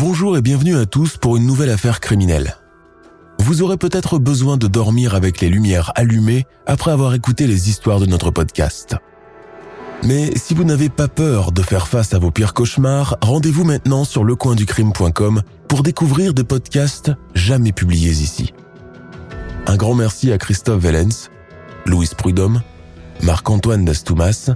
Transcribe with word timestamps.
Bonjour 0.00 0.36
et 0.36 0.42
bienvenue 0.42 0.76
à 0.76 0.86
tous 0.86 1.16
pour 1.16 1.36
une 1.36 1.44
nouvelle 1.44 1.70
affaire 1.70 1.98
criminelle. 1.98 2.54
Vous 3.40 3.62
aurez 3.62 3.76
peut-être 3.76 4.20
besoin 4.20 4.56
de 4.56 4.68
dormir 4.68 5.16
avec 5.16 5.40
les 5.40 5.48
lumières 5.48 5.90
allumées 5.96 6.46
après 6.66 6.92
avoir 6.92 7.14
écouté 7.14 7.48
les 7.48 7.68
histoires 7.68 7.98
de 7.98 8.06
notre 8.06 8.30
podcast. 8.30 8.94
Mais 10.04 10.30
si 10.36 10.54
vous 10.54 10.62
n'avez 10.62 10.88
pas 10.88 11.08
peur 11.08 11.50
de 11.50 11.62
faire 11.62 11.88
face 11.88 12.14
à 12.14 12.20
vos 12.20 12.30
pires 12.30 12.54
cauchemars, 12.54 13.16
rendez-vous 13.22 13.64
maintenant 13.64 14.04
sur 14.04 14.22
lecoinducrime.com 14.22 15.42
pour 15.66 15.82
découvrir 15.82 16.32
des 16.32 16.44
podcasts 16.44 17.10
jamais 17.34 17.72
publiés 17.72 18.12
ici. 18.12 18.54
Un 19.66 19.76
grand 19.76 19.96
merci 19.96 20.30
à 20.30 20.38
Christophe 20.38 20.80
Vellens, 20.80 21.28
Louis 21.86 22.08
Prudhomme, 22.16 22.62
Marc-Antoine 23.24 23.84
Dastoumas 23.84 24.50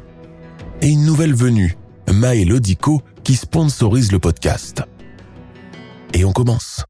et 0.82 0.88
une 0.88 1.04
nouvelle 1.04 1.34
venue, 1.34 1.76
Maë 2.12 2.44
Lodico, 2.44 3.02
qui 3.24 3.34
sponsorise 3.34 4.12
le 4.12 4.20
podcast. 4.20 4.84
Et 6.12 6.24
on 6.24 6.32
commence. 6.32 6.84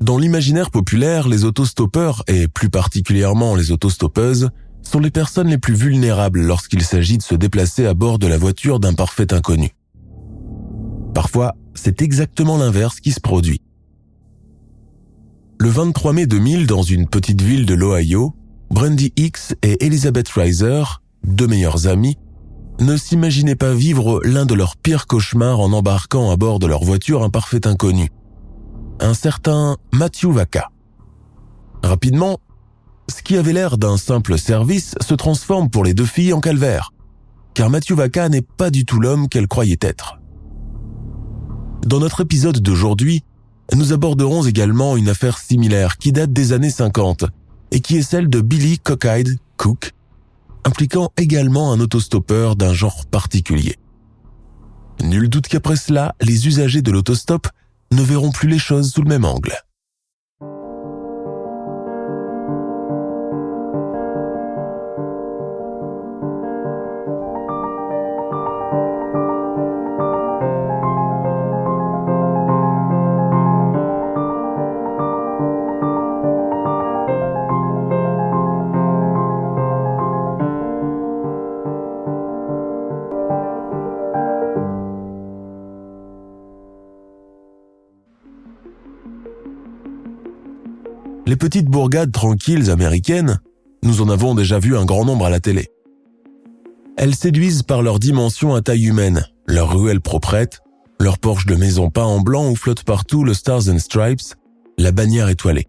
Dans 0.00 0.18
l'imaginaire 0.18 0.70
populaire, 0.70 1.28
les 1.28 1.44
autostoppeurs, 1.44 2.24
et 2.28 2.46
plus 2.46 2.68
particulièrement 2.68 3.54
les 3.54 3.72
autostoppeuses, 3.72 4.50
sont 4.82 5.00
les 5.00 5.10
personnes 5.10 5.48
les 5.48 5.58
plus 5.58 5.74
vulnérables 5.74 6.42
lorsqu'il 6.42 6.82
s'agit 6.82 7.16
de 7.16 7.22
se 7.22 7.34
déplacer 7.34 7.86
à 7.86 7.94
bord 7.94 8.18
de 8.18 8.26
la 8.26 8.36
voiture 8.36 8.80
d'un 8.80 8.92
parfait 8.92 9.32
inconnu. 9.32 9.70
Parfois, 11.14 11.54
c'est 11.74 12.02
exactement 12.02 12.58
l'inverse 12.58 13.00
qui 13.00 13.12
se 13.12 13.20
produit. 13.20 13.60
Le 15.58 15.68
23 15.68 16.12
mai 16.12 16.26
2000, 16.26 16.66
dans 16.66 16.82
une 16.82 17.08
petite 17.08 17.40
ville 17.40 17.64
de 17.64 17.74
l'Ohio, 17.74 18.34
Brandy 18.70 19.12
Hicks 19.16 19.54
et 19.62 19.86
Elizabeth 19.86 20.28
Reiser, 20.28 20.82
deux 21.26 21.46
meilleures 21.46 21.86
amies, 21.86 22.18
ne 22.80 22.96
s'imaginaient 22.96 23.56
pas 23.56 23.74
vivre 23.74 24.20
l'un 24.24 24.46
de 24.46 24.54
leurs 24.54 24.76
pires 24.76 25.06
cauchemars 25.06 25.60
en 25.60 25.72
embarquant 25.72 26.30
à 26.30 26.36
bord 26.36 26.58
de 26.58 26.66
leur 26.66 26.84
voiture 26.84 27.22
un 27.22 27.30
parfait 27.30 27.66
inconnu. 27.66 28.10
Un 29.00 29.14
certain 29.14 29.76
Matthew 29.92 30.26
Vaca. 30.26 30.70
Rapidement, 31.82 32.38
ce 33.08 33.22
qui 33.22 33.36
avait 33.36 33.52
l'air 33.52 33.78
d'un 33.78 33.96
simple 33.96 34.38
service 34.38 34.94
se 35.00 35.14
transforme 35.14 35.70
pour 35.70 35.84
les 35.84 35.94
deux 35.94 36.06
filles 36.06 36.32
en 36.32 36.40
calvaire, 36.40 36.92
car 37.54 37.70
Matthew 37.70 37.92
Vaca 37.92 38.28
n'est 38.28 38.42
pas 38.42 38.70
du 38.70 38.84
tout 38.84 39.00
l'homme 39.00 39.28
qu'elle 39.28 39.48
croyait 39.48 39.78
être. 39.80 40.18
Dans 41.86 42.00
notre 42.00 42.22
épisode 42.22 42.60
d'aujourd'hui, 42.60 43.22
nous 43.74 43.92
aborderons 43.92 44.44
également 44.44 44.96
une 44.96 45.08
affaire 45.08 45.38
similaire 45.38 45.98
qui 45.98 46.12
date 46.12 46.32
des 46.32 46.52
années 46.52 46.70
50 46.70 47.24
et 47.72 47.80
qui 47.80 47.96
est 47.96 48.02
celle 48.02 48.28
de 48.28 48.40
Billy 48.40 48.78
Cockeyed 48.78 49.38
Cook, 49.56 49.92
impliquant 50.64 51.10
également 51.16 51.72
un 51.72 51.80
autostoppeur 51.80 52.56
d'un 52.56 52.72
genre 52.72 53.06
particulier. 53.06 53.76
Nul 55.02 55.28
doute 55.28 55.48
qu'après 55.48 55.76
cela, 55.76 56.14
les 56.20 56.46
usagers 56.46 56.82
de 56.82 56.90
l'autostop 56.90 57.48
ne 57.92 58.02
verront 58.02 58.30
plus 58.30 58.48
les 58.48 58.58
choses 58.58 58.92
sous 58.92 59.02
le 59.02 59.08
même 59.08 59.24
angle. 59.24 59.54
Les 91.34 91.38
petites 91.38 91.66
bourgades 91.66 92.12
tranquilles 92.12 92.70
américaines, 92.70 93.40
nous 93.82 94.02
en 94.02 94.08
avons 94.08 94.36
déjà 94.36 94.60
vu 94.60 94.76
un 94.76 94.84
grand 94.84 95.04
nombre 95.04 95.26
à 95.26 95.30
la 95.30 95.40
télé. 95.40 95.66
Elles 96.96 97.16
séduisent 97.16 97.64
par 97.64 97.82
leur 97.82 97.98
dimension 97.98 98.54
à 98.54 98.62
taille 98.62 98.86
humaine, 98.86 99.26
leurs 99.48 99.76
ruelles 99.76 100.00
proprettes, 100.00 100.60
leurs 101.00 101.18
porches 101.18 101.46
de 101.46 101.56
maisons 101.56 101.90
peints 101.90 102.04
en 102.04 102.20
blanc 102.20 102.48
où 102.48 102.54
flotte 102.54 102.84
partout 102.84 103.24
le 103.24 103.34
Stars 103.34 103.68
and 103.68 103.80
Stripes, 103.80 104.36
la 104.78 104.92
bannière 104.92 105.28
étoilée. 105.28 105.66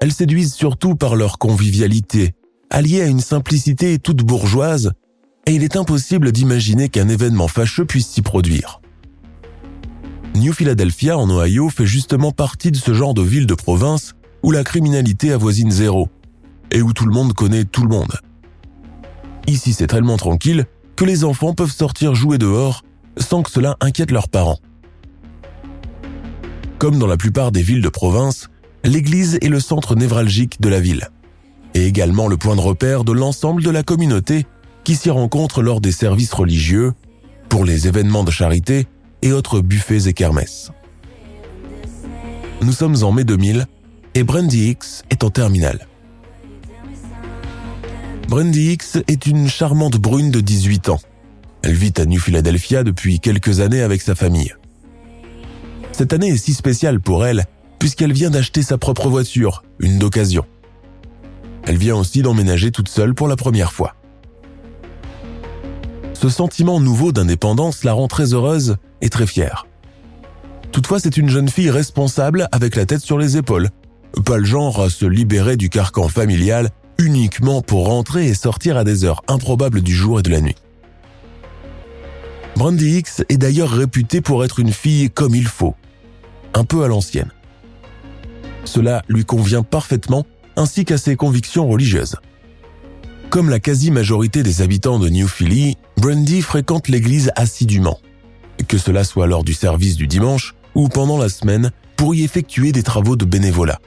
Elles 0.00 0.14
séduisent 0.14 0.54
surtout 0.54 0.94
par 0.94 1.14
leur 1.14 1.36
convivialité, 1.36 2.32
alliée 2.70 3.02
à 3.02 3.08
une 3.08 3.20
simplicité 3.20 3.98
toute 3.98 4.22
bourgeoise, 4.22 4.92
et 5.44 5.52
il 5.52 5.62
est 5.62 5.76
impossible 5.76 6.32
d'imaginer 6.32 6.88
qu'un 6.88 7.10
événement 7.10 7.48
fâcheux 7.48 7.84
puisse 7.84 8.08
s'y 8.08 8.22
produire. 8.22 8.80
New 10.36 10.54
Philadelphia 10.54 11.18
en 11.18 11.28
Ohio 11.28 11.68
fait 11.68 11.84
justement 11.84 12.32
partie 12.32 12.70
de 12.70 12.78
ce 12.78 12.94
genre 12.94 13.12
de 13.12 13.20
ville 13.20 13.46
de 13.46 13.52
province 13.52 14.14
où 14.42 14.50
la 14.50 14.64
criminalité 14.64 15.32
avoisine 15.32 15.70
zéro 15.70 16.08
et 16.70 16.82
où 16.82 16.92
tout 16.92 17.06
le 17.06 17.12
monde 17.12 17.32
connaît 17.32 17.64
tout 17.64 17.82
le 17.82 17.88
monde. 17.88 18.12
Ici, 19.46 19.72
c'est 19.72 19.86
tellement 19.86 20.16
tranquille 20.16 20.66
que 20.96 21.04
les 21.04 21.24
enfants 21.24 21.54
peuvent 21.54 21.72
sortir 21.72 22.14
jouer 22.14 22.38
dehors 22.38 22.82
sans 23.18 23.42
que 23.42 23.50
cela 23.50 23.76
inquiète 23.80 24.10
leurs 24.10 24.28
parents. 24.28 24.58
Comme 26.78 26.98
dans 26.98 27.06
la 27.06 27.16
plupart 27.16 27.52
des 27.52 27.62
villes 27.62 27.82
de 27.82 27.88
province, 27.88 28.48
l'église 28.84 29.38
est 29.40 29.48
le 29.48 29.60
centre 29.60 29.94
névralgique 29.94 30.60
de 30.60 30.68
la 30.68 30.80
ville 30.80 31.08
et 31.74 31.86
également 31.86 32.28
le 32.28 32.36
point 32.36 32.56
de 32.56 32.60
repère 32.60 33.04
de 33.04 33.12
l'ensemble 33.12 33.62
de 33.62 33.70
la 33.70 33.82
communauté 33.82 34.46
qui 34.84 34.96
s'y 34.96 35.10
rencontre 35.10 35.62
lors 35.62 35.80
des 35.80 35.92
services 35.92 36.32
religieux, 36.32 36.92
pour 37.48 37.64
les 37.64 37.86
événements 37.86 38.24
de 38.24 38.30
charité 38.30 38.86
et 39.20 39.32
autres 39.32 39.60
buffets 39.60 40.08
et 40.08 40.14
kermesses. 40.14 40.70
Nous 42.62 42.72
sommes 42.72 42.96
en 43.02 43.12
mai 43.12 43.24
2000 43.24 43.66
et 44.14 44.24
Brandy 44.24 44.68
Hicks 44.70 45.04
est 45.10 45.24
en 45.24 45.30
terminale. 45.30 45.86
Brandy 48.28 48.72
Hicks 48.72 49.04
est 49.08 49.26
une 49.26 49.48
charmante 49.48 49.96
brune 49.96 50.30
de 50.30 50.40
18 50.40 50.88
ans. 50.88 51.00
Elle 51.62 51.74
vit 51.74 51.92
à 51.96 52.04
New 52.04 52.18
Philadelphia 52.18 52.82
depuis 52.82 53.20
quelques 53.20 53.60
années 53.60 53.82
avec 53.82 54.02
sa 54.02 54.14
famille. 54.14 54.54
Cette 55.92 56.12
année 56.12 56.28
est 56.28 56.36
si 56.36 56.54
spéciale 56.54 57.00
pour 57.00 57.24
elle 57.24 57.44
puisqu'elle 57.78 58.12
vient 58.12 58.30
d'acheter 58.30 58.62
sa 58.62 58.78
propre 58.78 59.08
voiture, 59.08 59.64
une 59.80 59.98
d'occasion. 59.98 60.44
Elle 61.64 61.76
vient 61.76 61.96
aussi 61.96 62.22
d'emménager 62.22 62.70
toute 62.70 62.88
seule 62.88 63.12
pour 63.12 63.26
la 63.26 63.36
première 63.36 63.72
fois. 63.72 63.96
Ce 66.14 66.28
sentiment 66.28 66.78
nouveau 66.78 67.10
d'indépendance 67.10 67.82
la 67.82 67.92
rend 67.92 68.06
très 68.06 68.34
heureuse 68.34 68.76
et 69.00 69.08
très 69.08 69.26
fière. 69.26 69.66
Toutefois, 70.70 71.00
c'est 71.00 71.16
une 71.16 71.28
jeune 71.28 71.48
fille 71.48 71.70
responsable 71.70 72.48
avec 72.52 72.76
la 72.76 72.86
tête 72.86 73.00
sur 73.00 73.18
les 73.18 73.36
épaules, 73.36 73.70
pas 74.20 74.38
le 74.38 74.44
genre 74.44 74.80
à 74.82 74.90
se 74.90 75.06
libérer 75.06 75.56
du 75.56 75.70
carcan 75.70 76.08
familial 76.08 76.70
uniquement 76.98 77.62
pour 77.62 77.86
rentrer 77.86 78.26
et 78.26 78.34
sortir 78.34 78.76
à 78.76 78.84
des 78.84 79.04
heures 79.04 79.22
improbables 79.28 79.80
du 79.80 79.94
jour 79.94 80.20
et 80.20 80.22
de 80.22 80.30
la 80.30 80.40
nuit. 80.40 80.56
Brandy 82.56 82.98
Hicks 82.98 83.24
est 83.28 83.38
d'ailleurs 83.38 83.70
réputée 83.70 84.20
pour 84.20 84.44
être 84.44 84.60
une 84.60 84.72
fille 84.72 85.10
comme 85.10 85.34
il 85.34 85.46
faut, 85.46 85.74
un 86.54 86.64
peu 86.64 86.84
à 86.84 86.88
l'ancienne. 86.88 87.30
Cela 88.64 89.02
lui 89.08 89.24
convient 89.24 89.62
parfaitement 89.62 90.26
ainsi 90.56 90.84
qu'à 90.84 90.98
ses 90.98 91.16
convictions 91.16 91.68
religieuses. 91.68 92.16
Comme 93.30 93.48
la 93.48 93.60
quasi-majorité 93.60 94.42
des 94.42 94.60
habitants 94.60 94.98
de 94.98 95.08
New 95.08 95.26
Philly, 95.26 95.78
Brandy 95.96 96.42
fréquente 96.42 96.88
l'église 96.88 97.32
assidûment, 97.34 97.98
que 98.68 98.76
cela 98.76 99.04
soit 99.04 99.26
lors 99.26 99.44
du 99.44 99.54
service 99.54 99.96
du 99.96 100.06
dimanche 100.06 100.54
ou 100.74 100.88
pendant 100.88 101.18
la 101.18 101.30
semaine 101.30 101.70
pour 101.96 102.14
y 102.14 102.22
effectuer 102.22 102.72
des 102.72 102.82
travaux 102.82 103.16
de 103.16 103.24
bénévolat. 103.24 103.80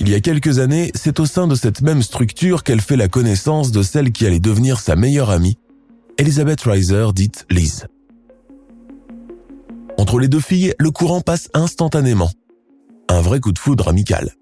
Il 0.00 0.08
y 0.08 0.14
a 0.14 0.20
quelques 0.20 0.58
années, 0.58 0.92
c'est 0.94 1.20
au 1.20 1.26
sein 1.26 1.46
de 1.46 1.54
cette 1.54 1.82
même 1.82 2.02
structure 2.02 2.62
qu'elle 2.62 2.80
fait 2.80 2.96
la 2.96 3.08
connaissance 3.08 3.72
de 3.72 3.82
celle 3.82 4.12
qui 4.12 4.26
allait 4.26 4.40
devenir 4.40 4.80
sa 4.80 4.96
meilleure 4.96 5.30
amie, 5.30 5.58
Elizabeth 6.18 6.62
Reiser, 6.62 7.06
dite 7.14 7.46
Liz. 7.50 7.86
Entre 9.98 10.18
les 10.20 10.28
deux 10.28 10.40
filles, 10.40 10.74
le 10.78 10.90
courant 10.90 11.20
passe 11.20 11.48
instantanément. 11.54 12.30
Un 13.08 13.20
vrai 13.20 13.40
coup 13.40 13.52
de 13.52 13.58
foudre 13.58 13.88
amical. 13.88 14.34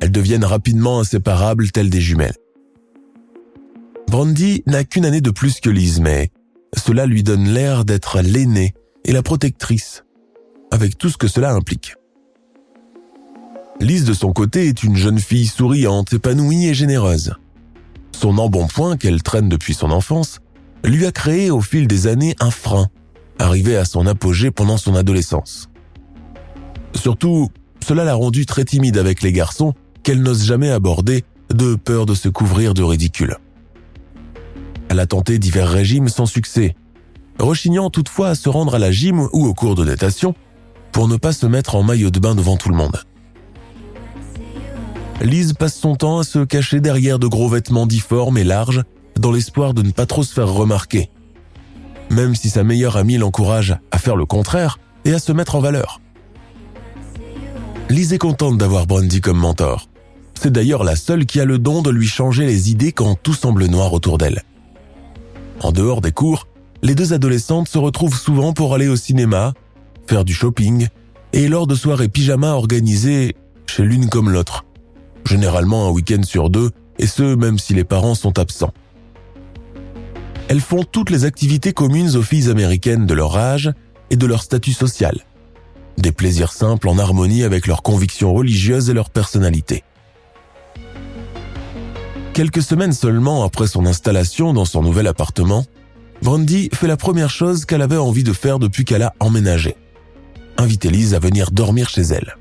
Elles 0.00 0.12
deviennent 0.12 0.44
rapidement 0.44 1.00
inséparables 1.00 1.70
telles 1.70 1.90
des 1.90 2.00
jumelles. 2.00 2.36
Brandy 4.08 4.62
n'a 4.66 4.84
qu'une 4.84 5.06
année 5.06 5.20
de 5.20 5.30
plus 5.30 5.60
que 5.60 5.70
Lise, 5.70 6.00
mais 6.00 6.30
cela 6.76 7.06
lui 7.06 7.22
donne 7.22 7.48
l'air 7.48 7.84
d'être 7.84 8.20
l'aînée 8.20 8.74
et 9.04 9.12
la 9.12 9.22
protectrice, 9.22 10.04
avec 10.70 10.98
tout 10.98 11.08
ce 11.08 11.16
que 11.16 11.28
cela 11.28 11.52
implique. 11.52 11.94
Lise, 13.80 14.04
de 14.04 14.12
son 14.12 14.32
côté, 14.32 14.68
est 14.68 14.82
une 14.82 14.96
jeune 14.96 15.18
fille 15.18 15.46
souriante, 15.46 16.12
épanouie 16.12 16.66
et 16.66 16.74
généreuse. 16.74 17.34
Son 18.12 18.38
embonpoint, 18.38 18.96
qu'elle 18.96 19.22
traîne 19.22 19.48
depuis 19.48 19.74
son 19.74 19.90
enfance, 19.90 20.40
lui 20.84 21.06
a 21.06 21.12
créé 21.12 21.50
au 21.50 21.60
fil 21.60 21.86
des 21.86 22.06
années 22.06 22.36
un 22.40 22.50
frein, 22.50 22.88
arrivé 23.38 23.76
à 23.76 23.84
son 23.84 24.06
apogée 24.06 24.50
pendant 24.50 24.76
son 24.76 24.94
adolescence. 24.94 25.68
Surtout, 26.94 27.48
cela 27.86 28.04
l'a 28.04 28.14
rendue 28.14 28.46
très 28.46 28.64
timide 28.64 28.96
avec 28.96 29.22
les 29.22 29.32
garçons 29.32 29.74
qu'elle 30.02 30.22
n'ose 30.22 30.44
jamais 30.44 30.70
aborder 30.70 31.24
de 31.52 31.74
peur 31.74 32.06
de 32.06 32.14
se 32.14 32.28
couvrir 32.28 32.74
de 32.74 32.82
ridicule. 32.82 33.36
Elle 34.88 35.00
a 35.00 35.06
tenté 35.06 35.38
divers 35.38 35.68
régimes 35.68 36.08
sans 36.08 36.26
succès, 36.26 36.76
rechignant 37.38 37.90
toutefois 37.90 38.28
à 38.28 38.34
se 38.34 38.48
rendre 38.48 38.76
à 38.76 38.78
la 38.78 38.92
gym 38.92 39.28
ou 39.32 39.46
au 39.46 39.54
cours 39.54 39.74
de 39.74 39.84
natation 39.84 40.34
pour 40.92 41.08
ne 41.08 41.16
pas 41.16 41.32
se 41.32 41.46
mettre 41.46 41.74
en 41.74 41.82
maillot 41.82 42.10
de 42.10 42.20
bain 42.20 42.34
devant 42.34 42.56
tout 42.56 42.68
le 42.68 42.76
monde. 42.76 43.02
Lise 45.20 45.54
passe 45.54 45.76
son 45.76 45.94
temps 45.94 46.18
à 46.18 46.24
se 46.24 46.44
cacher 46.44 46.80
derrière 46.80 47.18
de 47.18 47.26
gros 47.26 47.48
vêtements 47.48 47.86
difformes 47.86 48.36
et 48.36 48.44
larges 48.44 48.82
dans 49.18 49.30
l'espoir 49.30 49.74
de 49.74 49.82
ne 49.82 49.92
pas 49.92 50.06
trop 50.06 50.22
se 50.22 50.34
faire 50.34 50.48
remarquer. 50.48 51.10
Même 52.10 52.34
si 52.34 52.50
sa 52.50 52.64
meilleure 52.64 52.96
amie 52.96 53.16
l'encourage 53.16 53.76
à 53.90 53.98
faire 53.98 54.16
le 54.16 54.26
contraire 54.26 54.78
et 55.04 55.12
à 55.12 55.18
se 55.18 55.32
mettre 55.32 55.54
en 55.54 55.60
valeur. 55.60 56.00
Lise 57.88 58.12
est 58.12 58.18
contente 58.18 58.58
d'avoir 58.58 58.86
Brandy 58.86 59.20
comme 59.20 59.38
mentor. 59.38 59.88
C'est 60.34 60.52
d'ailleurs 60.52 60.84
la 60.84 60.96
seule 60.96 61.26
qui 61.26 61.40
a 61.40 61.44
le 61.44 61.58
don 61.58 61.80
de 61.80 61.90
lui 61.90 62.06
changer 62.06 62.44
les 62.44 62.70
idées 62.70 62.92
quand 62.92 63.14
tout 63.14 63.34
semble 63.34 63.66
noir 63.66 63.92
autour 63.92 64.18
d'elle. 64.18 64.42
En 65.60 65.72
dehors 65.72 66.00
des 66.00 66.12
cours, 66.12 66.48
les 66.82 66.94
deux 66.94 67.12
adolescentes 67.12 67.68
se 67.68 67.78
retrouvent 67.78 68.18
souvent 68.18 68.52
pour 68.52 68.74
aller 68.74 68.88
au 68.88 68.96
cinéma, 68.96 69.54
faire 70.06 70.24
du 70.24 70.34
shopping 70.34 70.88
et 71.32 71.48
lors 71.48 71.66
de 71.66 71.74
soirées 71.74 72.08
pyjama 72.08 72.52
organisées 72.52 73.36
chez 73.66 73.84
l'une 73.84 74.08
comme 74.08 74.28
l'autre. 74.28 74.63
Généralement 75.26 75.88
un 75.88 75.90
week-end 75.90 76.22
sur 76.22 76.50
deux, 76.50 76.70
et 76.98 77.06
ce 77.06 77.34
même 77.34 77.58
si 77.58 77.74
les 77.74 77.84
parents 77.84 78.14
sont 78.14 78.38
absents. 78.38 78.72
Elles 80.48 80.60
font 80.60 80.84
toutes 80.84 81.10
les 81.10 81.24
activités 81.24 81.72
communes 81.72 82.16
aux 82.16 82.22
filles 82.22 82.50
américaines 82.50 83.06
de 83.06 83.14
leur 83.14 83.36
âge 83.36 83.72
et 84.10 84.16
de 84.16 84.26
leur 84.26 84.42
statut 84.42 84.72
social. 84.72 85.18
Des 85.96 86.12
plaisirs 86.12 86.52
simples 86.52 86.88
en 86.88 86.98
harmonie 86.98 87.44
avec 87.44 87.66
leurs 87.66 87.82
convictions 87.82 88.34
religieuses 88.34 88.90
et 88.90 88.94
leur 88.94 89.10
personnalité. 89.10 89.84
Quelques 92.34 92.62
semaines 92.62 92.92
seulement 92.92 93.44
après 93.44 93.68
son 93.68 93.86
installation 93.86 94.52
dans 94.52 94.64
son 94.64 94.82
nouvel 94.82 95.06
appartement, 95.06 95.64
Brandy 96.20 96.68
fait 96.74 96.88
la 96.88 96.96
première 96.96 97.30
chose 97.30 97.64
qu'elle 97.64 97.82
avait 97.82 97.96
envie 97.96 98.24
de 98.24 98.32
faire 98.32 98.58
depuis 98.58 98.84
qu'elle 98.84 99.02
a 99.02 99.14
emménagé. 99.20 99.76
Inviter 100.58 100.90
Lise 100.90 101.14
à 101.14 101.18
venir 101.18 101.50
dormir 101.52 101.88
chez 101.88 102.02
elle. 102.02 102.36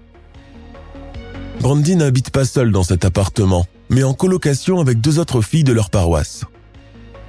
Brandy 1.63 1.95
n'habite 1.95 2.30
pas 2.30 2.44
seule 2.44 2.74
dans 2.74 2.83
cet 2.83 3.06
appartement, 3.06 3.65
mais 3.89 4.04
en 4.04 4.13
colocation 4.13 4.81
avec 4.81 5.00
deux 5.00 5.18
autres 5.18 5.42
filles 5.42 5.63
de 5.63 5.71
leur 5.71 5.89
paroisse. 5.89 6.44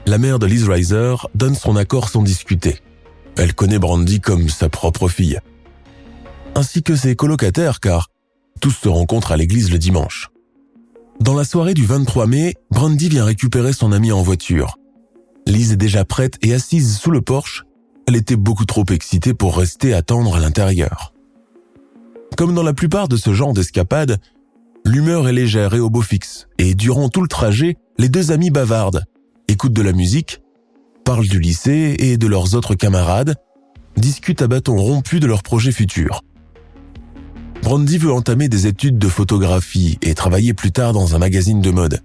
La 0.06 0.18
mère 0.18 0.40
de 0.40 0.46
Liz 0.46 0.68
Reiser 0.68 1.14
donne 1.36 1.54
son 1.54 1.76
accord 1.76 2.08
sans 2.08 2.20
discuter. 2.20 2.80
Elle 3.36 3.54
connaît 3.54 3.78
Brandy 3.78 4.20
comme 4.20 4.48
sa 4.48 4.68
propre 4.68 5.06
fille. 5.06 5.38
Ainsi 6.56 6.82
que 6.82 6.96
ses 6.96 7.14
colocataires 7.14 7.78
car 7.78 8.10
tous 8.60 8.72
se 8.72 8.88
rencontrent 8.88 9.30
à 9.30 9.36
l'église 9.36 9.70
le 9.70 9.78
dimanche. 9.78 10.30
Dans 11.20 11.34
la 11.34 11.44
soirée 11.44 11.74
du 11.74 11.86
23 11.86 12.26
mai, 12.26 12.54
Brandy 12.72 13.08
vient 13.10 13.24
récupérer 13.24 13.72
son 13.72 13.92
amie 13.92 14.10
en 14.10 14.22
voiture. 14.22 14.78
Lise 15.46 15.74
est 15.74 15.76
déjà 15.76 16.04
prête 16.04 16.38
et 16.42 16.54
assise 16.54 16.98
sous 16.98 17.12
le 17.12 17.20
porche. 17.20 17.62
Elle 18.08 18.16
était 18.16 18.34
beaucoup 18.34 18.64
trop 18.64 18.84
excitée 18.90 19.32
pour 19.32 19.56
rester 19.56 19.94
attendre 19.94 20.34
à 20.34 20.40
l'intérieur. 20.40 21.13
Comme 22.36 22.54
dans 22.54 22.62
la 22.64 22.72
plupart 22.72 23.06
de 23.06 23.16
ce 23.16 23.32
genre 23.32 23.52
d'escapade, 23.52 24.18
l'humeur 24.84 25.28
est 25.28 25.32
légère 25.32 25.74
et 25.74 25.80
au 25.80 25.88
beau 25.88 26.02
fixe, 26.02 26.48
et 26.58 26.74
durant 26.74 27.08
tout 27.08 27.22
le 27.22 27.28
trajet, 27.28 27.76
les 27.96 28.08
deux 28.08 28.32
amis 28.32 28.50
bavardent, 28.50 29.04
écoutent 29.46 29.72
de 29.72 29.82
la 29.82 29.92
musique, 29.92 30.40
parlent 31.04 31.28
du 31.28 31.38
lycée 31.38 31.94
et 31.98 32.16
de 32.16 32.26
leurs 32.26 32.54
autres 32.54 32.74
camarades, 32.74 33.36
discutent 33.96 34.42
à 34.42 34.48
bâton 34.48 34.76
rompu 34.76 35.20
de 35.20 35.26
leurs 35.26 35.44
projets 35.44 35.70
futurs. 35.70 36.22
Brandy 37.62 37.98
veut 37.98 38.12
entamer 38.12 38.48
des 38.48 38.66
études 38.66 38.98
de 38.98 39.08
photographie 39.08 39.98
et 40.02 40.14
travailler 40.14 40.54
plus 40.54 40.72
tard 40.72 40.92
dans 40.92 41.14
un 41.14 41.18
magazine 41.18 41.60
de 41.60 41.70
mode. 41.70 42.02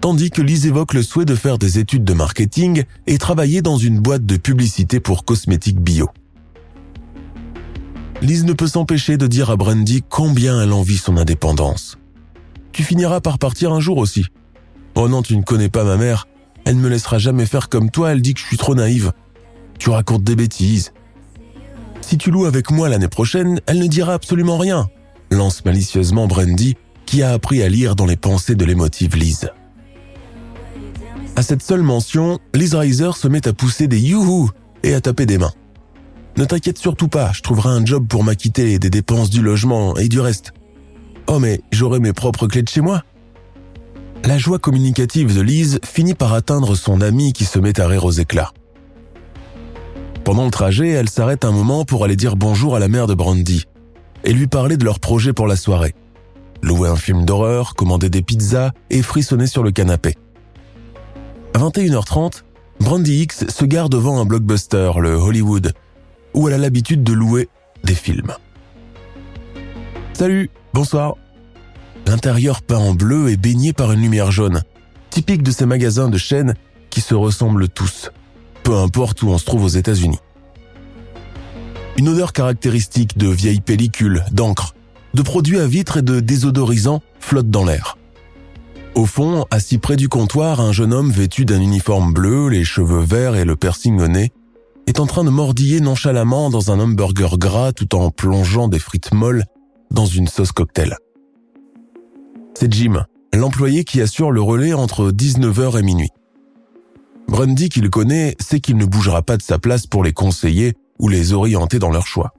Tandis 0.00 0.30
que 0.30 0.42
Lise 0.42 0.66
évoque 0.66 0.94
le 0.94 1.02
souhait 1.02 1.24
de 1.24 1.36
faire 1.36 1.58
des 1.58 1.78
études 1.78 2.04
de 2.04 2.12
marketing 2.12 2.82
et 3.06 3.18
travailler 3.18 3.62
dans 3.62 3.78
une 3.78 4.00
boîte 4.00 4.26
de 4.26 4.36
publicité 4.36 5.00
pour 5.00 5.24
cosmétiques 5.24 5.80
bio. 5.80 6.10
Lise 8.24 8.46
ne 8.46 8.54
peut 8.54 8.66
s'empêcher 8.66 9.18
de 9.18 9.26
dire 9.26 9.50
à 9.50 9.56
Brandy 9.56 10.02
combien 10.08 10.62
elle 10.62 10.72
envie 10.72 10.96
son 10.96 11.18
indépendance. 11.18 11.98
Tu 12.72 12.82
finiras 12.82 13.20
par 13.20 13.38
partir 13.38 13.70
un 13.74 13.80
jour 13.80 13.98
aussi. 13.98 14.24
Oh 14.94 15.10
non, 15.10 15.20
tu 15.20 15.36
ne 15.36 15.42
connais 15.42 15.68
pas 15.68 15.84
ma 15.84 15.98
mère. 15.98 16.26
Elle 16.64 16.78
ne 16.78 16.80
me 16.80 16.88
laissera 16.88 17.18
jamais 17.18 17.44
faire 17.44 17.68
comme 17.68 17.90
toi, 17.90 18.12
elle 18.12 18.22
dit 18.22 18.32
que 18.32 18.40
je 18.40 18.46
suis 18.46 18.56
trop 18.56 18.74
naïve. 18.74 19.12
Tu 19.78 19.90
racontes 19.90 20.24
des 20.24 20.36
bêtises. 20.36 20.94
Si 22.00 22.16
tu 22.16 22.30
loues 22.30 22.46
avec 22.46 22.70
moi 22.70 22.88
l'année 22.88 23.08
prochaine, 23.08 23.60
elle 23.66 23.78
ne 23.78 23.86
dira 23.86 24.14
absolument 24.14 24.56
rien, 24.56 24.88
lance 25.30 25.62
malicieusement 25.66 26.26
Brandy, 26.26 26.76
qui 27.04 27.22
a 27.22 27.32
appris 27.32 27.62
à 27.62 27.68
lire 27.68 27.94
dans 27.94 28.06
les 28.06 28.16
pensées 28.16 28.54
de 28.54 28.64
l'émotive 28.64 29.16
Lise. 29.16 29.50
À 31.36 31.42
cette 31.42 31.62
seule 31.62 31.82
mention, 31.82 32.38
Lise 32.54 32.74
Reiser 32.74 33.12
se 33.16 33.28
met 33.28 33.46
à 33.46 33.52
pousser 33.52 33.86
des 33.86 34.00
youhou 34.00 34.48
et 34.82 34.94
à 34.94 35.02
taper 35.02 35.26
des 35.26 35.36
mains. 35.36 35.52
Ne 36.36 36.44
t'inquiète 36.44 36.78
surtout 36.78 37.08
pas, 37.08 37.30
je 37.32 37.42
trouverai 37.42 37.70
un 37.70 37.84
job 37.84 38.06
pour 38.08 38.24
m'acquitter 38.24 38.78
des 38.80 38.90
dépenses 38.90 39.30
du 39.30 39.40
logement 39.40 39.96
et 39.96 40.08
du 40.08 40.18
reste. 40.18 40.52
Oh 41.28 41.38
mais 41.38 41.60
j'aurai 41.70 42.00
mes 42.00 42.12
propres 42.12 42.48
clés 42.48 42.62
de 42.62 42.68
chez 42.68 42.80
moi. 42.80 43.02
La 44.24 44.36
joie 44.36 44.58
communicative 44.58 45.34
de 45.34 45.40
Lise 45.40 45.78
finit 45.84 46.14
par 46.14 46.32
atteindre 46.32 46.74
son 46.74 47.00
amie 47.00 47.32
qui 47.32 47.44
se 47.44 47.58
met 47.58 47.78
à 47.78 47.86
rire 47.86 48.04
aux 48.04 48.10
éclats. 48.10 48.52
Pendant 50.24 50.44
le 50.44 50.50
trajet, 50.50 50.88
elle 50.88 51.08
s'arrête 51.08 51.44
un 51.44 51.52
moment 51.52 51.84
pour 51.84 52.04
aller 52.04 52.16
dire 52.16 52.34
bonjour 52.34 52.74
à 52.74 52.78
la 52.78 52.88
mère 52.88 53.06
de 53.06 53.14
Brandy 53.14 53.66
et 54.24 54.32
lui 54.32 54.46
parler 54.46 54.76
de 54.76 54.84
leur 54.84 54.98
projet 54.98 55.32
pour 55.32 55.46
la 55.46 55.56
soirée. 55.56 55.94
Louer 56.62 56.88
un 56.88 56.96
film 56.96 57.24
d'horreur, 57.24 57.74
commander 57.74 58.08
des 58.08 58.22
pizzas 58.22 58.72
et 58.90 59.02
frissonner 59.02 59.46
sur 59.46 59.62
le 59.62 59.70
canapé. 59.70 60.16
À 61.52 61.58
21h30, 61.58 62.42
Brandy 62.80 63.22
X 63.22 63.46
se 63.48 63.64
gare 63.66 63.90
devant 63.90 64.18
un 64.18 64.24
blockbuster, 64.24 64.92
le 64.98 65.14
Hollywood, 65.14 65.74
où 66.34 66.48
elle 66.48 66.54
a 66.54 66.58
l'habitude 66.58 67.02
de 67.02 67.12
louer 67.12 67.48
des 67.84 67.94
films. 67.94 68.32
Salut, 70.12 70.50
bonsoir. 70.72 71.16
L'intérieur 72.06 72.62
peint 72.62 72.78
en 72.78 72.94
bleu 72.94 73.30
et 73.30 73.36
baigné 73.36 73.72
par 73.72 73.92
une 73.92 74.02
lumière 74.02 74.30
jaune, 74.30 74.62
typique 75.10 75.42
de 75.42 75.50
ces 75.50 75.66
magasins 75.66 76.10
de 76.10 76.18
chaînes 76.18 76.54
qui 76.90 77.00
se 77.00 77.14
ressemblent 77.14 77.68
tous 77.68 78.10
peu 78.64 78.74
importe 78.76 79.22
où 79.22 79.28
on 79.28 79.38
se 79.38 79.44
trouve 79.44 79.62
aux 79.62 79.68
États-Unis. 79.68 80.18
Une 81.96 82.08
odeur 82.08 82.32
caractéristique 82.32 83.16
de 83.16 83.28
vieilles 83.28 83.60
pellicules, 83.60 84.24
d'encre, 84.32 84.74
de 85.12 85.22
produits 85.22 85.60
à 85.60 85.66
vitre 85.68 85.98
et 85.98 86.02
de 86.02 86.18
désodorisants 86.18 87.02
flotte 87.20 87.50
dans 87.50 87.64
l'air. 87.64 87.98
Au 88.96 89.06
fond, 89.06 89.44
assis 89.50 89.78
près 89.78 89.96
du 89.96 90.08
comptoir, 90.08 90.60
un 90.60 90.72
jeune 90.72 90.92
homme 90.92 91.12
vêtu 91.12 91.44
d'un 91.44 91.60
uniforme 91.60 92.12
bleu, 92.12 92.48
les 92.48 92.64
cheveux 92.64 93.02
verts 93.02 93.36
et 93.36 93.44
le 93.44 93.54
piercing 93.54 94.00
au 94.00 94.08
nez, 94.08 94.32
est 94.86 95.00
en 95.00 95.06
train 95.06 95.24
de 95.24 95.30
mordiller 95.30 95.80
nonchalamment 95.80 96.50
dans 96.50 96.70
un 96.70 96.80
hamburger 96.80 97.38
gras 97.38 97.72
tout 97.72 97.94
en 97.94 98.10
plongeant 98.10 98.68
des 98.68 98.78
frites 98.78 99.12
molles 99.12 99.44
dans 99.90 100.06
une 100.06 100.26
sauce 100.26 100.52
cocktail. 100.52 100.96
C'est 102.54 102.72
Jim, 102.72 103.04
l'employé 103.32 103.84
qui 103.84 104.00
assure 104.00 104.30
le 104.30 104.40
relais 104.40 104.72
entre 104.72 105.10
19h 105.10 105.78
et 105.78 105.82
minuit. 105.82 106.10
Brandy, 107.28 107.68
qu'il 107.68 107.88
connaît, 107.90 108.36
sait 108.38 108.60
qu'il 108.60 108.76
ne 108.76 108.84
bougera 108.84 109.22
pas 109.22 109.36
de 109.36 109.42
sa 109.42 109.58
place 109.58 109.86
pour 109.86 110.04
les 110.04 110.12
conseiller 110.12 110.74
ou 110.98 111.08
les 111.08 111.32
orienter 111.32 111.78
dans 111.78 111.90
leur 111.90 112.06
choix. 112.06 112.32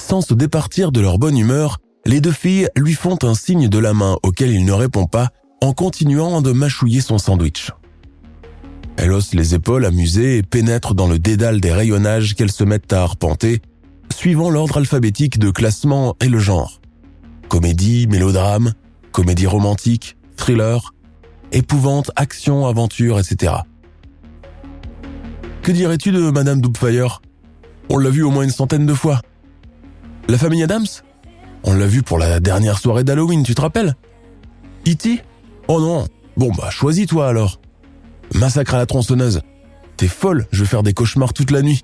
Sans 0.00 0.22
se 0.22 0.34
départir 0.34 0.92
de 0.92 1.00
leur 1.00 1.18
bonne 1.18 1.36
humeur, 1.36 1.78
les 2.04 2.20
deux 2.20 2.32
filles 2.32 2.68
lui 2.76 2.94
font 2.94 3.18
un 3.22 3.34
signe 3.34 3.68
de 3.68 3.78
la 3.78 3.94
main 3.94 4.16
auquel 4.22 4.50
il 4.50 4.64
ne 4.64 4.72
répond 4.72 5.06
pas 5.06 5.28
en 5.60 5.72
continuant 5.72 6.42
de 6.42 6.52
mâchouiller 6.52 7.00
son 7.00 7.18
sandwich. 7.18 7.70
Elle 8.96 9.12
hausse 9.12 9.34
les 9.34 9.54
épaules 9.54 9.84
amusée 9.84 10.38
et 10.38 10.42
pénètre 10.42 10.94
dans 10.94 11.08
le 11.08 11.18
dédale 11.18 11.60
des 11.60 11.72
rayonnages 11.72 12.34
qu'elles 12.34 12.52
se 12.52 12.64
mettent 12.64 12.92
à 12.92 13.02
arpenter, 13.02 13.60
suivant 14.12 14.50
l'ordre 14.50 14.76
alphabétique 14.76 15.38
de 15.38 15.50
classement 15.50 16.14
et 16.20 16.28
le 16.28 16.38
genre. 16.38 16.80
Comédie, 17.48 18.06
mélodrame, 18.06 18.72
comédie 19.10 19.46
romantique, 19.46 20.16
thriller, 20.36 20.94
épouvante, 21.52 22.10
action, 22.16 22.66
aventure, 22.66 23.18
etc. 23.18 23.54
Que 25.62 25.72
dirais-tu 25.72 26.12
de 26.12 26.30
Madame 26.30 26.60
Doubtfire? 26.60 27.22
On 27.88 27.98
l'a 27.98 28.10
vu 28.10 28.22
au 28.22 28.30
moins 28.30 28.44
une 28.44 28.50
centaine 28.50 28.86
de 28.86 28.94
fois. 28.94 29.20
La 30.28 30.38
famille 30.38 30.62
Adams? 30.62 30.86
On 31.64 31.74
l'a 31.74 31.86
vu 31.86 32.02
pour 32.02 32.18
la 32.18 32.40
dernière 32.40 32.78
soirée 32.78 33.04
d'Halloween, 33.04 33.42
tu 33.42 33.54
te 33.54 33.60
rappelles? 33.60 33.94
E.T. 34.88 35.22
Oh 35.68 35.80
non. 35.80 36.06
Bon 36.36 36.50
bah 36.50 36.70
choisis-toi 36.70 37.28
alors. 37.28 37.60
Massacre 38.34 38.74
à 38.74 38.78
la 38.78 38.86
tronçonneuse. 38.86 39.40
T'es 39.96 40.08
folle, 40.08 40.46
je 40.52 40.60
vais 40.60 40.68
faire 40.68 40.82
des 40.82 40.94
cauchemars 40.94 41.32
toute 41.32 41.50
la 41.50 41.62
nuit. 41.62 41.82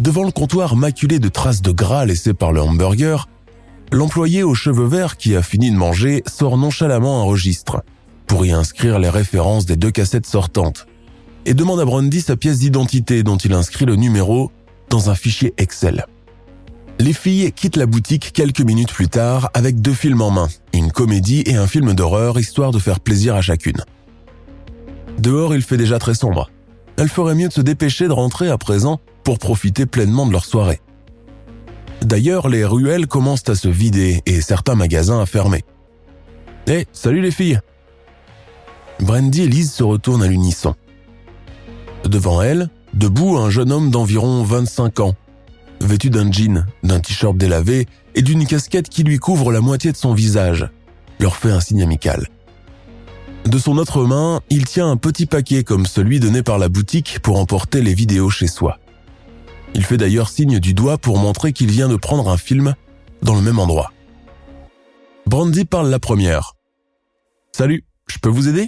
Devant 0.00 0.24
le 0.24 0.30
comptoir 0.30 0.76
maculé 0.76 1.18
de 1.18 1.28
traces 1.28 1.62
de 1.62 1.70
gras 1.70 2.04
laissées 2.04 2.34
par 2.34 2.52
le 2.52 2.60
hamburger, 2.60 3.28
l'employé 3.92 4.42
aux 4.42 4.54
cheveux 4.54 4.86
verts 4.86 5.16
qui 5.16 5.36
a 5.36 5.42
fini 5.42 5.70
de 5.70 5.76
manger 5.76 6.22
sort 6.26 6.58
nonchalamment 6.58 7.22
un 7.22 7.24
registre 7.24 7.82
pour 8.26 8.44
y 8.44 8.52
inscrire 8.52 8.98
les 8.98 9.08
références 9.08 9.66
des 9.66 9.76
deux 9.76 9.90
cassettes 9.90 10.26
sortantes 10.26 10.86
et 11.46 11.54
demande 11.54 11.80
à 11.80 11.84
Brandy 11.84 12.20
sa 12.20 12.36
pièce 12.36 12.58
d'identité 12.58 13.22
dont 13.22 13.36
il 13.36 13.52
inscrit 13.52 13.86
le 13.86 13.96
numéro 13.96 14.50
dans 14.90 15.10
un 15.10 15.14
fichier 15.14 15.54
Excel. 15.58 16.06
Les 16.98 17.12
filles 17.12 17.52
quittent 17.52 17.76
la 17.76 17.86
boutique 17.86 18.32
quelques 18.32 18.60
minutes 18.60 18.92
plus 18.92 19.08
tard 19.08 19.50
avec 19.54 19.80
deux 19.80 19.92
films 19.92 20.22
en 20.22 20.30
main, 20.30 20.48
une 20.72 20.90
comédie 20.90 21.42
et 21.46 21.54
un 21.54 21.66
film 21.66 21.94
d'horreur 21.94 22.38
histoire 22.38 22.72
de 22.72 22.78
faire 22.78 23.00
plaisir 23.00 23.34
à 23.34 23.42
chacune. 23.42 23.82
Dehors, 25.18 25.54
il 25.54 25.62
fait 25.62 25.76
déjà 25.76 25.98
très 25.98 26.14
sombre. 26.14 26.50
Elle 26.98 27.08
ferait 27.08 27.34
mieux 27.34 27.48
de 27.48 27.52
se 27.52 27.60
dépêcher 27.60 28.08
de 28.08 28.12
rentrer 28.12 28.48
à 28.48 28.58
présent 28.58 29.00
pour 29.24 29.38
profiter 29.38 29.86
pleinement 29.86 30.26
de 30.26 30.32
leur 30.32 30.44
soirée. 30.44 30.80
D'ailleurs, 32.02 32.48
les 32.48 32.64
ruelles 32.64 33.06
commencent 33.06 33.48
à 33.48 33.54
se 33.54 33.68
vider 33.68 34.22
et 34.26 34.40
certains 34.40 34.74
magasins 34.74 35.20
à 35.20 35.26
fermer. 35.26 35.64
Eh, 36.68 36.86
salut 36.92 37.20
les 37.20 37.30
filles 37.30 37.60
Brandy 39.00 39.42
et 39.42 39.48
Lise 39.48 39.72
se 39.72 39.82
retournent 39.82 40.22
à 40.22 40.28
l'unisson. 40.28 40.74
Devant 42.04 42.40
elle, 42.42 42.70
debout, 42.94 43.36
un 43.36 43.50
jeune 43.50 43.72
homme 43.72 43.90
d'environ 43.90 44.42
25 44.42 45.00
ans, 45.00 45.14
vêtu 45.80 46.10
d'un 46.10 46.30
jean, 46.30 46.64
d'un 46.82 47.00
t-shirt 47.00 47.36
délavé 47.36 47.86
et 48.14 48.22
d'une 48.22 48.46
casquette 48.46 48.88
qui 48.88 49.02
lui 49.02 49.18
couvre 49.18 49.52
la 49.52 49.60
moitié 49.60 49.92
de 49.92 49.96
son 49.96 50.14
visage, 50.14 50.68
leur 51.20 51.36
fait 51.36 51.50
un 51.50 51.60
signe 51.60 51.82
amical. 51.82 52.28
De 53.46 53.58
son 53.58 53.78
autre 53.78 54.04
main, 54.04 54.40
il 54.50 54.64
tient 54.64 54.90
un 54.90 54.96
petit 54.96 55.24
paquet 55.24 55.62
comme 55.62 55.86
celui 55.86 56.18
donné 56.18 56.42
par 56.42 56.58
la 56.58 56.68
boutique 56.68 57.20
pour 57.22 57.38
emporter 57.38 57.80
les 57.80 57.94
vidéos 57.94 58.28
chez 58.28 58.48
soi. 58.48 58.80
Il 59.72 59.84
fait 59.84 59.96
d'ailleurs 59.96 60.30
signe 60.30 60.58
du 60.58 60.74
doigt 60.74 60.98
pour 60.98 61.16
montrer 61.18 61.52
qu'il 61.52 61.70
vient 61.70 61.88
de 61.88 61.94
prendre 61.94 62.28
un 62.28 62.36
film 62.36 62.74
dans 63.22 63.36
le 63.36 63.42
même 63.42 63.60
endroit. 63.60 63.92
Brandy 65.26 65.64
parle 65.64 65.90
la 65.90 66.00
première. 66.00 66.54
Salut, 67.52 67.84
je 68.08 68.18
peux 68.18 68.28
vous 68.28 68.48
aider? 68.48 68.66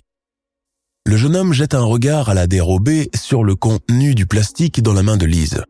Le 1.07 1.17
jeune 1.17 1.35
homme 1.35 1.53
jette 1.53 1.75
un 1.75 1.83
regard 1.83 2.29
à 2.29 2.35
la 2.35 2.47
dérobée 2.47 3.11
sur 3.17 3.43
le 3.43 3.57
contenu 3.57 4.15
du 4.15 4.27
plastique 4.27 4.81
dans 4.81 4.93
la 4.93 5.03
main 5.03 5.17
de 5.17 5.27
Lise. 5.27 5.65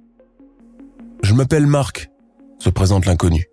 Je 1.23 1.33
m'appelle 1.33 1.67
Marc, 1.67 2.11
se 2.59 2.69
présente 2.69 3.07
l'inconnu. 3.07 3.47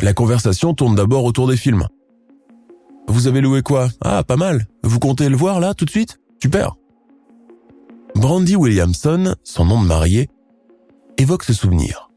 La 0.00 0.12
conversation 0.12 0.74
tourne 0.74 0.96
d'abord 0.96 1.24
autour 1.24 1.46
des 1.46 1.56
films. 1.56 1.86
Vous 3.08 3.26
avez 3.26 3.40
loué 3.40 3.62
quoi? 3.62 3.88
Ah, 4.02 4.22
pas 4.22 4.36
mal. 4.36 4.66
Vous 4.82 4.98
comptez 4.98 5.28
le 5.28 5.36
voir 5.36 5.60
là, 5.60 5.72
tout 5.72 5.86
de 5.86 5.90
suite? 5.90 6.20
Super. 6.42 6.76
Brandy 8.14 8.54
Williamson, 8.54 9.34
son 9.44 9.64
nom 9.64 9.82
de 9.82 9.86
mariée, 9.86 10.28
évoque 11.16 11.44
ce 11.44 11.54
souvenir. 11.54 12.10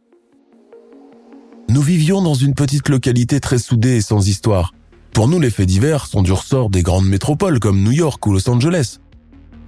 Nous 1.70 1.82
vivions 1.82 2.22
dans 2.22 2.34
une 2.34 2.54
petite 2.54 2.90
localité 2.90 3.40
très 3.40 3.58
soudée 3.58 3.98
et 3.98 4.02
sans 4.02 4.28
histoire. 4.28 4.74
Pour 5.14 5.30
nous, 5.30 5.40
les 5.40 5.50
faits 5.50 5.68
divers 5.68 6.06
sont 6.08 6.24
du 6.24 6.34
ressort 6.34 6.70
des 6.70 6.84
grandes 6.84 7.08
métropoles 7.08 7.60
comme 7.60 7.82
New 7.82 7.92
York 7.92 8.26
ou 8.28 8.34
Los 8.34 8.50
Angeles. 8.50 8.98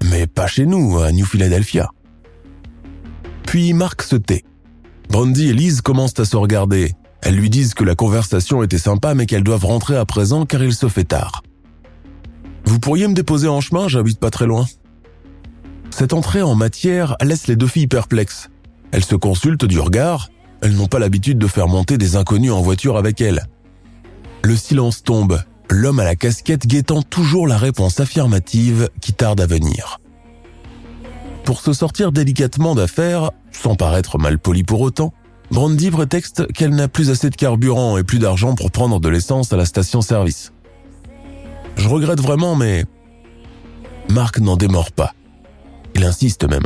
Mais 0.10 0.28
pas 0.28 0.48
chez 0.48 0.66
nous, 0.66 1.00
à 1.00 1.12
New 1.14 1.26
Philadelphia. 1.26 1.90
Puis 3.46 3.74
Marc 3.74 4.02
se 4.02 4.18
tait. 4.18 4.44
Brandy 5.10 5.50
et 5.50 5.54
Lise 5.54 5.82
commencent 5.82 6.20
à 6.20 6.26
se 6.26 6.36
regarder, 6.36 6.94
elles 7.24 7.36
lui 7.36 7.50
disent 7.50 7.74
que 7.74 7.86
la 7.86 7.96
conversation 7.96 8.64
était 8.64 8.78
sympa 8.78 9.16
mais 9.16 9.26
qu'elles 9.26 9.44
doivent 9.44 9.66
rentrer 9.66 9.96
à 9.96 10.06
présent 10.06 10.46
car 10.46 10.62
il 10.62 10.74
se 10.74 10.90
fait 10.90 11.06
tard. 11.06 11.42
Vous 12.66 12.80
pourriez 12.80 13.08
me 13.08 13.14
déposer 13.14 13.48
en 13.48 13.62
chemin, 13.62 13.88
j'habite 13.88 14.20
pas 14.20 14.30
très 14.30 14.46
loin. 14.46 14.66
Cette 15.90 16.14
entrée 16.14 16.42
en 16.42 16.56
matière 16.56 17.16
laisse 17.22 17.48
les 17.48 17.56
deux 17.56 17.68
filles 17.68 17.88
perplexes. 17.88 18.50
Elles 18.92 19.06
se 19.06 19.16
consultent 19.16 19.66
du 19.66 19.80
regard, 19.80 20.30
elles 20.62 20.76
n'ont 20.76 20.88
pas 20.88 21.00
l'habitude 21.00 21.38
de 21.38 21.48
faire 21.48 21.68
monter 21.68 21.98
des 21.98 22.18
inconnus 22.18 22.52
en 22.52 22.62
voiture 22.62 22.98
avec 22.98 23.22
elles. 23.22 23.48
Le 24.44 24.56
silence 24.58 25.04
tombe, 25.04 25.42
l'homme 25.70 26.00
à 26.00 26.04
la 26.04 26.16
casquette 26.16 26.68
guettant 26.68 27.04
toujours 27.04 27.48
la 27.48 27.58
réponse 27.58 28.02
affirmative 28.02 28.90
qui 29.00 29.14
tarde 29.14 29.40
à 29.40 29.48
venir. 29.48 30.00
Pour 31.46 31.62
se 31.62 31.72
sortir 31.72 32.12
délicatement 32.12 32.76
d'affaire, 32.76 33.32
sans 33.52 33.76
paraître 33.76 34.18
mal 34.18 34.40
poli 34.40 34.64
pour 34.64 34.82
autant, 34.82 35.14
Brandy 35.54 35.92
prétexte 35.92 36.52
qu'elle 36.52 36.74
n'a 36.74 36.88
plus 36.88 37.12
assez 37.12 37.30
de 37.30 37.36
carburant 37.36 38.00
et 38.00 38.04
plus 38.04 38.18
d'argent 38.18 38.56
pour 38.56 38.72
prendre 38.72 39.00
de 39.00 39.08
l'essence 39.08 39.54
à 39.54 39.56
la 39.56 39.66
station-service. 39.66 40.52
Je 41.78 41.88
regrette 41.88 42.20
vraiment, 42.20 42.56
mais... 42.56 42.86
Marc 44.10 44.40
n'en 44.40 44.58
démord 44.58 44.92
pas. 44.92 45.14
Il 45.94 46.04
insiste 46.06 46.50
même. 46.50 46.66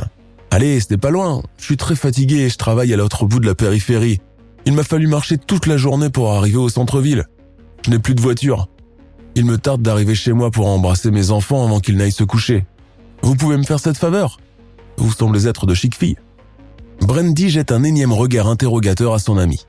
Allez, 0.52 0.80
n'est 0.90 0.98
pas 0.98 1.10
loin. 1.10 1.44
Je 1.58 1.66
suis 1.66 1.76
très 1.76 1.98
fatigué 1.98 2.44
et 2.44 2.50
je 2.50 2.56
travaille 2.56 2.94
à 2.94 2.96
l'autre 2.96 3.26
bout 3.26 3.42
de 3.42 3.46
la 3.46 3.56
périphérie. 3.56 4.22
Il 4.66 4.72
m'a 4.72 4.84
fallu 4.84 5.08
marcher 5.08 5.38
toute 5.38 5.66
la 5.66 5.76
journée 5.76 6.10
pour 6.10 6.32
arriver 6.32 6.56
au 6.56 6.70
centre-ville. 6.70 7.26
Je 7.86 7.92
n'ai 7.92 8.00
plus 8.00 8.16
de 8.16 8.22
voiture. 8.22 8.70
Il 9.36 9.44
me 9.44 9.58
tarde 9.58 9.82
d'arriver 9.82 10.16
chez 10.16 10.32
moi 10.32 10.50
pour 10.50 10.66
embrasser 10.66 11.12
mes 11.12 11.30
enfants 11.32 11.66
avant 11.66 11.82
qu'ils 11.82 11.98
n'aillent 11.98 12.14
se 12.14 12.24
coucher. 12.24 12.66
Vous 13.22 13.36
pouvez 13.36 13.58
me 13.58 13.64
faire 13.64 13.82
cette 13.82 13.98
faveur 13.98 14.40
Vous 14.98 15.12
semblez 15.12 15.46
être 15.46 15.66
de 15.66 15.74
chic 15.74 15.94
filles. 15.94 16.16
Brandy 17.02 17.50
jette 17.50 17.72
un 17.72 17.84
énième 17.84 18.12
regard 18.12 18.48
interrogateur 18.48 19.14
à 19.14 19.20
son 19.20 19.38
ami. 19.38 19.66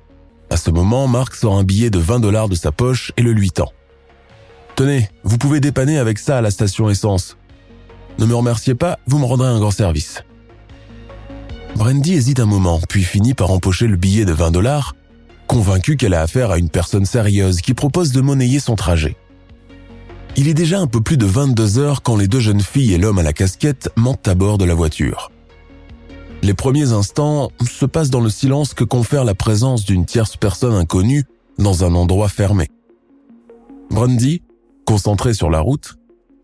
À 0.50 0.56
ce 0.56 0.70
moment, 0.70 1.06
Mark 1.06 1.34
sort 1.34 1.56
un 1.56 1.64
billet 1.64 1.90
de 1.90 1.98
20 1.98 2.20
dollars 2.20 2.48
de 2.48 2.54
sa 2.54 2.72
poche 2.72 3.12
et 3.16 3.22
le 3.22 3.32
lui 3.32 3.50
tend. 3.50 3.70
Tenez, 4.76 5.08
vous 5.24 5.38
pouvez 5.38 5.60
dépanner 5.60 5.98
avec 5.98 6.18
ça 6.18 6.38
à 6.38 6.40
la 6.40 6.50
station 6.50 6.88
essence. 6.88 7.36
Ne 8.18 8.26
me 8.26 8.34
remerciez 8.34 8.74
pas, 8.74 8.98
vous 9.06 9.18
me 9.18 9.24
rendrez 9.24 9.48
un 9.48 9.58
grand 9.58 9.70
service. 9.70 10.22
Brandy 11.76 12.14
hésite 12.14 12.40
un 12.40 12.46
moment, 12.46 12.80
puis 12.88 13.02
finit 13.02 13.34
par 13.34 13.50
empocher 13.50 13.86
le 13.86 13.96
billet 13.96 14.24
de 14.24 14.32
20 14.32 14.50
dollars, 14.50 14.96
convaincue 15.46 15.96
qu'elle 15.96 16.14
a 16.14 16.22
affaire 16.22 16.50
à 16.50 16.58
une 16.58 16.70
personne 16.70 17.06
sérieuse 17.06 17.60
qui 17.60 17.74
propose 17.74 18.12
de 18.12 18.20
monnayer 18.20 18.58
son 18.58 18.74
trajet. 18.74 19.16
Il 20.36 20.48
est 20.48 20.54
déjà 20.54 20.78
un 20.80 20.86
peu 20.86 21.00
plus 21.00 21.16
de 21.16 21.26
22 21.26 21.78
heures 21.78 22.02
quand 22.02 22.16
les 22.16 22.28
deux 22.28 22.40
jeunes 22.40 22.60
filles 22.60 22.94
et 22.94 22.98
l'homme 22.98 23.18
à 23.18 23.22
la 23.22 23.32
casquette 23.32 23.90
montent 23.96 24.28
à 24.28 24.34
bord 24.34 24.58
de 24.58 24.64
la 24.64 24.74
voiture. 24.74 25.30
Les 26.42 26.54
premiers 26.54 26.92
instants 26.92 27.50
se 27.68 27.84
passent 27.84 28.10
dans 28.10 28.20
le 28.20 28.30
silence 28.30 28.72
que 28.72 28.84
confère 28.84 29.24
la 29.24 29.34
présence 29.34 29.84
d'une 29.84 30.06
tierce 30.06 30.36
personne 30.36 30.74
inconnue 30.74 31.24
dans 31.58 31.84
un 31.84 31.94
endroit 31.94 32.28
fermé. 32.28 32.68
Brandy, 33.90 34.42
concentrée 34.86 35.34
sur 35.34 35.50
la 35.50 35.60
route, 35.60 35.96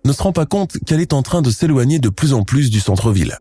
ne 0.05 0.13
se 0.13 0.23
rend 0.23 0.33
pas 0.33 0.47
compte 0.47 0.79
qu'elle 0.85 1.01
est 1.01 1.13
en 1.13 1.23
train 1.23 1.43
de 1.43 1.51
s'éloigner 1.51 1.99
de 1.99 2.09
plus 2.09 2.33
en 2.35 2.43
plus 2.43 2.71
du 2.71 2.81
centre-ville. 2.81 3.39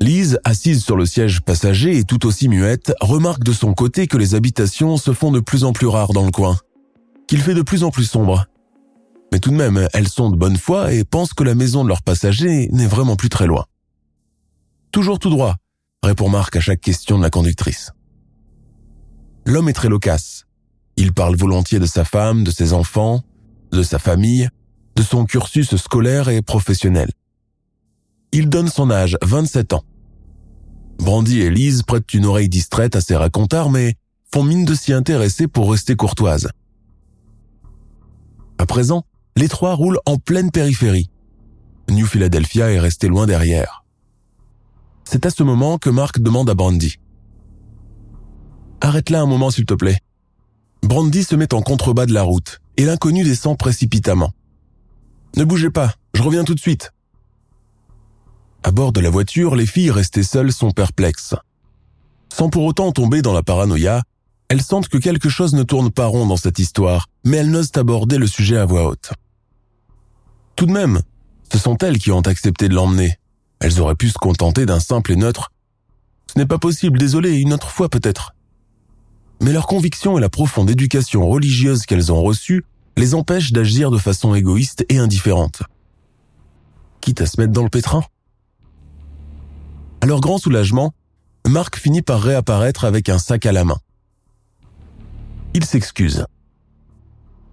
Lise, 0.00 0.40
assise 0.44 0.82
sur 0.82 0.96
le 0.96 1.06
siège 1.06 1.42
passager 1.42 1.96
et 1.96 2.04
tout 2.04 2.26
aussi 2.26 2.48
muette, 2.48 2.92
remarque 3.00 3.44
de 3.44 3.52
son 3.52 3.74
côté 3.74 4.06
que 4.06 4.16
les 4.16 4.34
habitations 4.34 4.96
se 4.96 5.12
font 5.12 5.30
de 5.30 5.40
plus 5.40 5.64
en 5.64 5.72
plus 5.72 5.86
rares 5.86 6.12
dans 6.12 6.24
le 6.24 6.32
coin, 6.32 6.56
qu'il 7.28 7.40
fait 7.40 7.54
de 7.54 7.62
plus 7.62 7.84
en 7.84 7.90
plus 7.90 8.04
sombre. 8.04 8.46
Mais 9.32 9.38
tout 9.38 9.50
de 9.50 9.56
même, 9.56 9.86
elles 9.92 10.08
sont 10.08 10.30
de 10.30 10.36
bonne 10.36 10.56
foi 10.56 10.92
et 10.92 11.04
pensent 11.04 11.34
que 11.34 11.44
la 11.44 11.54
maison 11.54 11.84
de 11.84 11.88
leur 11.88 12.02
passager 12.02 12.68
n'est 12.72 12.86
vraiment 12.86 13.16
plus 13.16 13.28
très 13.28 13.46
loin. 13.46 13.66
Toujours 14.94 15.18
tout 15.18 15.28
droit, 15.28 15.56
répond 16.04 16.28
Marc 16.28 16.54
à 16.54 16.60
chaque 16.60 16.80
question 16.80 17.18
de 17.18 17.22
la 17.24 17.28
conductrice. 17.28 17.90
L'homme 19.44 19.68
est 19.68 19.72
très 19.72 19.88
loquace. 19.88 20.44
Il 20.96 21.12
parle 21.12 21.34
volontiers 21.34 21.80
de 21.80 21.86
sa 21.86 22.04
femme, 22.04 22.44
de 22.44 22.52
ses 22.52 22.72
enfants, 22.72 23.24
de 23.72 23.82
sa 23.82 23.98
famille, 23.98 24.48
de 24.94 25.02
son 25.02 25.24
cursus 25.24 25.74
scolaire 25.74 26.28
et 26.28 26.42
professionnel. 26.42 27.10
Il 28.30 28.48
donne 28.48 28.68
son 28.68 28.88
âge, 28.88 29.18
27 29.20 29.72
ans. 29.72 29.82
Brandy 31.00 31.40
et 31.40 31.50
Lise 31.50 31.82
prêtent 31.82 32.14
une 32.14 32.26
oreille 32.26 32.48
distraite 32.48 32.94
à 32.94 33.00
ses 33.00 33.16
racontards, 33.16 33.70
mais 33.70 33.96
font 34.32 34.44
mine 34.44 34.64
de 34.64 34.76
s'y 34.76 34.92
intéresser 34.92 35.48
pour 35.48 35.72
rester 35.72 35.96
courtoises. 35.96 36.50
À 38.58 38.66
présent, 38.66 39.02
les 39.36 39.48
trois 39.48 39.74
roulent 39.74 39.98
en 40.06 40.18
pleine 40.18 40.52
périphérie. 40.52 41.10
New 41.90 42.06
Philadelphia 42.06 42.70
est 42.70 42.78
resté 42.78 43.08
loin 43.08 43.26
derrière. 43.26 43.83
C'est 45.04 45.26
à 45.26 45.30
ce 45.30 45.42
moment 45.42 45.78
que 45.78 45.90
Mark 45.90 46.18
demande 46.20 46.50
à 46.50 46.54
Brandy. 46.54 46.96
Arrête 48.80 49.10
là 49.10 49.20
un 49.20 49.26
moment 49.26 49.50
s'il 49.50 49.66
te 49.66 49.74
plaît. 49.74 50.00
Brandy 50.82 51.24
se 51.24 51.36
met 51.36 51.54
en 51.54 51.62
contrebas 51.62 52.06
de 52.06 52.12
la 52.12 52.22
route 52.22 52.60
et 52.76 52.84
l'inconnu 52.84 53.24
descend 53.24 53.56
précipitamment. 53.56 54.32
Ne 55.36 55.44
bougez 55.44 55.70
pas, 55.70 55.94
je 56.14 56.22
reviens 56.22 56.44
tout 56.44 56.54
de 56.54 56.60
suite. 56.60 56.92
À 58.62 58.70
bord 58.70 58.92
de 58.92 59.00
la 59.00 59.10
voiture, 59.10 59.56
les 59.56 59.66
filles 59.66 59.90
restées 59.90 60.22
seules 60.22 60.52
sont 60.52 60.70
perplexes. 60.70 61.34
Sans 62.32 62.48
pour 62.48 62.64
autant 62.64 62.92
tomber 62.92 63.22
dans 63.22 63.32
la 63.32 63.42
paranoïa, 63.42 64.02
elles 64.48 64.62
sentent 64.62 64.88
que 64.88 64.98
quelque 64.98 65.28
chose 65.28 65.54
ne 65.54 65.62
tourne 65.62 65.90
pas 65.90 66.06
rond 66.06 66.26
dans 66.26 66.36
cette 66.36 66.58
histoire, 66.58 67.08
mais 67.24 67.38
elles 67.38 67.50
n'osent 67.50 67.72
aborder 67.76 68.18
le 68.18 68.26
sujet 68.26 68.56
à 68.56 68.66
voix 68.66 68.88
haute. 68.88 69.12
Tout 70.56 70.66
de 70.66 70.72
même, 70.72 71.00
ce 71.52 71.58
sont 71.58 71.76
elles 71.78 71.98
qui 71.98 72.10
ont 72.10 72.20
accepté 72.20 72.68
de 72.68 72.74
l'emmener, 72.74 73.18
elles 73.60 73.80
auraient 73.80 73.94
pu 73.94 74.08
se 74.08 74.18
contenter 74.18 74.66
d'un 74.66 74.80
simple 74.80 75.12
et 75.12 75.16
neutre 75.16 75.52
Ce 76.32 76.38
n'est 76.38 76.46
pas 76.46 76.58
possible, 76.58 76.98
désolé, 76.98 77.36
une 77.36 77.52
autre 77.52 77.70
fois 77.70 77.88
peut-être. 77.88 78.34
Mais 79.40 79.52
leur 79.52 79.66
conviction 79.66 80.18
et 80.18 80.20
la 80.20 80.28
profonde 80.28 80.70
éducation 80.70 81.26
religieuse 81.28 81.86
qu'elles 81.86 82.12
ont 82.12 82.22
reçue 82.22 82.64
les 82.96 83.14
empêchent 83.14 83.52
d'agir 83.52 83.90
de 83.90 83.98
façon 83.98 84.34
égoïste 84.34 84.84
et 84.88 84.98
indifférente. 84.98 85.62
Quitte 87.00 87.20
à 87.20 87.26
se 87.26 87.40
mettre 87.40 87.52
dans 87.52 87.64
le 87.64 87.68
pétrin. 87.68 88.02
À 90.00 90.06
leur 90.06 90.20
grand 90.20 90.38
soulagement, 90.38 90.94
Marc 91.46 91.76
finit 91.76 92.02
par 92.02 92.22
réapparaître 92.22 92.84
avec 92.84 93.08
un 93.08 93.18
sac 93.18 93.46
à 93.46 93.52
la 93.52 93.64
main. 93.64 93.78
Il 95.54 95.64
s'excuse. 95.64 96.26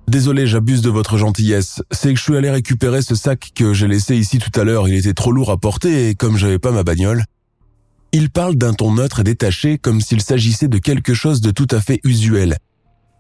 Désolé, 0.07 0.45
j'abuse 0.45 0.81
de 0.81 0.89
votre 0.89 1.17
gentillesse. 1.17 1.81
C'est 1.91 2.13
que 2.13 2.19
je 2.19 2.23
suis 2.23 2.35
allé 2.35 2.49
récupérer 2.49 3.01
ce 3.01 3.15
sac 3.15 3.51
que 3.55 3.73
j'ai 3.73 3.87
laissé 3.87 4.17
ici 4.17 4.39
tout 4.39 4.59
à 4.59 4.63
l'heure. 4.63 4.87
Il 4.87 4.95
était 4.95 5.13
trop 5.13 5.31
lourd 5.31 5.51
à 5.51 5.57
porter 5.57 6.09
et 6.09 6.15
comme 6.15 6.37
j'avais 6.37 6.59
pas 6.59 6.71
ma 6.71 6.83
bagnole. 6.83 7.23
Il 8.11 8.29
parle 8.29 8.55
d'un 8.55 8.73
ton 8.73 8.93
neutre 8.93 9.21
et 9.21 9.23
détaché 9.23 9.77
comme 9.77 10.01
s'il 10.01 10.21
s'agissait 10.21 10.67
de 10.67 10.79
quelque 10.79 11.13
chose 11.13 11.39
de 11.39 11.51
tout 11.51 11.67
à 11.71 11.79
fait 11.79 12.01
usuel 12.03 12.57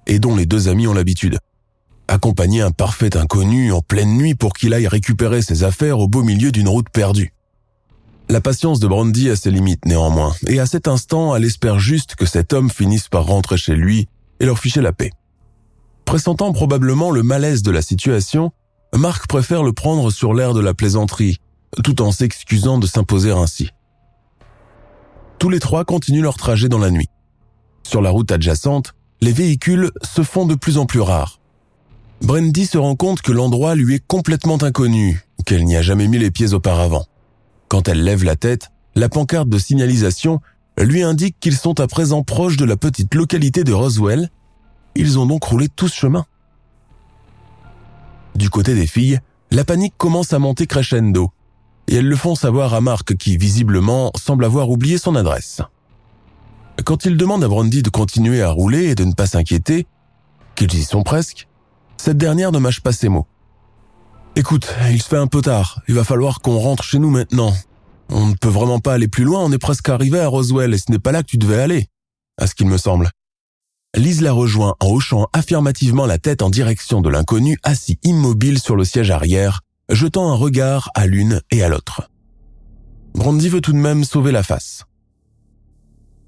et 0.05 0.19
dont 0.19 0.35
les 0.35 0.45
deux 0.45 0.67
amis 0.67 0.87
ont 0.87 0.93
l'habitude. 0.93 1.37
Accompagner 2.09 2.61
un 2.61 2.71
parfait 2.71 3.15
inconnu 3.15 3.71
en 3.71 3.81
pleine 3.81 4.17
nuit 4.17 4.35
pour 4.35 4.51
qu'il 4.53 4.73
aille 4.73 4.87
récupérer 4.87 5.41
ses 5.41 5.63
affaires 5.63 5.99
au 5.99 6.09
beau 6.09 6.23
milieu 6.23 6.51
d'une 6.51 6.67
route 6.67 6.89
perdue. 6.89 7.31
La 8.27 8.41
patience 8.41 8.79
de 8.79 8.87
Brandy 8.87 9.29
a 9.29 9.35
ses 9.35 9.51
limites 9.51 9.85
néanmoins, 9.85 10.33
et 10.47 10.59
à 10.59 10.65
cet 10.65 10.87
instant, 10.87 11.35
elle 11.35 11.45
espère 11.45 11.79
juste 11.79 12.15
que 12.15 12.25
cet 12.25 12.53
homme 12.53 12.69
finisse 12.69 13.07
par 13.07 13.25
rentrer 13.25 13.57
chez 13.57 13.75
lui 13.75 14.07
et 14.39 14.45
leur 14.45 14.59
ficher 14.59 14.81
la 14.81 14.93
paix. 14.93 15.11
Pressentant 16.11 16.51
probablement 16.51 17.09
le 17.09 17.23
malaise 17.23 17.63
de 17.63 17.71
la 17.71 17.81
situation, 17.81 18.51
Marc 18.93 19.27
préfère 19.27 19.63
le 19.63 19.71
prendre 19.71 20.11
sur 20.11 20.33
l'air 20.33 20.53
de 20.53 20.59
la 20.59 20.73
plaisanterie, 20.73 21.37
tout 21.85 22.01
en 22.01 22.11
s'excusant 22.11 22.79
de 22.79 22.85
s'imposer 22.85 23.31
ainsi. 23.31 23.69
Tous 25.39 25.49
les 25.49 25.61
trois 25.61 25.85
continuent 25.85 26.21
leur 26.21 26.35
trajet 26.35 26.67
dans 26.67 26.79
la 26.79 26.91
nuit. 26.91 27.07
Sur 27.83 28.01
la 28.01 28.09
route 28.09 28.29
adjacente, 28.29 28.93
les 29.21 29.31
véhicules 29.31 29.89
se 30.03 30.21
font 30.21 30.45
de 30.45 30.55
plus 30.55 30.77
en 30.77 30.85
plus 30.85 30.99
rares. 30.99 31.39
Brandy 32.21 32.65
se 32.65 32.77
rend 32.77 32.97
compte 32.97 33.21
que 33.21 33.31
l'endroit 33.31 33.75
lui 33.75 33.95
est 33.95 34.05
complètement 34.05 34.61
inconnu, 34.61 35.23
qu'elle 35.45 35.63
n'y 35.63 35.77
a 35.77 35.81
jamais 35.81 36.09
mis 36.09 36.19
les 36.19 36.29
pieds 36.29 36.51
auparavant. 36.51 37.05
Quand 37.69 37.87
elle 37.87 38.03
lève 38.03 38.25
la 38.25 38.35
tête, 38.35 38.67
la 38.95 39.07
pancarte 39.07 39.47
de 39.47 39.57
signalisation 39.57 40.41
lui 40.77 41.03
indique 41.03 41.37
qu'ils 41.39 41.55
sont 41.55 41.79
à 41.79 41.87
présent 41.87 42.21
proches 42.21 42.57
de 42.57 42.65
la 42.65 42.75
petite 42.75 43.15
localité 43.15 43.63
de 43.63 43.71
Roswell. 43.71 44.29
Ils 44.95 45.19
ont 45.19 45.25
donc 45.25 45.43
roulé 45.43 45.69
tout 45.69 45.87
ce 45.87 45.95
chemin. 45.95 46.25
Du 48.35 48.49
côté 48.49 48.75
des 48.75 48.87
filles, 48.87 49.19
la 49.51 49.65
panique 49.65 49.93
commence 49.97 50.33
à 50.33 50.39
monter 50.39 50.67
crescendo, 50.67 51.31
et 51.87 51.95
elles 51.95 52.07
le 52.07 52.15
font 52.15 52.35
savoir 52.35 52.73
à 52.73 52.81
Marc 52.81 53.15
qui, 53.17 53.37
visiblement, 53.37 54.11
semble 54.15 54.45
avoir 54.45 54.69
oublié 54.69 54.97
son 54.97 55.15
adresse. 55.15 55.61
Quand 56.85 57.05
il 57.05 57.17
demande 57.17 57.43
à 57.43 57.47
Brandy 57.47 57.83
de 57.83 57.89
continuer 57.89 58.41
à 58.41 58.49
rouler 58.49 58.85
et 58.85 58.95
de 58.95 59.03
ne 59.03 59.13
pas 59.13 59.27
s'inquiéter, 59.27 59.85
qu'ils 60.55 60.73
y 60.73 60.83
sont 60.83 61.03
presque, 61.03 61.47
cette 61.97 62.17
dernière 62.17 62.51
ne 62.51 62.59
mâche 62.59 62.81
pas 62.81 62.91
ses 62.91 63.09
mots. 63.09 63.27
Écoute, 64.35 64.73
il 64.89 65.01
se 65.01 65.09
fait 65.09 65.17
un 65.17 65.27
peu 65.27 65.41
tard, 65.41 65.81
il 65.87 65.95
va 65.95 66.03
falloir 66.03 66.39
qu'on 66.39 66.57
rentre 66.57 66.83
chez 66.83 66.99
nous 66.99 67.09
maintenant. 67.09 67.53
On 68.09 68.27
ne 68.27 68.33
peut 68.33 68.49
vraiment 68.49 68.79
pas 68.79 68.93
aller 68.93 69.07
plus 69.07 69.25
loin, 69.25 69.41
on 69.43 69.51
est 69.51 69.57
presque 69.57 69.89
arrivé 69.89 70.19
à 70.19 70.27
Roswell 70.27 70.73
et 70.73 70.77
ce 70.77 70.89
n'est 70.89 70.99
pas 70.99 71.11
là 71.11 71.21
que 71.21 71.27
tu 71.27 71.37
devais 71.37 71.61
aller, 71.61 71.87
à 72.39 72.47
ce 72.47 72.55
qu'il 72.55 72.67
me 72.67 72.77
semble. 72.77 73.09
Lise 73.95 74.21
la 74.21 74.31
rejoint 74.31 74.75
en 74.79 74.87
hochant 74.87 75.27
affirmativement 75.33 76.05
la 76.05 76.17
tête 76.17 76.41
en 76.41 76.49
direction 76.49 77.01
de 77.01 77.09
l'inconnu 77.09 77.57
assis 77.63 77.99
immobile 78.03 78.59
sur 78.59 78.77
le 78.77 78.85
siège 78.85 79.11
arrière, 79.11 79.61
jetant 79.89 80.31
un 80.31 80.35
regard 80.35 80.89
à 80.95 81.07
l'une 81.07 81.41
et 81.51 81.61
à 81.61 81.67
l'autre. 81.67 82.09
Brandy 83.13 83.49
veut 83.49 83.59
tout 83.59 83.73
de 83.73 83.77
même 83.77 84.05
sauver 84.05 84.31
la 84.31 84.43
face. 84.43 84.85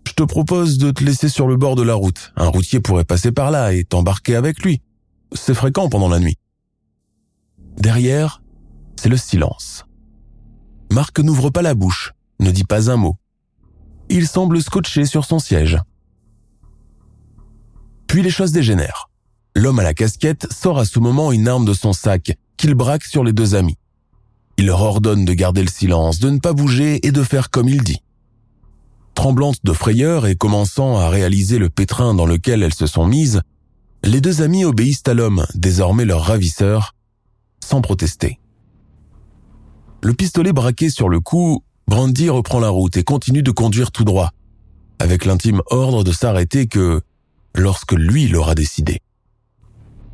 Je 0.06 0.14
te 0.14 0.24
propose 0.24 0.78
de 0.78 0.92
te 0.92 1.04
laisser 1.04 1.30
sur 1.30 1.48
le 1.48 1.56
bord 1.56 1.76
de 1.76 1.84
la 1.84 1.94
route. 1.94 2.34
Un 2.36 2.50
routier 2.50 2.82
pourrait 2.82 3.06
passer 3.06 3.32
par 3.32 3.50
là 3.50 3.74
et 3.74 3.86
t'embarquer 3.86 4.36
avec 4.36 4.62
lui. 4.62 4.82
C'est 5.32 5.54
fréquent 5.54 5.88
pendant 5.88 6.10
la 6.10 6.20
nuit. 6.20 6.38
Derrière, 7.78 8.44
c'est 8.98 9.10
le 9.10 9.18
silence. 9.18 9.86
Marc 10.92 11.18
n'ouvre 11.20 11.50
pas 11.50 11.62
la 11.62 11.74
bouche, 11.74 12.12
ne 12.40 12.52
dit 12.52 12.66
pas 12.66 12.92
un 12.92 12.98
mot. 12.98 13.16
Il 14.10 14.28
semble 14.28 14.62
scotché 14.62 15.06
sur 15.06 15.24
son 15.24 15.40
siège. 15.40 15.80
Puis 18.14 18.22
les 18.22 18.30
choses 18.30 18.52
dégénèrent. 18.52 19.10
L'homme 19.56 19.80
à 19.80 19.84
la 19.84 19.96
casquette 19.96 20.46
sort 20.54 20.78
à 20.78 20.86
ce 20.86 21.00
moment 21.00 21.32
une 21.32 21.48
arme 21.48 21.66
de 21.66 21.74
son 21.74 21.94
sac 21.94 22.38
qu'il 22.58 22.76
braque 22.76 23.06
sur 23.06 23.24
les 23.24 23.34
deux 23.34 23.56
amis. 23.56 23.80
Il 24.60 24.68
leur 24.68 24.84
ordonne 24.84 25.26
de 25.26 25.34
garder 25.34 25.64
le 25.64 25.68
silence, 25.68 26.20
de 26.20 26.30
ne 26.30 26.38
pas 26.38 26.54
bouger 26.54 27.08
et 27.08 27.12
de 27.12 27.24
faire 27.24 27.50
comme 27.50 27.68
il 27.68 27.82
dit. 27.82 28.04
Tremblantes 29.16 29.64
de 29.64 29.74
frayeur 29.74 30.28
et 30.28 30.36
commençant 30.36 31.00
à 31.00 31.10
réaliser 31.10 31.58
le 31.58 31.72
pétrin 31.72 32.14
dans 32.14 32.28
lequel 32.28 32.62
elles 32.62 32.76
se 32.76 32.86
sont 32.86 33.08
mises, 33.08 33.42
les 34.04 34.22
deux 34.22 34.44
amis 34.44 34.64
obéissent 34.64 35.08
à 35.08 35.16
l'homme, 35.16 35.48
désormais 35.56 36.06
leur 36.06 36.22
ravisseur, 36.22 36.94
sans 37.66 37.82
protester. 37.82 38.40
Le 40.04 40.14
pistolet 40.14 40.54
braqué 40.54 40.92
sur 40.92 41.10
le 41.10 41.20
cou, 41.20 41.64
Brandy 41.88 42.30
reprend 42.30 42.60
la 42.60 42.70
route 42.70 42.96
et 42.96 43.04
continue 43.04 43.42
de 43.42 43.50
conduire 43.50 43.92
tout 43.92 44.04
droit, 44.04 44.34
avec 45.00 45.26
l'intime 45.26 45.64
ordre 45.72 46.04
de 46.04 46.12
s'arrêter 46.12 46.68
que 46.68 47.02
lorsque 47.56 47.94
lui 47.94 48.28
l'aura 48.28 48.56
décidé. 48.56 49.00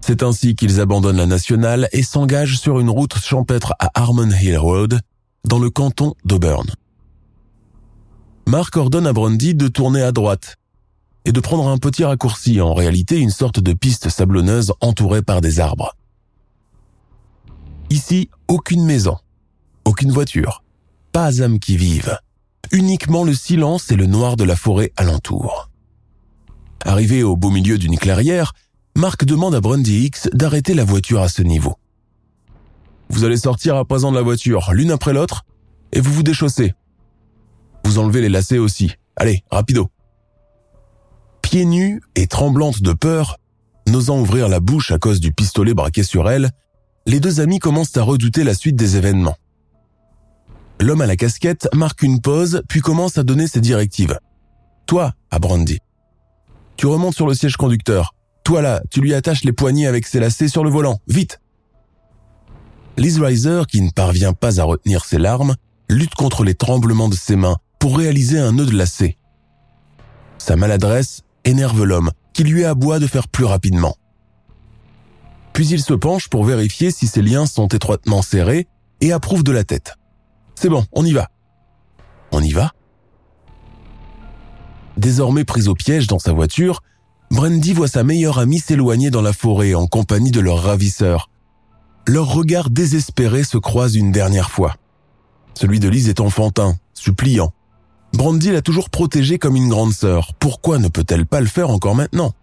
C'est 0.02 0.24
ainsi 0.24 0.56
qu'ils 0.56 0.80
abandonnent 0.80 1.18
la 1.18 1.26
nationale 1.26 1.90
et 1.92 2.04
s'engagent 2.04 2.60
sur 2.60 2.80
une 2.80 2.90
route 2.90 3.18
champêtre 3.18 3.74
à 3.80 3.92
Harmon 3.94 4.30
Hill 4.32 4.58
Road, 4.58 5.00
dans 5.46 5.60
le 5.60 5.70
canton 5.70 6.16
d'Auburn. 6.26 6.68
Mark 8.48 8.76
ordonne 8.78 9.08
à 9.08 9.14
Brandy 9.14 9.54
de 9.56 9.68
tourner 9.68 10.02
à 10.02 10.12
droite 10.12 10.56
et 11.26 11.32
de 11.32 11.40
prendre 11.40 11.68
un 11.68 11.78
petit 11.78 12.04
raccourci, 12.04 12.62
en 12.62 12.74
réalité 12.74 13.20
une 13.20 13.30
sorte 13.30 13.60
de 13.60 13.74
piste 13.74 14.10
sablonneuse 14.10 14.74
entourée 14.82 15.22
par 15.22 15.42
des 15.42 15.60
arbres. 15.60 15.96
Ici, 17.90 18.30
aucune 18.48 18.84
maison, 18.84 19.18
aucune 19.86 20.12
voiture, 20.12 20.64
pas 21.12 21.42
âme 21.42 21.60
qui 21.60 21.78
vive, 21.78 22.18
uniquement 22.72 23.24
le 23.24 23.34
silence 23.34 23.92
et 23.92 23.96
le 23.96 24.06
noir 24.06 24.36
de 24.36 24.44
la 24.44 24.56
forêt 24.56 24.92
alentour. 24.98 25.69
Arrivé 26.86 27.24
au 27.24 27.36
beau 27.36 27.50
milieu 27.50 27.78
d'une 27.78 27.98
clairière, 27.98 28.54
Marc 28.96 29.26
demande 29.26 29.56
à 29.56 29.62
Brandy 29.62 30.06
X 30.06 30.30
d'arrêter 30.34 30.74
la 30.74 30.84
voiture 30.84 31.22
à 31.22 31.30
ce 31.30 31.42
niveau. 31.42 31.76
Vous 33.10 33.24
allez 33.24 33.38
sortir 33.38 33.76
à 33.76 33.86
présent 33.86 34.12
de 34.12 34.18
la 34.18 34.22
voiture, 34.22 34.72
l'une 34.74 34.92
après 34.92 35.14
l'autre, 35.14 35.46
et 35.92 36.00
vous 36.00 36.14
vous 36.14 36.24
déchaussez. 36.24 36.74
Vous 37.84 37.98
enlevez 37.98 38.22
les 38.22 38.30
lacets 38.30 38.60
aussi. 38.60 38.94
Allez, 39.16 39.44
rapido. 39.50 39.90
Pieds 41.42 41.66
nus 41.66 42.02
et 42.16 42.28
tremblantes 42.28 42.82
de 42.82 42.94
peur, 42.94 43.38
n'osant 43.88 44.20
ouvrir 44.20 44.48
la 44.48 44.60
bouche 44.60 44.92
à 44.92 45.00
cause 45.00 45.20
du 45.20 45.34
pistolet 45.34 45.74
braqué 45.74 46.04
sur 46.04 46.30
elle, 46.30 46.52
les 47.06 47.20
deux 47.20 47.40
amis 47.40 47.60
commencent 47.60 47.98
à 47.98 48.04
redouter 48.04 48.44
la 48.44 48.54
suite 48.54 48.76
des 48.76 48.98
événements. 48.98 49.36
L'homme 50.80 51.02
à 51.02 51.08
la 51.08 51.16
casquette 51.16 51.68
marque 51.74 52.04
une 52.04 52.22
pause 52.22 52.62
puis 52.70 52.82
commence 52.82 53.18
à 53.18 53.24
donner 53.24 53.48
ses 53.48 53.62
directives. 53.62 54.20
Toi, 54.86 55.14
à 55.32 55.40
Brandy. 55.40 55.80
Tu 56.80 56.86
remontes 56.86 57.14
sur 57.14 57.28
le 57.28 57.34
siège 57.34 57.58
conducteur. 57.58 58.16
Toi 58.46 58.62
là, 58.62 58.82
tu 58.90 59.02
lui 59.02 59.14
attaches 59.14 59.44
les 59.44 59.52
poignets 59.52 59.86
avec 59.86 60.08
ses 60.08 60.22
lacets 60.22 60.48
sur 60.48 60.64
le 60.64 60.70
volant. 60.70 61.00
Vite 61.10 61.42
Liz 62.96 63.20
Riser, 63.20 63.64
qui 63.70 63.82
ne 63.82 63.92
parvient 63.92 64.32
pas 64.32 64.62
à 64.62 64.64
retenir 64.64 65.04
ses 65.04 65.18
larmes, 65.18 65.58
lutte 65.90 66.16
contre 66.16 66.46
les 66.46 66.56
tremblements 66.56 67.10
de 67.10 67.16
ses 67.16 67.36
mains 67.36 67.58
pour 67.80 67.98
réaliser 67.98 68.40
un 68.40 68.54
nœud 68.54 68.66
de 68.66 68.78
lacet. 68.78 69.18
Sa 70.38 70.56
maladresse 70.56 71.24
énerve 71.44 71.84
l'homme, 71.84 72.12
qui 72.32 72.46
lui 72.46 72.64
aboie 72.64 73.00
de 73.00 73.08
faire 73.08 73.28
plus 73.28 73.44
rapidement. 73.44 73.98
Puis 75.52 75.68
il 75.68 75.82
se 75.82 75.94
penche 75.94 76.30
pour 76.30 76.46
vérifier 76.46 76.92
si 76.92 77.08
ses 77.08 77.22
liens 77.22 77.46
sont 77.46 77.68
étroitement 77.68 78.22
serrés 78.22 78.70
et 79.02 79.12
approuve 79.12 79.44
de 79.44 79.52
la 79.52 79.66
tête. 79.66 79.96
C'est 80.56 80.70
bon, 80.70 80.86
on 80.94 81.04
y 81.04 81.12
va. 81.12 81.28
On 82.32 82.42
y 82.42 82.54
va? 82.54 82.72
Désormais 85.00 85.46
prise 85.46 85.70
au 85.70 85.76
piège 85.76 86.08
dans 86.08 86.20
sa 86.20 86.34
voiture, 86.34 86.82
Brandy 87.32 87.72
voit 87.72 87.88
sa 87.88 88.04
meilleure 88.04 88.38
amie 88.38 88.60
s'éloigner 88.60 89.12
dans 89.12 89.22
la 89.22 89.32
forêt 89.32 89.74
en 89.74 89.88
compagnie 89.88 90.32
de 90.32 90.42
leur 90.42 90.62
ravisseur. 90.62 91.30
Leurs 92.06 92.28
regards 92.28 92.70
désespérés 92.70 93.46
se 93.46 93.58
croisent 93.58 93.96
une 93.96 94.12
dernière 94.12 94.52
fois. 94.52 94.76
Celui 95.54 95.80
de 95.80 95.88
Lise 95.88 96.10
est 96.10 96.20
enfantin, 96.20 96.76
suppliant. 96.94 97.54
Brandy 98.12 98.52
l'a 98.52 98.62
toujours 98.62 98.90
protégée 98.90 99.40
comme 99.40 99.56
une 99.56 99.70
grande 99.70 99.94
sœur. 99.94 100.34
Pourquoi 100.38 100.80
ne 100.80 100.90
peut-elle 100.90 101.26
pas 101.26 101.40
le 101.40 101.48
faire 101.48 101.70
encore 101.70 101.96
maintenant? 101.96 102.34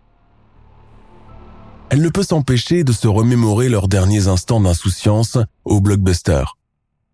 Elle 1.91 2.01
ne 2.01 2.09
peut 2.09 2.23
s'empêcher 2.23 2.85
de 2.85 2.93
se 2.93 3.07
remémorer 3.07 3.69
leurs 3.69 3.87
derniers 3.87 4.29
instants 4.29 4.61
d'insouciance 4.61 5.37
au 5.67 5.83
blockbuster. 5.83 6.45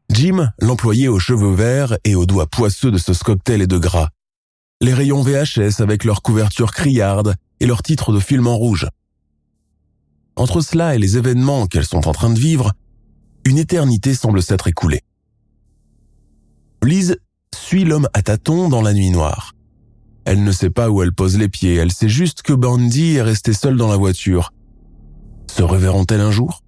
Jim, 0.09 0.53
l'employé 0.61 1.09
aux 1.09 1.19
cheveux 1.19 1.55
verts 1.55 1.99
et 2.05 2.15
aux 2.15 2.27
doigts 2.27 2.47
poisseux 2.47 2.93
de 2.93 2.99
ce 2.99 3.13
cocktail 3.25 3.61
et 3.61 3.67
de 3.67 3.79
gras. 3.79 4.11
Les 4.83 4.95
rayons 4.95 5.23
VHS 5.23 5.81
avec 5.81 6.03
leur 6.03 6.23
couverture 6.23 6.73
criarde 6.73 7.37
et 7.61 7.67
leurs 7.67 7.85
titres 7.85 8.13
de 8.13 8.19
film 8.19 8.49
en 8.49 8.57
rouge. 8.57 8.89
Entre 10.35 10.61
cela 10.61 10.97
et 10.97 10.99
les 10.99 11.17
événements 11.17 11.69
qu'elles 11.69 11.87
sont 11.87 12.09
en 12.09 12.13
train 12.13 12.31
de 12.31 12.39
vivre, 12.39 12.73
une 13.45 13.59
éternité 13.59 14.13
semble 14.13 14.43
s'être 14.43 14.67
écoulée. 14.67 15.03
Lise 16.83 17.17
suit 17.55 17.85
l'homme 17.85 18.09
à 18.13 18.23
tâtons 18.23 18.69
dans 18.69 18.83
la 18.83 18.93
nuit 18.93 19.11
noire. 19.11 19.55
Elle 20.25 20.43
ne 20.43 20.51
sait 20.51 20.69
pas 20.69 20.91
où 20.91 21.01
elle 21.01 21.13
pose 21.13 21.39
les 21.39 21.49
pieds, 21.49 21.77
elle 21.77 21.93
sait 21.93 22.09
juste 22.09 22.43
que 22.43 22.53
Brandy 22.53 23.15
est 23.15 23.23
restée 23.23 23.53
seule 23.53 23.77
dans 23.77 23.89
la 23.89 23.97
voiture. 23.97 24.53
Se 25.49 25.63
reverront-elles 25.63 26.21
un 26.21 26.33
jour? 26.33 26.65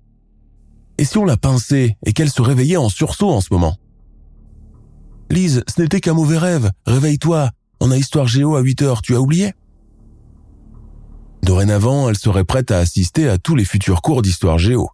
Et 0.98 1.04
si 1.04 1.18
on 1.18 1.24
la 1.24 1.36
pinçait 1.36 1.96
et 2.06 2.12
qu'elle 2.12 2.30
se 2.30 2.42
réveillait 2.42 2.76
en 2.76 2.88
sursaut 2.88 3.32
en 3.32 3.40
ce 3.40 3.52
moment? 3.52 3.76
Lise, 5.30 5.64
ce 5.66 5.82
n'était 5.82 6.00
qu'un 6.00 6.14
mauvais 6.14 6.38
rêve, 6.38 6.70
réveille-toi, 6.86 7.50
on 7.80 7.90
a 7.90 7.96
histoire 7.96 8.26
géo 8.26 8.56
à 8.56 8.60
8 8.60 8.82
heures, 8.82 9.02
tu 9.02 9.14
as 9.14 9.20
oublié? 9.20 9.52
Dorénavant, 11.42 12.08
elle 12.08 12.16
serait 12.16 12.44
prête 12.44 12.70
à 12.70 12.78
assister 12.78 13.28
à 13.28 13.38
tous 13.38 13.54
les 13.54 13.64
futurs 13.64 14.00
cours 14.00 14.22
d'histoire 14.22 14.58
géo, 14.58 14.88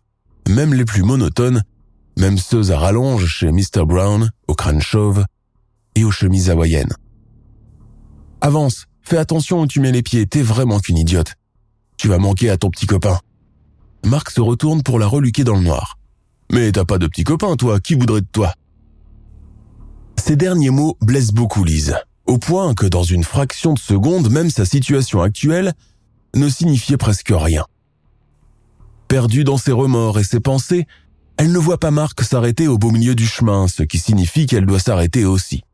même 0.48 0.74
les 0.74 0.84
plus 0.84 1.02
monotones, 1.02 1.62
même 2.18 2.38
ceux 2.38 2.72
à 2.72 2.78
rallonge 2.78 3.26
chez 3.26 3.52
Mr. 3.52 3.86
Brown, 3.86 4.30
au 4.48 4.54
crâne 4.54 4.80
chauve 4.80 5.24
et 5.94 6.04
aux 6.04 6.10
chemises 6.10 6.50
hawaïennes. 6.50 6.94
Avance, 8.40 8.86
fais 9.02 9.18
attention 9.18 9.60
où 9.60 9.66
tu 9.66 9.80
mets 9.80 9.92
les 9.92 10.02
pieds, 10.02 10.26
t'es 10.26 10.42
vraiment 10.42 10.80
qu'une 10.80 10.98
idiote. 10.98 11.34
Tu 11.96 12.08
vas 12.08 12.18
manquer 12.18 12.50
à 12.50 12.56
ton 12.56 12.70
petit 12.70 12.86
copain. 12.86 13.18
Marc 14.04 14.30
se 14.30 14.40
retourne 14.40 14.82
pour 14.82 14.98
la 14.98 15.06
reluquer 15.06 15.44
dans 15.44 15.56
le 15.56 15.62
noir. 15.62 15.98
Mais 16.50 16.72
t'as 16.72 16.84
pas 16.84 16.98
de 16.98 17.06
petit 17.06 17.24
copain, 17.24 17.54
toi, 17.56 17.78
qui 17.78 17.94
voudrait 17.94 18.22
de 18.22 18.26
toi? 18.32 18.54
Ces 20.16 20.36
derniers 20.36 20.70
mots 20.70 20.96
blessent 21.00 21.32
beaucoup 21.32 21.64
Lise, 21.64 21.96
au 22.30 22.38
point 22.38 22.74
que 22.74 22.86
dans 22.86 23.02
une 23.02 23.24
fraction 23.24 23.74
de 23.74 23.78
seconde, 23.80 24.30
même 24.30 24.50
sa 24.50 24.64
situation 24.64 25.20
actuelle 25.20 25.72
ne 26.36 26.48
signifiait 26.48 26.96
presque 26.96 27.32
rien. 27.34 27.66
Perdue 29.08 29.42
dans 29.42 29.56
ses 29.56 29.72
remords 29.72 30.20
et 30.20 30.22
ses 30.22 30.38
pensées, 30.38 30.86
elle 31.38 31.50
ne 31.50 31.58
voit 31.58 31.80
pas 31.80 31.90
Marc 31.90 32.22
s'arrêter 32.22 32.68
au 32.68 32.78
beau 32.78 32.92
milieu 32.92 33.16
du 33.16 33.26
chemin, 33.26 33.66
ce 33.66 33.82
qui 33.82 33.98
signifie 33.98 34.46
qu'elle 34.46 34.64
doit 34.64 34.78
s'arrêter 34.78 35.24
aussi. 35.24 35.64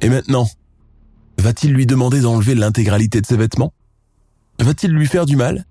Et 0.00 0.08
maintenant 0.08 0.48
Va-t-il 1.38 1.74
lui 1.74 1.86
demander 1.86 2.20
d'enlever 2.20 2.56
l'intégralité 2.56 3.20
de 3.20 3.26
ses 3.26 3.36
vêtements? 3.36 3.72
Va-t-il 4.58 4.90
lui 4.90 5.06
faire 5.06 5.26
du 5.26 5.36
mal? 5.36 5.64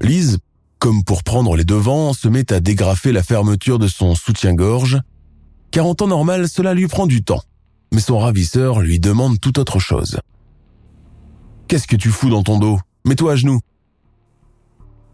Lise, 0.00 0.38
comme 0.78 1.02
pour 1.02 1.24
prendre 1.24 1.56
les 1.56 1.64
devants, 1.64 2.12
se 2.12 2.28
met 2.28 2.52
à 2.52 2.60
dégrafer 2.60 3.10
la 3.10 3.24
fermeture 3.24 3.80
de 3.80 3.88
son 3.88 4.14
soutien-gorge, 4.14 5.00
car 5.72 5.84
en 5.84 5.96
temps 5.96 6.06
normal, 6.06 6.48
cela 6.48 6.74
lui 6.74 6.86
prend 6.86 7.08
du 7.08 7.24
temps. 7.24 7.42
Mais 7.92 8.00
son 8.00 8.18
ravisseur 8.18 8.80
lui 8.80 9.00
demande 9.00 9.40
tout 9.40 9.58
autre 9.58 9.78
chose. 9.78 10.20
Qu'est-ce 11.68 11.86
que 11.86 11.96
tu 11.96 12.10
fous 12.10 12.30
dans 12.30 12.42
ton 12.42 12.58
dos? 12.58 12.78
Mets-toi 13.04 13.32
à 13.32 13.36
genoux. 13.36 13.60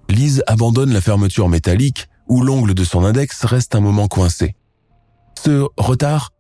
Lise 0.08 0.42
abandonne 0.46 0.92
la 0.92 1.00
fermeture 1.00 1.48
métallique 1.48 2.08
où 2.28 2.42
l'ongle 2.42 2.74
de 2.74 2.84
son 2.84 3.04
index 3.04 3.44
reste 3.44 3.74
un 3.74 3.80
moment 3.80 4.08
coincé. 4.08 4.56
Ce 5.38 5.66
retard 5.76 6.32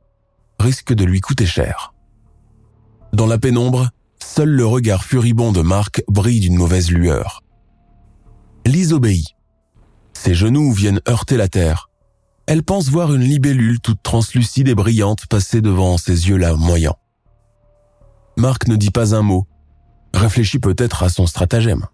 risque 0.58 0.92
de 0.92 1.04
lui 1.04 1.20
coûter 1.20 1.46
cher. 1.46 1.94
Dans 3.12 3.26
la 3.26 3.38
pénombre, 3.38 3.90
seul 4.22 4.48
le 4.48 4.66
regard 4.66 5.04
furibond 5.04 5.52
de 5.52 5.62
Marc 5.62 6.02
brille 6.08 6.40
d'une 6.40 6.56
mauvaise 6.56 6.90
lueur. 6.90 7.42
Lise 8.64 8.92
obéit. 8.92 9.36
Ses 10.12 10.34
genoux 10.34 10.72
viennent 10.72 11.00
heurter 11.08 11.36
la 11.36 11.48
terre. 11.48 11.88
Elle 12.46 12.62
pense 12.62 12.88
voir 12.88 13.12
une 13.12 13.22
libellule 13.22 13.80
toute 13.80 14.02
translucide 14.02 14.68
et 14.68 14.74
brillante 14.74 15.26
passer 15.26 15.60
devant 15.60 15.98
ses 15.98 16.28
yeux 16.28 16.36
là 16.36 16.54
moyants. 16.54 16.98
Marc 18.36 18.68
ne 18.68 18.76
dit 18.76 18.90
pas 18.90 19.14
un 19.14 19.22
mot, 19.22 19.46
réfléchit 20.14 20.58
peut-être 20.58 21.02
à 21.02 21.08
son 21.08 21.26
stratagème. 21.26 21.86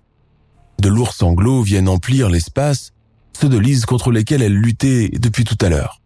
De 0.80 0.88
lourds 0.88 1.14
sanglots 1.14 1.62
viennent 1.62 1.88
emplir 1.88 2.28
l'espace, 2.28 2.92
ceux 3.38 3.48
de 3.48 3.58
Lise 3.58 3.86
contre 3.86 4.10
lesquels 4.10 4.42
elle 4.42 4.54
luttait 4.54 5.08
depuis 5.08 5.44
tout 5.44 5.58
à 5.64 5.68
l'heure. 5.68 6.00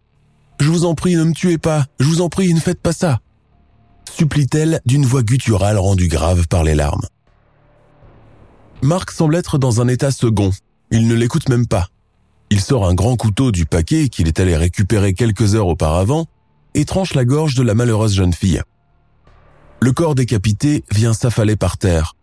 Je 0.59 0.69
vous 0.69 0.85
en 0.85 0.95
prie, 0.95 1.15
ne 1.15 1.23
me 1.23 1.33
tuez 1.33 1.57
pas, 1.57 1.85
je 1.99 2.05
vous 2.05 2.21
en 2.21 2.29
prie, 2.29 2.53
ne 2.53 2.59
faites 2.59 2.81
pas 2.81 2.93
ça 2.93 3.19
supplie-t-elle 4.17 4.81
d'une 4.85 5.05
voix 5.05 5.21
gutturale 5.21 5.77
rendue 5.77 6.07
grave 6.07 6.47
par 6.47 6.63
les 6.63 6.73
larmes. 6.75 7.05
Marc 8.81 9.11
semble 9.11 9.35
être 9.35 9.57
dans 9.57 9.81
un 9.81 9.87
état 9.87 10.11
second. 10.11 10.51
Il 10.91 11.07
ne 11.07 11.13
l'écoute 11.13 11.49
même 11.49 11.67
pas. 11.67 11.89
Il 12.49 12.61
sort 12.61 12.87
un 12.87 12.93
grand 12.93 13.15
couteau 13.17 13.51
du 13.51 13.65
paquet 13.65 14.09
qu'il 14.09 14.27
est 14.27 14.39
allé 14.39 14.55
récupérer 14.55 15.13
quelques 15.13 15.55
heures 15.55 15.67
auparavant 15.67 16.27
et 16.73 16.85
tranche 16.85 17.13
la 17.13 17.25
gorge 17.25 17.55
de 17.55 17.63
la 17.63 17.73
malheureuse 17.73 18.13
jeune 18.13 18.33
fille. 18.33 18.61
Le 19.81 19.91
corps 19.91 20.15
décapité 20.15 20.83
vient 20.91 21.13
s'affaler 21.13 21.55
par 21.55 21.77
terre. 21.77 22.15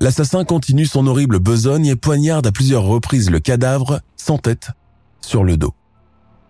L'assassin 0.00 0.44
continue 0.44 0.86
son 0.86 1.06
horrible 1.06 1.38
besogne 1.38 1.86
et 1.86 1.96
poignarde 1.96 2.46
à 2.46 2.52
plusieurs 2.52 2.84
reprises 2.84 3.30
le 3.30 3.40
cadavre, 3.40 4.00
sans 4.16 4.38
tête, 4.38 4.70
sur 5.20 5.44
le 5.44 5.56
dos, 5.56 5.74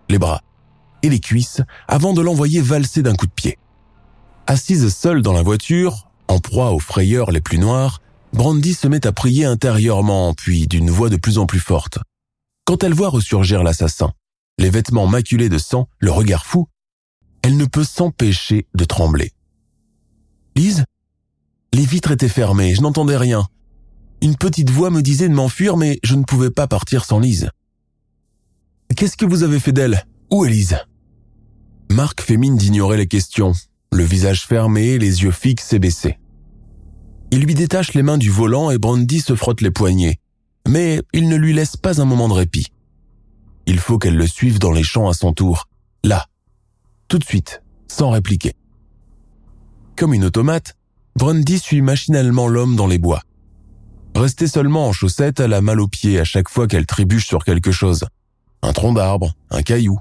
les 0.08 0.18
bras 0.18 0.42
et 1.02 1.08
les 1.08 1.20
cuisses 1.20 1.60
avant 1.88 2.12
de 2.12 2.22
l'envoyer 2.22 2.60
valser 2.60 3.02
d'un 3.02 3.14
coup 3.14 3.26
de 3.26 3.32
pied. 3.32 3.58
Assise 4.46 4.94
seule 4.94 5.22
dans 5.22 5.32
la 5.32 5.42
voiture, 5.42 6.08
en 6.28 6.38
proie 6.38 6.72
aux 6.72 6.78
frayeurs 6.78 7.30
les 7.30 7.40
plus 7.40 7.58
noires, 7.58 8.00
Brandy 8.32 8.72
se 8.72 8.88
met 8.88 9.06
à 9.06 9.12
prier 9.12 9.44
intérieurement, 9.44 10.32
puis 10.34 10.66
d'une 10.66 10.90
voix 10.90 11.10
de 11.10 11.16
plus 11.16 11.38
en 11.38 11.46
plus 11.46 11.60
forte. 11.60 11.98
Quand 12.72 12.84
elle 12.84 12.94
voit 12.94 13.10
ressurgir 13.10 13.62
l'assassin, 13.62 14.14
les 14.56 14.70
vêtements 14.70 15.06
maculés 15.06 15.50
de 15.50 15.58
sang, 15.58 15.90
le 15.98 16.10
regard 16.10 16.46
fou, 16.46 16.68
elle 17.42 17.58
ne 17.58 17.66
peut 17.66 17.84
s'empêcher 17.84 18.66
de 18.74 18.84
trembler. 18.86 19.32
Lise? 20.56 20.86
Les 21.74 21.84
vitres 21.84 22.12
étaient 22.12 22.30
fermées, 22.30 22.74
je 22.74 22.80
n'entendais 22.80 23.18
rien. 23.18 23.46
Une 24.22 24.36
petite 24.36 24.70
voix 24.70 24.88
me 24.88 25.02
disait 25.02 25.28
de 25.28 25.34
m'enfuir, 25.34 25.76
mais 25.76 25.98
je 26.02 26.14
ne 26.14 26.22
pouvais 26.22 26.48
pas 26.48 26.66
partir 26.66 27.04
sans 27.04 27.20
Lise. 27.20 27.50
Qu'est-ce 28.96 29.18
que 29.18 29.26
vous 29.26 29.42
avez 29.42 29.60
fait 29.60 29.72
d'elle? 29.72 30.06
Où 30.30 30.46
est 30.46 30.50
Lise? 30.50 30.78
Marc 31.90 32.22
fait 32.22 32.38
mine 32.38 32.56
d'ignorer 32.56 32.96
les 32.96 33.06
questions, 33.06 33.52
le 33.92 34.04
visage 34.04 34.46
fermé, 34.46 34.96
les 34.96 35.24
yeux 35.24 35.30
fixes 35.30 35.74
et 35.74 35.78
baissés. 35.78 36.18
Il 37.32 37.42
lui 37.42 37.54
détache 37.54 37.92
les 37.92 38.02
mains 38.02 38.16
du 38.16 38.30
volant 38.30 38.70
et 38.70 38.78
Brandy 38.78 39.20
se 39.20 39.34
frotte 39.34 39.60
les 39.60 39.70
poignets, 39.70 40.21
mais 40.66 41.00
il 41.12 41.28
ne 41.28 41.36
lui 41.36 41.52
laisse 41.52 41.76
pas 41.76 42.00
un 42.00 42.04
moment 42.04 42.28
de 42.28 42.34
répit. 42.34 42.68
Il 43.66 43.78
faut 43.78 43.98
qu'elle 43.98 44.16
le 44.16 44.26
suive 44.26 44.58
dans 44.58 44.72
les 44.72 44.82
champs 44.82 45.08
à 45.08 45.14
son 45.14 45.32
tour, 45.32 45.68
là, 46.04 46.26
tout 47.08 47.18
de 47.18 47.24
suite, 47.24 47.62
sans 47.88 48.10
répliquer. 48.10 48.54
Comme 49.96 50.14
une 50.14 50.24
automate, 50.24 50.76
Brandy 51.16 51.58
suit 51.58 51.82
machinalement 51.82 52.48
l'homme 52.48 52.76
dans 52.76 52.86
les 52.86 52.98
bois. 52.98 53.22
Restée 54.14 54.46
seulement 54.46 54.88
en 54.88 54.92
chaussettes, 54.92 55.40
elle 55.40 55.52
a 55.52 55.60
mal 55.60 55.80
aux 55.80 55.88
pieds 55.88 56.18
à 56.18 56.24
chaque 56.24 56.48
fois 56.48 56.66
qu'elle 56.66 56.86
trébuche 56.86 57.26
sur 57.26 57.44
quelque 57.44 57.72
chose. 57.72 58.04
Un 58.62 58.72
tronc 58.72 58.94
d'arbre, 58.94 59.34
un 59.50 59.62
caillou, 59.62 59.98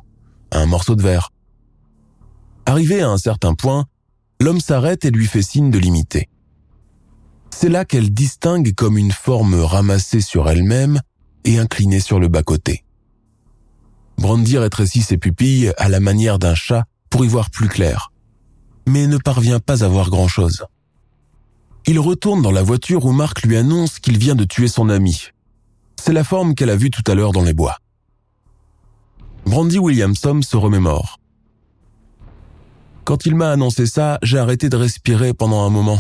un 0.52 0.65
morceau 0.65 0.95
de 0.95 1.02
verre. 1.02 1.32
Arrivé 2.65 3.02
à 3.02 3.10
un 3.10 3.17
certain 3.17 3.54
point, 3.54 3.86
l'homme 4.39 4.60
s'arrête 4.60 5.06
et 5.06 5.12
lui 5.12 5.28
fait 5.28 5.41
signe 5.41 5.71
de 5.71 5.80
l'imiter. 5.80 6.30
C'est 7.53 7.69
là 7.69 7.85
qu'elle 7.85 8.11
distingue 8.11 8.73
comme 8.73 8.97
une 8.97 9.11
forme 9.11 9.55
ramassée 9.55 10.21
sur 10.21 10.49
elle-même 10.49 10.99
et 11.43 11.59
inclinée 11.59 11.99
sur 11.99 12.19
le 12.19 12.27
bas-côté. 12.27 12.83
Brandy 14.17 14.57
rétrécit 14.57 15.01
ses 15.01 15.17
pupilles 15.17 15.73
à 15.77 15.89
la 15.89 15.99
manière 15.99 16.39
d'un 16.39 16.55
chat 16.55 16.85
pour 17.09 17.25
y 17.25 17.27
voir 17.27 17.49
plus 17.49 17.67
clair, 17.67 18.11
mais 18.87 19.07
ne 19.07 19.17
parvient 19.17 19.59
pas 19.59 19.83
à 19.83 19.87
voir 19.87 20.09
grand-chose. 20.09 20.65
Il 21.85 21.99
retourne 21.99 22.41
dans 22.41 22.51
la 22.51 22.61
voiture 22.61 23.05
où 23.05 23.11
Marc 23.11 23.43
lui 23.43 23.57
annonce 23.57 23.99
qu'il 23.99 24.17
vient 24.17 24.35
de 24.35 24.43
tuer 24.43 24.67
son 24.67 24.89
ami. 24.89 25.29
C'est 25.99 26.13
la 26.13 26.23
forme 26.23 26.55
qu'elle 26.55 26.69
a 26.69 26.75
vue 26.75 26.91
tout 26.91 27.03
à 27.07 27.15
l'heure 27.15 27.31
dans 27.31 27.43
les 27.43 27.53
bois. 27.53 27.77
Brandy 29.45 29.79
Williamson 29.79 30.41
se 30.43 30.55
remémore. 30.55 31.19
Quand 33.03 33.25
il 33.25 33.35
m'a 33.35 33.51
annoncé 33.51 33.87
ça, 33.87 34.19
j'ai 34.21 34.37
arrêté 34.37 34.69
de 34.69 34.77
respirer 34.77 35.33
pendant 35.33 35.65
un 35.65 35.69
moment. 35.69 35.99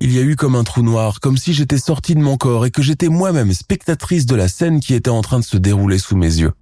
Il 0.00 0.12
y 0.12 0.18
a 0.18 0.22
eu 0.22 0.36
comme 0.36 0.54
un 0.54 0.64
trou 0.64 0.82
noir, 0.82 1.18
comme 1.20 1.36
si 1.36 1.52
j'étais 1.52 1.78
sortie 1.78 2.14
de 2.14 2.20
mon 2.20 2.36
corps 2.36 2.66
et 2.66 2.70
que 2.70 2.82
j'étais 2.82 3.08
moi-même 3.08 3.52
spectatrice 3.52 4.26
de 4.26 4.36
la 4.36 4.48
scène 4.48 4.80
qui 4.80 4.94
était 4.94 5.10
en 5.10 5.22
train 5.22 5.40
de 5.40 5.44
se 5.44 5.56
dérouler 5.56 5.98
sous 5.98 6.16
mes 6.16 6.38
yeux. 6.38 6.52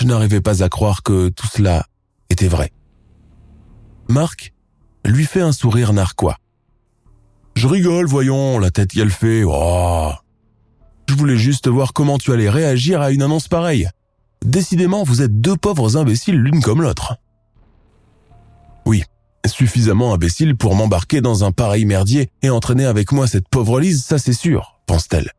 Je 0.00 0.06
n'arrivais 0.06 0.40
pas 0.40 0.64
à 0.64 0.68
croire 0.68 1.02
que 1.02 1.28
tout 1.28 1.46
cela 1.46 1.86
était 2.28 2.48
vrai. 2.48 2.72
Marc 4.08 4.52
lui 5.04 5.24
fait 5.24 5.40
un 5.40 5.52
sourire 5.52 5.92
narquois. 5.92 6.36
Je 7.54 7.68
rigole, 7.68 8.06
voyons, 8.06 8.58
la 8.58 8.70
tête 8.70 8.94
y 8.94 9.00
elle 9.00 9.10
fait. 9.10 9.44
Oh. 9.46 10.10
Je 11.08 11.14
voulais 11.14 11.38
juste 11.38 11.68
voir 11.68 11.92
comment 11.92 12.18
tu 12.18 12.32
allais 12.32 12.50
réagir 12.50 13.00
à 13.00 13.12
une 13.12 13.22
annonce 13.22 13.48
pareille. 13.48 13.88
Décidément, 14.44 15.04
vous 15.04 15.22
êtes 15.22 15.40
deux 15.40 15.56
pauvres 15.56 15.96
imbéciles 15.96 16.36
l'une 16.36 16.60
comme 16.60 16.82
l'autre. 16.82 17.16
Oui, 18.84 19.04
suffisamment 19.48 20.14
imbécile 20.14 20.56
pour 20.56 20.74
m'embarquer 20.74 21.20
dans 21.20 21.44
un 21.44 21.52
pareil 21.52 21.84
merdier 21.84 22.30
et 22.42 22.50
entraîner 22.50 22.86
avec 22.86 23.12
moi 23.12 23.26
cette 23.26 23.48
pauvre 23.48 23.80
Lise, 23.80 24.04
ça 24.04 24.18
c'est 24.18 24.32
sûr, 24.32 24.78
pense-t-elle. 24.86 25.32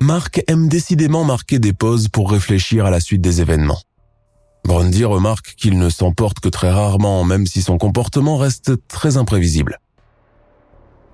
Marc 0.00 0.42
aime 0.46 0.68
décidément 0.68 1.24
marquer 1.24 1.58
des 1.58 1.72
pauses 1.72 2.08
pour 2.08 2.30
réfléchir 2.30 2.86
à 2.86 2.90
la 2.90 3.00
suite 3.00 3.20
des 3.20 3.40
événements. 3.40 3.80
Brandy 4.64 5.04
remarque 5.04 5.54
qu'il 5.56 5.78
ne 5.78 5.88
s'emporte 5.88 6.40
que 6.40 6.48
très 6.48 6.70
rarement, 6.70 7.24
même 7.24 7.46
si 7.46 7.62
son 7.62 7.78
comportement 7.78 8.36
reste 8.36 8.72
très 8.86 9.16
imprévisible. 9.16 9.80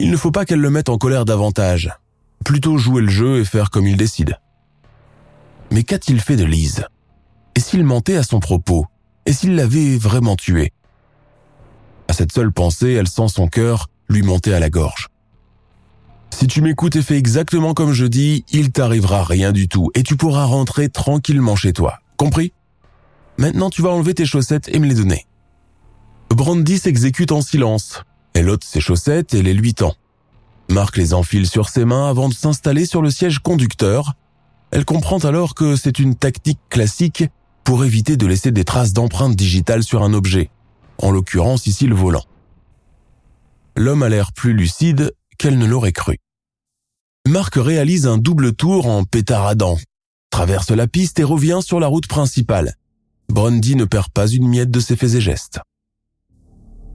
Il 0.00 0.10
ne 0.10 0.16
faut 0.16 0.32
pas 0.32 0.44
qu'elle 0.44 0.60
le 0.60 0.70
mette 0.70 0.88
en 0.88 0.98
colère 0.98 1.24
davantage, 1.24 1.92
plutôt 2.44 2.76
jouer 2.76 3.00
le 3.00 3.08
jeu 3.08 3.40
et 3.40 3.44
faire 3.44 3.70
comme 3.70 3.86
il 3.86 3.96
décide. 3.96 4.38
Mais 5.70 5.82
qu'a-t-il 5.82 6.20
fait 6.20 6.36
de 6.36 6.44
Lise? 6.44 6.84
Et 7.56 7.60
s'il 7.60 7.84
mentait 7.84 8.16
à 8.16 8.22
son 8.22 8.40
propos? 8.40 8.86
Et 9.24 9.32
s'il 9.32 9.54
l'avait 9.54 9.96
vraiment 9.96 10.36
tué? 10.36 10.73
À 12.08 12.12
cette 12.12 12.32
seule 12.32 12.52
pensée, 12.52 12.92
elle 12.92 13.08
sent 13.08 13.28
son 13.28 13.48
cœur 13.48 13.88
lui 14.08 14.22
monter 14.22 14.54
à 14.54 14.60
la 14.60 14.70
gorge. 14.70 15.08
Si 16.30 16.46
tu 16.46 16.62
m'écoutes 16.62 16.96
et 16.96 17.02
fais 17.02 17.16
exactement 17.16 17.74
comme 17.74 17.92
je 17.92 18.06
dis, 18.06 18.44
il 18.50 18.72
t'arrivera 18.72 19.22
rien 19.22 19.52
du 19.52 19.68
tout 19.68 19.90
et 19.94 20.02
tu 20.02 20.16
pourras 20.16 20.44
rentrer 20.44 20.88
tranquillement 20.88 21.56
chez 21.56 21.72
toi. 21.72 22.00
Compris? 22.16 22.52
Maintenant, 23.38 23.70
tu 23.70 23.82
vas 23.82 23.90
enlever 23.90 24.14
tes 24.14 24.26
chaussettes 24.26 24.68
et 24.68 24.78
me 24.78 24.86
les 24.86 24.96
donner. 24.96 25.26
Brandy 26.30 26.78
s'exécute 26.78 27.32
en 27.32 27.40
silence. 27.40 28.02
Elle 28.34 28.50
ôte 28.50 28.64
ses 28.64 28.80
chaussettes 28.80 29.34
et 29.34 29.42
les 29.42 29.54
lui 29.54 29.74
tend. 29.74 29.94
Marc 30.68 30.96
les 30.96 31.14
enfile 31.14 31.46
sur 31.46 31.68
ses 31.68 31.84
mains 31.84 32.08
avant 32.08 32.28
de 32.28 32.34
s'installer 32.34 32.86
sur 32.86 33.02
le 33.02 33.10
siège 33.10 33.38
conducteur. 33.38 34.14
Elle 34.70 34.84
comprend 34.84 35.18
alors 35.18 35.54
que 35.54 35.76
c'est 35.76 35.98
une 35.98 36.16
tactique 36.16 36.58
classique 36.68 37.24
pour 37.62 37.84
éviter 37.84 38.16
de 38.16 38.26
laisser 38.26 38.50
des 38.50 38.64
traces 38.64 38.92
d'empreintes 38.92 39.36
digitales 39.36 39.84
sur 39.84 40.02
un 40.02 40.12
objet, 40.12 40.50
en 40.98 41.10
l'occurrence 41.10 41.66
ici 41.66 41.86
le 41.86 41.94
volant. 41.94 42.24
L'homme 43.76 44.02
a 44.02 44.08
l'air 44.08 44.32
plus 44.32 44.52
lucide 44.52 45.12
qu'elle 45.38 45.58
ne 45.58 45.66
l'aurait 45.66 45.92
cru. 45.92 46.18
Marc 47.26 47.54
réalise 47.56 48.06
un 48.06 48.18
double 48.18 48.54
tour 48.54 48.86
en 48.86 49.04
pétaradant, 49.04 49.78
traverse 50.30 50.70
la 50.70 50.86
piste 50.86 51.18
et 51.18 51.24
revient 51.24 51.60
sur 51.62 51.80
la 51.80 51.86
route 51.86 52.06
principale. 52.06 52.74
Brandy 53.28 53.76
ne 53.76 53.84
perd 53.84 54.10
pas 54.10 54.28
une 54.28 54.48
miette 54.48 54.70
de 54.70 54.80
ses 54.80 54.96
faits 54.96 55.14
et 55.14 55.20
gestes. 55.20 55.60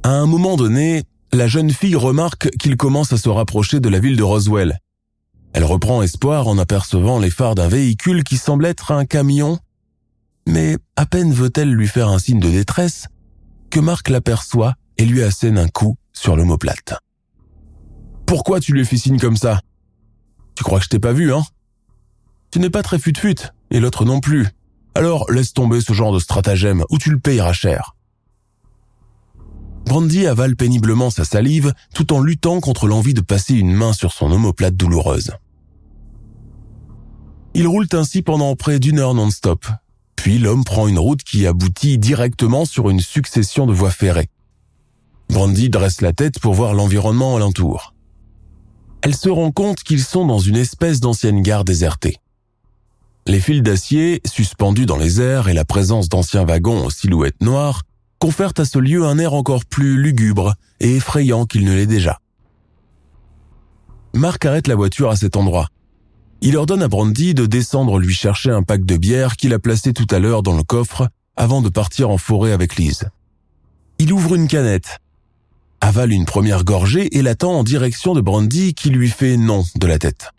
À 0.03 0.11
un 0.11 0.27
moment 0.27 0.55
donné, 0.55 1.03
la 1.33 1.47
jeune 1.47 1.71
fille 1.71 1.95
remarque 1.95 2.49
qu'il 2.57 2.77
commence 2.77 3.11
à 3.11 3.17
se 3.17 3.29
rapprocher 3.29 3.79
de 3.79 3.89
la 3.89 3.99
ville 3.99 4.15
de 4.15 4.23
Roswell. 4.23 4.79
Elle 5.53 5.65
reprend 5.65 6.01
espoir 6.01 6.47
en 6.47 6.57
apercevant 6.57 7.19
les 7.19 7.31
phares 7.31 7.55
d'un 7.55 7.67
véhicule 7.67 8.23
qui 8.23 8.37
semble 8.37 8.65
être 8.65 8.91
un 8.91 9.05
camion, 9.05 9.59
mais 10.47 10.77
à 10.95 11.05
peine 11.05 11.33
veut-elle 11.33 11.71
lui 11.71 11.87
faire 11.87 12.09
un 12.09 12.19
signe 12.19 12.39
de 12.39 12.49
détresse 12.49 13.07
que 13.69 13.79
Marc 13.79 14.09
l'aperçoit 14.09 14.75
et 14.97 15.05
lui 15.05 15.23
assène 15.23 15.57
un 15.57 15.67
coup 15.67 15.95
sur 16.13 16.35
l'omoplate. 16.35 16.95
Pourquoi 18.25 18.59
tu 18.59 18.73
lui 18.73 18.85
fais 18.85 18.97
signe 18.97 19.19
comme 19.19 19.37
ça? 19.37 19.61
Tu 20.55 20.63
crois 20.63 20.79
que 20.79 20.85
je 20.85 20.89
t'ai 20.89 20.99
pas 20.99 21.13
vu, 21.13 21.33
hein? 21.33 21.43
Tu 22.51 22.59
n'es 22.59 22.69
pas 22.69 22.83
très 22.83 22.99
fut-fut, 22.99 23.51
et 23.71 23.79
l'autre 23.79 24.05
non 24.05 24.19
plus. 24.19 24.47
Alors 24.95 25.31
laisse 25.31 25.53
tomber 25.53 25.81
ce 25.81 25.93
genre 25.93 26.13
de 26.13 26.19
stratagème 26.19 26.83
ou 26.89 26.97
tu 26.97 27.11
le 27.11 27.19
payeras 27.19 27.53
cher. 27.53 27.95
Brandy 29.85 30.27
avale 30.27 30.55
péniblement 30.55 31.09
sa 31.09 31.25
salive 31.25 31.73
tout 31.93 32.13
en 32.13 32.19
luttant 32.19 32.59
contre 32.59 32.87
l'envie 32.87 33.13
de 33.13 33.21
passer 33.21 33.55
une 33.55 33.73
main 33.73 33.93
sur 33.93 34.11
son 34.11 34.31
omoplate 34.31 34.75
douloureuse. 34.75 35.31
Ils 37.53 37.67
roulent 37.67 37.87
ainsi 37.93 38.21
pendant 38.21 38.55
près 38.55 38.79
d'une 38.79 38.99
heure 38.99 39.13
non-stop. 39.13 39.65
L'homme 40.37 40.63
prend 40.63 40.87
une 40.87 40.99
route 40.99 41.23
qui 41.23 41.47
aboutit 41.47 41.97
directement 41.97 42.65
sur 42.65 42.89
une 42.89 42.99
succession 42.99 43.65
de 43.65 43.73
voies 43.73 43.89
ferrées. 43.89 44.29
Brandy 45.29 45.69
dresse 45.69 46.01
la 46.01 46.13
tête 46.13 46.39
pour 46.39 46.53
voir 46.53 46.73
l'environnement 46.73 47.35
alentour 47.35 47.93
elle 49.01 49.15
se 49.15 49.29
rend 49.29 49.51
compte 49.51 49.83
qu'ils 49.83 50.03
sont 50.03 50.25
dans 50.25 50.39
une 50.39 50.57
espèce 50.57 50.99
d'ancienne 50.99 51.41
gare 51.41 51.63
désertée. 51.63 52.17
Les 53.27 53.39
fils 53.39 53.61
d'acier, 53.61 54.21
suspendus 54.25 54.85
dans 54.85 54.97
les 54.97 55.21
airs 55.21 55.49
et 55.49 55.53
la 55.53 55.65
présence 55.65 56.09
d'anciens 56.09 56.45
wagons 56.45 56.85
aux 56.85 56.89
silhouettes 56.89 57.41
noires 57.41 57.83
confèrent 58.17 58.53
à 58.57 58.65
ce 58.65 58.79
lieu 58.79 59.05
un 59.05 59.17
air 59.17 59.33
encore 59.33 59.65
plus 59.65 60.01
lugubre 60.01 60.55
et 60.79 60.95
effrayant 60.95 61.45
qu'il 61.45 61.63
ne 61.63 61.73
l'est 61.73 61.85
déjà. 61.85 62.19
Marc 64.13 64.45
arrête 64.45 64.67
la 64.67 64.75
voiture 64.75 65.09
à 65.09 65.15
cet 65.15 65.37
endroit. 65.37 65.67
Il 66.41 66.55
ordonne 66.57 66.81
à 66.81 66.87
Brandy 66.87 67.33
de 67.33 67.45
descendre 67.45 67.99
lui 67.99 68.13
chercher 68.13 68.51
un 68.51 68.63
pack 68.63 68.85
de 68.85 68.97
bière 68.97 69.35
qu'il 69.35 69.53
a 69.53 69.59
placé 69.59 69.93
tout 69.93 70.07
à 70.09 70.19
l'heure 70.19 70.43
dans 70.43 70.55
le 70.55 70.63
coffre 70.63 71.09
avant 71.35 71.61
de 71.61 71.69
partir 71.69 72.09
en 72.09 72.17
forêt 72.17 72.51
avec 72.51 72.75
Lise. 72.75 73.09
Il 73.97 74.13
ouvre 74.13 74.35
une 74.35 74.47
canette 74.47 74.99
avale 75.81 76.11
une 76.11 76.25
première 76.25 76.63
gorgée 76.63 77.17
et 77.17 77.21
l'attend 77.21 77.53
en 77.53 77.63
direction 77.63 78.13
de 78.13 78.21
Brandy 78.21 78.73
qui 78.73 78.89
lui 78.89 79.09
fait 79.09 79.37
non 79.37 79.63
de 79.75 79.87
la 79.87 79.99
tête. 79.99 80.31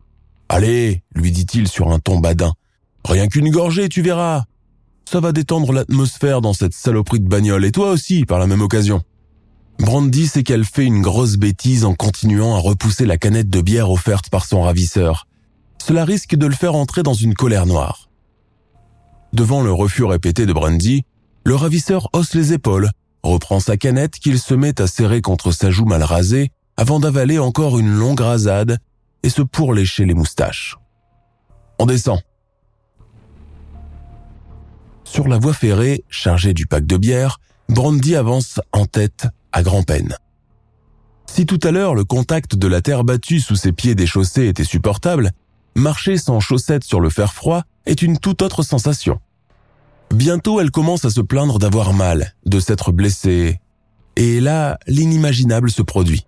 Allez, 0.48 1.02
lui 1.14 1.32
dit-il 1.32 1.68
sur 1.68 1.90
un 1.90 1.98
ton 1.98 2.18
badin. 2.18 2.52
Rien 3.04 3.28
qu'une 3.28 3.50
gorgée, 3.50 3.88
tu 3.88 4.02
verras. 4.02 4.44
Ça 5.10 5.20
va 5.20 5.32
détendre 5.32 5.72
l'atmosphère 5.72 6.40
dans 6.40 6.52
cette 6.52 6.74
saloperie 6.74 7.20
de 7.20 7.28
bagnole 7.28 7.64
et 7.64 7.72
toi 7.72 7.90
aussi 7.90 8.24
par 8.24 8.38
la 8.38 8.46
même 8.46 8.60
occasion. 8.60 9.02
Brandy 9.78 10.26
sait 10.26 10.42
qu'elle 10.42 10.64
fait 10.64 10.84
une 10.84 11.00
grosse 11.00 11.36
bêtise 11.36 11.84
en 11.84 11.94
continuant 11.94 12.54
à 12.54 12.58
repousser 12.58 13.06
la 13.06 13.16
canette 13.16 13.48
de 13.48 13.62
bière 13.62 13.90
offerte 13.90 14.28
par 14.28 14.44
son 14.44 14.62
ravisseur. 14.62 15.26
Cela 15.82 16.04
risque 16.04 16.36
de 16.36 16.46
le 16.46 16.54
faire 16.54 16.74
entrer 16.74 17.02
dans 17.02 17.14
une 17.14 17.34
colère 17.34 17.66
noire. 17.66 18.08
Devant 19.32 19.62
le 19.62 19.72
refus 19.72 20.04
répété 20.04 20.44
de 20.44 20.52
Brandy, 20.52 21.04
le 21.44 21.54
ravisseur 21.54 22.08
hausse 22.12 22.34
les 22.34 22.52
épaules 22.52 22.90
reprend 23.22 23.60
sa 23.60 23.76
canette 23.76 24.18
qu'il 24.18 24.38
se 24.38 24.54
met 24.54 24.80
à 24.80 24.86
serrer 24.86 25.22
contre 25.22 25.52
sa 25.52 25.70
joue 25.70 25.86
mal 25.86 26.02
rasée 26.02 26.50
avant 26.76 27.00
d'avaler 27.00 27.38
encore 27.38 27.78
une 27.78 27.90
longue 27.90 28.20
rasade 28.20 28.78
et 29.22 29.30
se 29.30 29.42
pourlécher 29.42 30.04
les 30.04 30.14
moustaches. 30.14 30.76
On 31.78 31.86
descend. 31.86 32.20
Sur 35.04 35.28
la 35.28 35.38
voie 35.38 35.54
ferrée, 35.54 36.04
chargée 36.08 36.54
du 36.54 36.66
pack 36.66 36.86
de 36.86 36.96
bière, 36.96 37.40
Brandy 37.68 38.16
avance 38.16 38.60
en 38.72 38.84
tête 38.86 39.26
à 39.52 39.62
grand-peine. 39.62 40.16
Si 41.26 41.46
tout 41.46 41.60
à 41.62 41.70
l'heure 41.70 41.94
le 41.94 42.04
contact 42.04 42.56
de 42.56 42.66
la 42.66 42.80
terre 42.80 43.04
battue 43.04 43.40
sous 43.40 43.56
ses 43.56 43.72
pieds 43.72 43.94
déchaussés 43.94 44.48
était 44.48 44.64
supportable, 44.64 45.30
marcher 45.74 46.18
sans 46.18 46.40
chaussettes 46.40 46.85
sur 46.85 47.00
le 47.00 47.11
fer 47.11 47.33
froid 47.33 47.62
est 47.87 48.02
une 48.02 48.18
toute 48.18 48.42
autre 48.42 48.62
sensation. 48.62 49.20
Bientôt, 50.14 50.61
elle 50.61 50.70
commence 50.70 51.04
à 51.04 51.11
se 51.11 51.20
plaindre 51.20 51.59
d'avoir 51.59 51.92
mal, 51.92 52.35
de 52.44 52.59
s'être 52.59 52.92
blessée. 52.92 53.61
Et 54.16 54.40
là, 54.40 54.78
l'inimaginable 54.87 55.70
se 55.70 55.83
produit. 55.83 56.26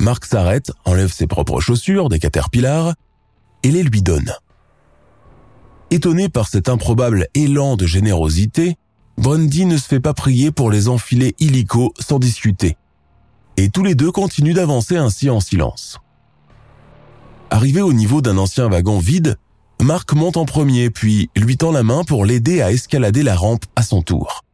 Marc 0.00 0.24
s'arrête, 0.24 0.72
enlève 0.84 1.12
ses 1.12 1.26
propres 1.26 1.60
chaussures, 1.60 2.08
des 2.08 2.18
caterpillars, 2.18 2.94
et 3.62 3.70
les 3.70 3.82
lui 3.82 4.00
donne. 4.00 4.32
Étonné 5.90 6.28
par 6.28 6.48
cet 6.48 6.68
improbable 6.68 7.26
élan 7.34 7.76
de 7.76 7.84
générosité, 7.84 8.76
Brandy 9.18 9.66
ne 9.66 9.76
se 9.76 9.86
fait 9.86 10.00
pas 10.00 10.14
prier 10.14 10.52
pour 10.52 10.70
les 10.70 10.88
enfiler 10.88 11.34
illico 11.40 11.92
sans 11.98 12.18
discuter. 12.18 12.76
Et 13.56 13.68
tous 13.68 13.82
les 13.82 13.94
deux 13.94 14.12
continuent 14.12 14.54
d'avancer 14.54 14.96
ainsi 14.96 15.28
en 15.28 15.40
silence. 15.40 15.98
Arrivé 17.50 17.82
au 17.82 17.92
niveau 17.92 18.22
d'un 18.22 18.38
ancien 18.38 18.68
wagon 18.68 18.98
vide, 18.98 19.36
Marc 19.82 20.12
monte 20.14 20.36
en 20.36 20.44
premier 20.44 20.90
puis 20.90 21.30
lui 21.36 21.56
tend 21.56 21.72
la 21.72 21.82
main 21.82 22.04
pour 22.04 22.24
l'aider 22.24 22.62
à 22.62 22.70
escalader 22.70 23.22
la 23.22 23.34
rampe 23.34 23.64
à 23.76 23.82
son 23.82 24.02
tour. 24.02 24.44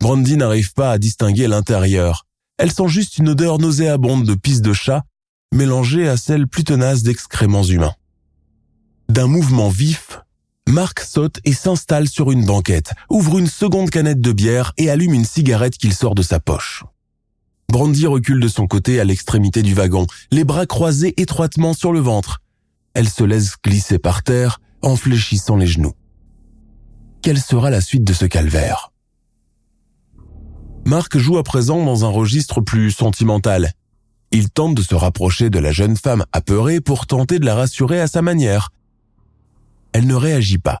Brandy 0.00 0.36
n'arrive 0.36 0.72
pas 0.72 0.92
à 0.92 0.98
distinguer 0.98 1.46
l'intérieur. 1.46 2.24
Elle 2.56 2.72
sent 2.72 2.88
juste 2.88 3.18
une 3.18 3.28
odeur 3.28 3.58
nauséabonde 3.58 4.24
de 4.24 4.34
pisse 4.34 4.62
de 4.62 4.72
chat 4.72 5.04
mélangée 5.52 6.08
à 6.08 6.16
celle 6.16 6.46
plus 6.46 6.64
tenace 6.64 7.02
d'excréments 7.02 7.64
humains. 7.64 7.94
D'un 9.08 9.26
mouvement 9.26 9.68
vif, 9.68 10.20
Marc 10.68 11.00
saute 11.00 11.40
et 11.44 11.52
s'installe 11.52 12.08
sur 12.08 12.30
une 12.30 12.44
banquette, 12.44 12.92
ouvre 13.10 13.38
une 13.38 13.46
seconde 13.46 13.90
canette 13.90 14.20
de 14.20 14.32
bière 14.32 14.72
et 14.76 14.90
allume 14.90 15.14
une 15.14 15.24
cigarette 15.24 15.78
qu'il 15.78 15.94
sort 15.94 16.14
de 16.14 16.22
sa 16.22 16.40
poche. 16.40 16.84
Brandy 17.70 18.06
recule 18.06 18.40
de 18.40 18.48
son 18.48 18.66
côté 18.66 18.98
à 18.98 19.04
l'extrémité 19.04 19.62
du 19.62 19.74
wagon, 19.74 20.06
les 20.30 20.44
bras 20.44 20.66
croisés 20.66 21.14
étroitement 21.18 21.74
sur 21.74 21.92
le 21.92 22.00
ventre, 22.00 22.40
elle 22.94 23.08
se 23.08 23.22
laisse 23.22 23.54
glisser 23.62 23.98
par 23.98 24.22
terre 24.22 24.60
en 24.82 24.96
fléchissant 24.96 25.56
les 25.56 25.66
genoux. 25.66 25.92
Quelle 27.22 27.38
sera 27.38 27.70
la 27.70 27.80
suite 27.80 28.04
de 28.04 28.12
ce 28.12 28.24
calvaire? 28.24 28.90
Marc 30.86 31.18
joue 31.18 31.36
à 31.36 31.42
présent 31.42 31.84
dans 31.84 32.04
un 32.04 32.08
registre 32.08 32.60
plus 32.60 32.90
sentimental. 32.90 33.72
Il 34.30 34.50
tente 34.50 34.74
de 34.74 34.82
se 34.82 34.94
rapprocher 34.94 35.50
de 35.50 35.58
la 35.58 35.70
jeune 35.70 35.96
femme 35.96 36.24
apeurée 36.32 36.80
pour 36.80 37.06
tenter 37.06 37.38
de 37.38 37.44
la 37.44 37.54
rassurer 37.54 38.00
à 38.00 38.06
sa 38.06 38.22
manière. 38.22 38.70
Elle 39.92 40.06
ne 40.06 40.14
réagit 40.14 40.58
pas. 40.58 40.80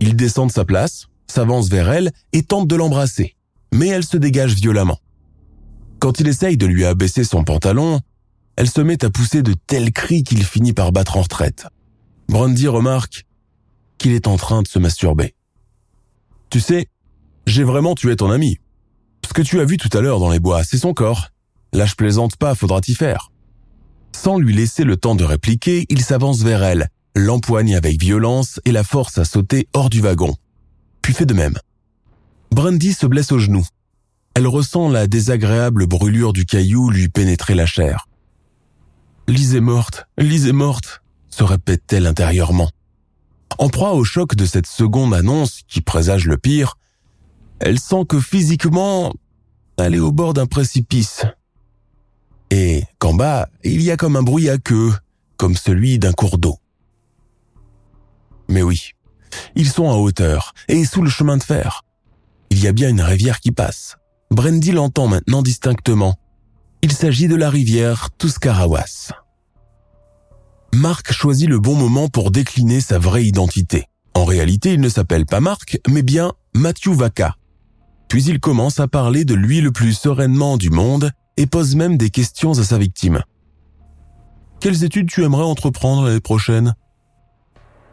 Il 0.00 0.16
descend 0.16 0.48
de 0.48 0.52
sa 0.52 0.64
place, 0.64 1.06
s'avance 1.26 1.68
vers 1.68 1.90
elle 1.90 2.12
et 2.32 2.42
tente 2.42 2.68
de 2.68 2.76
l'embrasser, 2.76 3.36
mais 3.72 3.88
elle 3.88 4.04
se 4.04 4.16
dégage 4.16 4.54
violemment. 4.54 4.98
Quand 5.98 6.20
il 6.20 6.28
essaye 6.28 6.56
de 6.56 6.66
lui 6.66 6.84
abaisser 6.84 7.24
son 7.24 7.44
pantalon, 7.44 8.00
elle 8.56 8.70
se 8.70 8.80
met 8.80 9.04
à 9.04 9.10
pousser 9.10 9.42
de 9.42 9.54
tels 9.66 9.92
cris 9.92 10.22
qu'il 10.24 10.44
finit 10.44 10.72
par 10.72 10.92
battre 10.92 11.16
en 11.16 11.22
retraite. 11.22 11.66
Brandy 12.28 12.68
remarque 12.68 13.26
qu'il 13.98 14.12
est 14.12 14.26
en 14.26 14.36
train 14.36 14.62
de 14.62 14.68
se 14.68 14.78
masturber. 14.78 15.34
Tu 16.50 16.60
sais, 16.60 16.86
j'ai 17.46 17.64
vraiment 17.64 17.94
tué 17.94 18.16
ton 18.16 18.30
ami. 18.30 18.58
Ce 19.26 19.32
que 19.32 19.42
tu 19.42 19.60
as 19.60 19.64
vu 19.64 19.76
tout 19.76 19.96
à 19.96 20.00
l'heure 20.00 20.20
dans 20.20 20.30
les 20.30 20.40
bois, 20.40 20.64
c'est 20.64 20.78
son 20.78 20.94
corps. 20.94 21.28
Là, 21.72 21.86
je 21.86 21.94
plaisante 21.94 22.36
pas, 22.36 22.54
faudra 22.54 22.80
t'y 22.80 22.94
faire. 22.94 23.30
Sans 24.12 24.38
lui 24.38 24.54
laisser 24.54 24.84
le 24.84 24.96
temps 24.96 25.14
de 25.14 25.24
répliquer, 25.24 25.84
il 25.88 26.02
s'avance 26.02 26.42
vers 26.42 26.62
elle, 26.62 26.88
l'empoigne 27.14 27.76
avec 27.76 28.00
violence 28.00 28.60
et 28.64 28.72
la 28.72 28.84
force 28.84 29.18
à 29.18 29.24
sauter 29.24 29.68
hors 29.74 29.90
du 29.90 30.00
wagon. 30.00 30.34
Puis 31.02 31.12
fait 31.12 31.26
de 31.26 31.34
même. 31.34 31.58
Brandy 32.50 32.92
se 32.92 33.06
blesse 33.06 33.32
au 33.32 33.38
genou. 33.38 33.66
Elle 34.34 34.46
ressent 34.46 34.88
la 34.88 35.06
désagréable 35.06 35.86
brûlure 35.86 36.32
du 36.32 36.44
caillou 36.44 36.90
lui 36.90 37.08
pénétrer 37.08 37.54
la 37.54 37.66
chair. 37.66 38.06
Lise 39.28 39.54
est 39.54 39.60
morte, 39.60 40.06
Lise 40.18 40.46
est 40.46 40.52
morte, 40.52 41.02
se 41.30 41.42
répète-t-elle 41.42 42.06
intérieurement. 42.06 42.70
En 43.58 43.68
proie 43.68 43.94
au 43.94 44.04
choc 44.04 44.34
de 44.36 44.44
cette 44.44 44.66
seconde 44.66 45.14
annonce 45.14 45.62
qui 45.66 45.80
présage 45.80 46.26
le 46.26 46.36
pire, 46.36 46.76
elle 47.58 47.80
sent 47.80 48.04
que 48.08 48.20
physiquement, 48.20 49.12
elle 49.78 49.94
est 49.94 50.00
au 50.00 50.12
bord 50.12 50.34
d'un 50.34 50.46
précipice. 50.46 51.24
Et 52.50 52.84
qu'en 52.98 53.14
bas, 53.14 53.48
il 53.64 53.82
y 53.82 53.90
a 53.90 53.96
comme 53.96 54.16
un 54.16 54.22
bruit 54.22 54.48
à 54.48 54.58
queue, 54.58 54.92
comme 55.36 55.56
celui 55.56 55.98
d'un 55.98 56.12
cours 56.12 56.38
d'eau. 56.38 56.58
Mais 58.48 58.62
oui, 58.62 58.92
ils 59.54 59.68
sont 59.68 59.90
à 59.90 59.94
hauteur 59.94 60.52
et 60.68 60.84
sous 60.84 61.02
le 61.02 61.10
chemin 61.10 61.36
de 61.36 61.42
fer. 61.42 61.82
Il 62.56 62.64
y 62.64 62.68
a 62.68 62.72
bien 62.72 62.88
une 62.88 63.02
rivière 63.02 63.40
qui 63.40 63.52
passe. 63.52 63.98
Brandy 64.30 64.72
l'entend 64.72 65.08
maintenant 65.08 65.42
distinctement. 65.42 66.14
Il 66.80 66.90
s'agit 66.90 67.28
de 67.28 67.34
la 67.34 67.50
rivière 67.50 68.08
Tuscarawas. 68.16 69.12
Marc 70.72 71.12
choisit 71.12 71.50
le 71.50 71.58
bon 71.58 71.74
moment 71.74 72.08
pour 72.08 72.30
décliner 72.30 72.80
sa 72.80 72.98
vraie 72.98 73.26
identité. 73.26 73.88
En 74.14 74.24
réalité, 74.24 74.72
il 74.72 74.80
ne 74.80 74.88
s'appelle 74.88 75.26
pas 75.26 75.40
Marc, 75.40 75.78
mais 75.86 76.00
bien 76.00 76.32
Matthew 76.54 76.92
Vaca. 76.92 77.36
Puis 78.08 78.24
il 78.24 78.40
commence 78.40 78.80
à 78.80 78.88
parler 78.88 79.26
de 79.26 79.34
lui 79.34 79.60
le 79.60 79.70
plus 79.70 79.92
sereinement 79.92 80.56
du 80.56 80.70
monde 80.70 81.10
et 81.36 81.44
pose 81.44 81.76
même 81.76 81.98
des 81.98 82.08
questions 82.08 82.58
à 82.58 82.64
sa 82.64 82.78
victime. 82.78 83.22
Quelles 84.60 84.82
études 84.82 85.10
tu 85.10 85.24
aimerais 85.24 85.42
entreprendre 85.42 86.06
l'année 86.06 86.20
prochaine? 86.20 86.74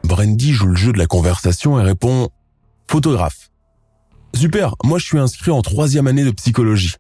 Brandy 0.06 0.54
joue 0.54 0.68
le 0.68 0.78
jeu 0.78 0.94
de 0.94 1.00
la 1.00 1.06
conversation 1.06 1.78
et 1.82 1.84
répond⁇ 1.84 2.28
Photographe. 2.90 3.50
Super, 4.36 4.76
moi 4.84 5.00
je 5.00 5.06
suis 5.06 5.20
inscrit 5.20 5.52
en 5.52 5.62
troisième 5.62 6.08
année 6.08 6.24
de 6.24 6.32
psychologie. 6.32 6.96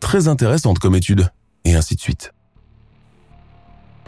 Très 0.00 0.28
intéressante 0.28 0.78
comme 0.78 0.94
étude. 0.94 1.30
Et 1.64 1.74
ainsi 1.74 1.96
de 1.96 2.00
suite. 2.00 2.32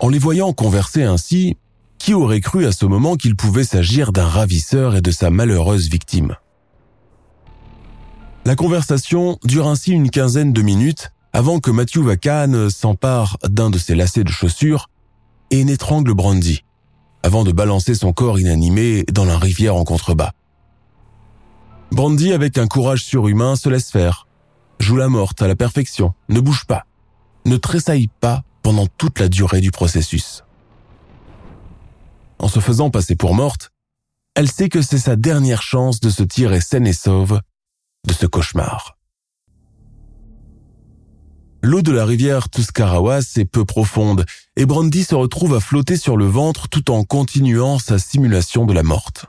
En 0.00 0.08
les 0.08 0.18
voyant 0.18 0.52
converser 0.52 1.02
ainsi, 1.02 1.56
qui 1.98 2.14
aurait 2.14 2.40
cru 2.40 2.66
à 2.66 2.72
ce 2.72 2.86
moment 2.86 3.16
qu'il 3.16 3.34
pouvait 3.34 3.64
s'agir 3.64 4.12
d'un 4.12 4.26
ravisseur 4.26 4.94
et 4.94 5.00
de 5.00 5.10
sa 5.10 5.30
malheureuse 5.30 5.88
victime? 5.88 6.36
La 8.44 8.54
conversation 8.54 9.38
dure 9.44 9.66
ainsi 9.66 9.90
une 9.90 10.10
quinzaine 10.10 10.52
de 10.52 10.62
minutes 10.62 11.10
avant 11.32 11.58
que 11.58 11.70
Matthew 11.70 11.98
Vacan 11.98 12.68
s'empare 12.70 13.38
d'un 13.46 13.70
de 13.70 13.78
ses 13.78 13.94
lacets 13.94 14.24
de 14.24 14.30
chaussures 14.30 14.88
et 15.50 15.64
n'étrangle 15.64 16.14
Brandy, 16.14 16.64
avant 17.22 17.44
de 17.44 17.52
balancer 17.52 17.94
son 17.94 18.12
corps 18.12 18.38
inanimé 18.38 19.04
dans 19.12 19.24
la 19.24 19.36
rivière 19.36 19.74
en 19.74 19.84
contrebas. 19.84 20.32
Brandy, 21.90 22.32
avec 22.32 22.58
un 22.58 22.66
courage 22.66 23.04
surhumain, 23.04 23.56
se 23.56 23.68
laisse 23.68 23.90
faire, 23.90 24.26
joue 24.78 24.96
la 24.96 25.08
morte 25.08 25.42
à 25.42 25.48
la 25.48 25.56
perfection, 25.56 26.14
ne 26.28 26.40
bouge 26.40 26.64
pas, 26.66 26.86
ne 27.44 27.56
tressaille 27.56 28.08
pas 28.20 28.42
pendant 28.62 28.86
toute 28.86 29.18
la 29.18 29.28
durée 29.28 29.60
du 29.60 29.70
processus. 29.70 30.44
En 32.38 32.48
se 32.48 32.60
faisant 32.60 32.90
passer 32.90 33.16
pour 33.16 33.34
morte, 33.34 33.72
elle 34.34 34.50
sait 34.50 34.68
que 34.68 34.82
c'est 34.82 34.98
sa 34.98 35.16
dernière 35.16 35.62
chance 35.62 36.00
de 36.00 36.10
se 36.10 36.22
tirer 36.22 36.60
saine 36.60 36.86
et 36.86 36.92
sauve 36.92 37.40
de 38.06 38.12
ce 38.12 38.26
cauchemar. 38.26 38.96
L'eau 41.62 41.82
de 41.82 41.90
la 41.90 42.04
rivière 42.04 42.48
Tuscarawas 42.48 43.36
est 43.36 43.44
peu 43.44 43.64
profonde 43.64 44.24
et 44.54 44.64
Brandy 44.64 45.02
se 45.02 45.16
retrouve 45.16 45.54
à 45.54 45.60
flotter 45.60 45.96
sur 45.96 46.16
le 46.16 46.26
ventre 46.26 46.68
tout 46.68 46.92
en 46.92 47.02
continuant 47.02 47.80
sa 47.80 47.98
simulation 47.98 48.64
de 48.64 48.72
la 48.72 48.84
morte. 48.84 49.26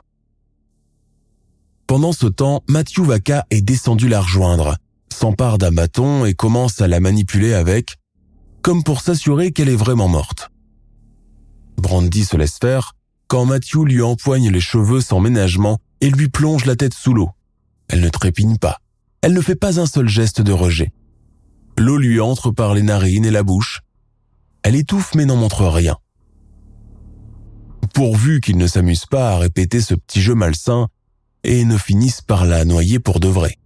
Pendant 1.90 2.12
ce 2.12 2.28
temps, 2.28 2.62
Matthew 2.68 3.00
Vaca 3.00 3.46
est 3.50 3.62
descendu 3.62 4.06
la 4.06 4.20
rejoindre, 4.20 4.76
s'empare 5.12 5.58
d'un 5.58 5.72
bâton 5.72 6.24
et 6.24 6.34
commence 6.34 6.80
à 6.80 6.86
la 6.86 7.00
manipuler 7.00 7.52
avec, 7.52 7.96
comme 8.62 8.84
pour 8.84 9.00
s'assurer 9.00 9.50
qu'elle 9.50 9.68
est 9.68 9.74
vraiment 9.74 10.06
morte. 10.06 10.52
Brandy 11.78 12.24
se 12.24 12.36
laisse 12.36 12.58
faire 12.60 12.92
quand 13.26 13.44
Matthew 13.44 13.84
lui 13.84 14.02
empoigne 14.02 14.50
les 14.50 14.60
cheveux 14.60 15.00
sans 15.00 15.18
ménagement 15.18 15.80
et 16.00 16.10
lui 16.10 16.28
plonge 16.28 16.64
la 16.64 16.76
tête 16.76 16.94
sous 16.94 17.12
l'eau. 17.12 17.30
Elle 17.88 18.02
ne 18.02 18.08
trépigne 18.08 18.56
pas. 18.56 18.78
Elle 19.20 19.34
ne 19.34 19.40
fait 19.40 19.56
pas 19.56 19.80
un 19.80 19.86
seul 19.86 20.06
geste 20.06 20.40
de 20.42 20.52
rejet. 20.52 20.92
L'eau 21.76 21.96
lui 21.96 22.20
entre 22.20 22.52
par 22.52 22.72
les 22.72 22.82
narines 22.82 23.24
et 23.24 23.32
la 23.32 23.42
bouche. 23.42 23.80
Elle 24.62 24.76
étouffe 24.76 25.16
mais 25.16 25.24
n'en 25.24 25.34
montre 25.34 25.66
rien. 25.66 25.96
Pourvu 27.92 28.40
qu'il 28.40 28.58
ne 28.58 28.68
s'amuse 28.68 29.06
pas 29.06 29.32
à 29.32 29.38
répéter 29.38 29.80
ce 29.80 29.96
petit 29.96 30.22
jeu 30.22 30.36
malsain 30.36 30.86
et 31.44 31.64
ne 31.64 31.76
finisse 31.76 32.20
par 32.20 32.46
la 32.46 32.64
noyer 32.64 32.98
pour 32.98 33.20
de 33.20 33.28
vrai. 33.28 33.58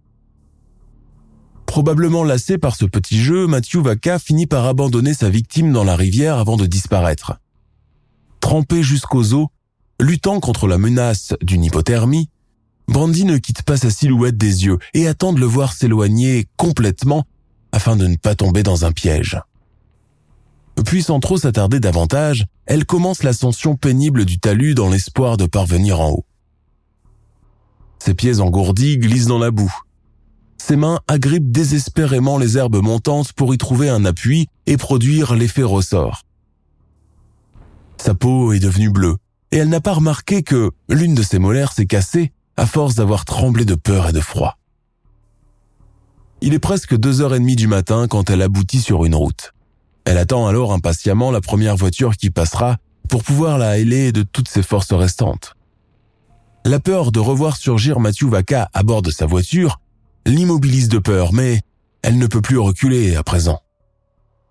Probablement 1.65 2.23
lassé 2.23 2.57
par 2.57 2.75
ce 2.75 2.85
petit 2.85 3.17
jeu, 3.17 3.47
Matthew 3.47 3.77
Vaca 3.77 4.19
finit 4.19 4.47
par 4.47 4.65
abandonner 4.65 5.13
sa 5.13 5.29
victime 5.29 5.73
dans 5.73 5.83
la 5.83 5.95
rivière 5.95 6.37
avant 6.37 6.57
de 6.57 6.65
disparaître. 6.65 7.39
Trempé 8.39 8.83
jusqu'aux 8.83 9.33
os, 9.33 9.47
luttant 9.99 10.39
contre 10.39 10.67
la 10.67 10.77
menace 10.77 11.33
d'une 11.41 11.63
hypothermie, 11.63 12.29
Brandy 12.87 13.25
ne 13.25 13.37
quitte 13.37 13.63
pas 13.63 13.77
sa 13.77 13.89
silhouette 13.89 14.37
des 14.37 14.65
yeux 14.65 14.77
et 14.93 15.07
attend 15.07 15.33
de 15.33 15.39
le 15.39 15.45
voir 15.45 15.73
s'éloigner 15.73 16.47
complètement 16.55 17.25
afin 17.71 17.95
de 17.95 18.07
ne 18.07 18.15
pas 18.15 18.35
tomber 18.35 18.63
dans 18.63 18.85
un 18.85 18.91
piège. 18.91 19.39
Puis 20.85 21.03
sans 21.03 21.19
trop 21.19 21.37
s'attarder 21.37 21.79
davantage, 21.79 22.45
elle 22.65 22.85
commence 22.85 23.23
l'ascension 23.23 23.75
pénible 23.75 24.25
du 24.25 24.39
talus 24.39 24.75
dans 24.75 24.89
l'espoir 24.89 25.37
de 25.37 25.45
parvenir 25.45 25.99
en 25.99 26.11
haut. 26.11 26.25
Ses 28.05 28.13
pieds 28.13 28.39
engourdis 28.39 28.99
glissent 28.99 29.25
dans 29.25 29.39
la 29.39 29.49
boue. 29.49 29.73
Ses 30.59 30.75
mains 30.75 30.99
agrippent 31.07 31.51
désespérément 31.51 32.37
les 32.37 32.55
herbes 32.55 32.83
montantes 32.83 33.33
pour 33.33 33.51
y 33.55 33.57
trouver 33.57 33.89
un 33.89 34.05
appui 34.05 34.47
et 34.67 34.77
produire 34.77 35.33
l'effet 35.33 35.63
ressort. 35.63 36.21
Sa 37.97 38.13
peau 38.13 38.53
est 38.53 38.59
devenue 38.59 38.91
bleue 38.91 39.15
et 39.51 39.57
elle 39.57 39.69
n'a 39.69 39.81
pas 39.81 39.93
remarqué 39.93 40.43
que 40.43 40.69
l'une 40.87 41.15
de 41.15 41.23
ses 41.23 41.39
molaires 41.39 41.71
s'est 41.71 41.87
cassée 41.87 42.31
à 42.57 42.67
force 42.67 42.93
d'avoir 42.93 43.25
tremblé 43.25 43.65
de 43.65 43.73
peur 43.73 44.09
et 44.09 44.13
de 44.13 44.21
froid. 44.21 44.59
Il 46.41 46.53
est 46.53 46.59
presque 46.59 46.95
deux 46.95 47.21
heures 47.21 47.33
et 47.33 47.39
demie 47.39 47.55
du 47.55 47.67
matin 47.67 48.07
quand 48.07 48.29
elle 48.29 48.43
aboutit 48.43 48.81
sur 48.81 49.05
une 49.05 49.15
route. 49.15 49.51
Elle 50.03 50.19
attend 50.19 50.45
alors 50.45 50.73
impatiemment 50.73 51.31
la 51.31 51.41
première 51.41 51.75
voiture 51.75 52.17
qui 52.17 52.29
passera 52.29 52.77
pour 53.09 53.23
pouvoir 53.23 53.57
la 53.57 53.79
héler 53.79 54.11
de 54.11 54.21
toutes 54.21 54.47
ses 54.47 54.61
forces 54.61 54.93
restantes. 54.93 55.54
La 56.67 56.79
peur 56.79 57.11
de 57.11 57.19
revoir 57.19 57.57
surgir 57.57 57.99
Matthew 57.99 58.23
Vaca 58.23 58.71
à 58.73 58.81
bord 58.81 59.03
de 59.03 59.11
sa 59.11 59.27
voiture 59.27 59.79
l'immobilise 60.25 60.89
de 60.89 60.97
peur, 60.97 61.31
mais 61.31 61.61
elle 62.01 62.17
ne 62.17 62.25
peut 62.25 62.41
plus 62.41 62.57
reculer 62.57 63.15
à 63.15 63.21
présent. 63.21 63.61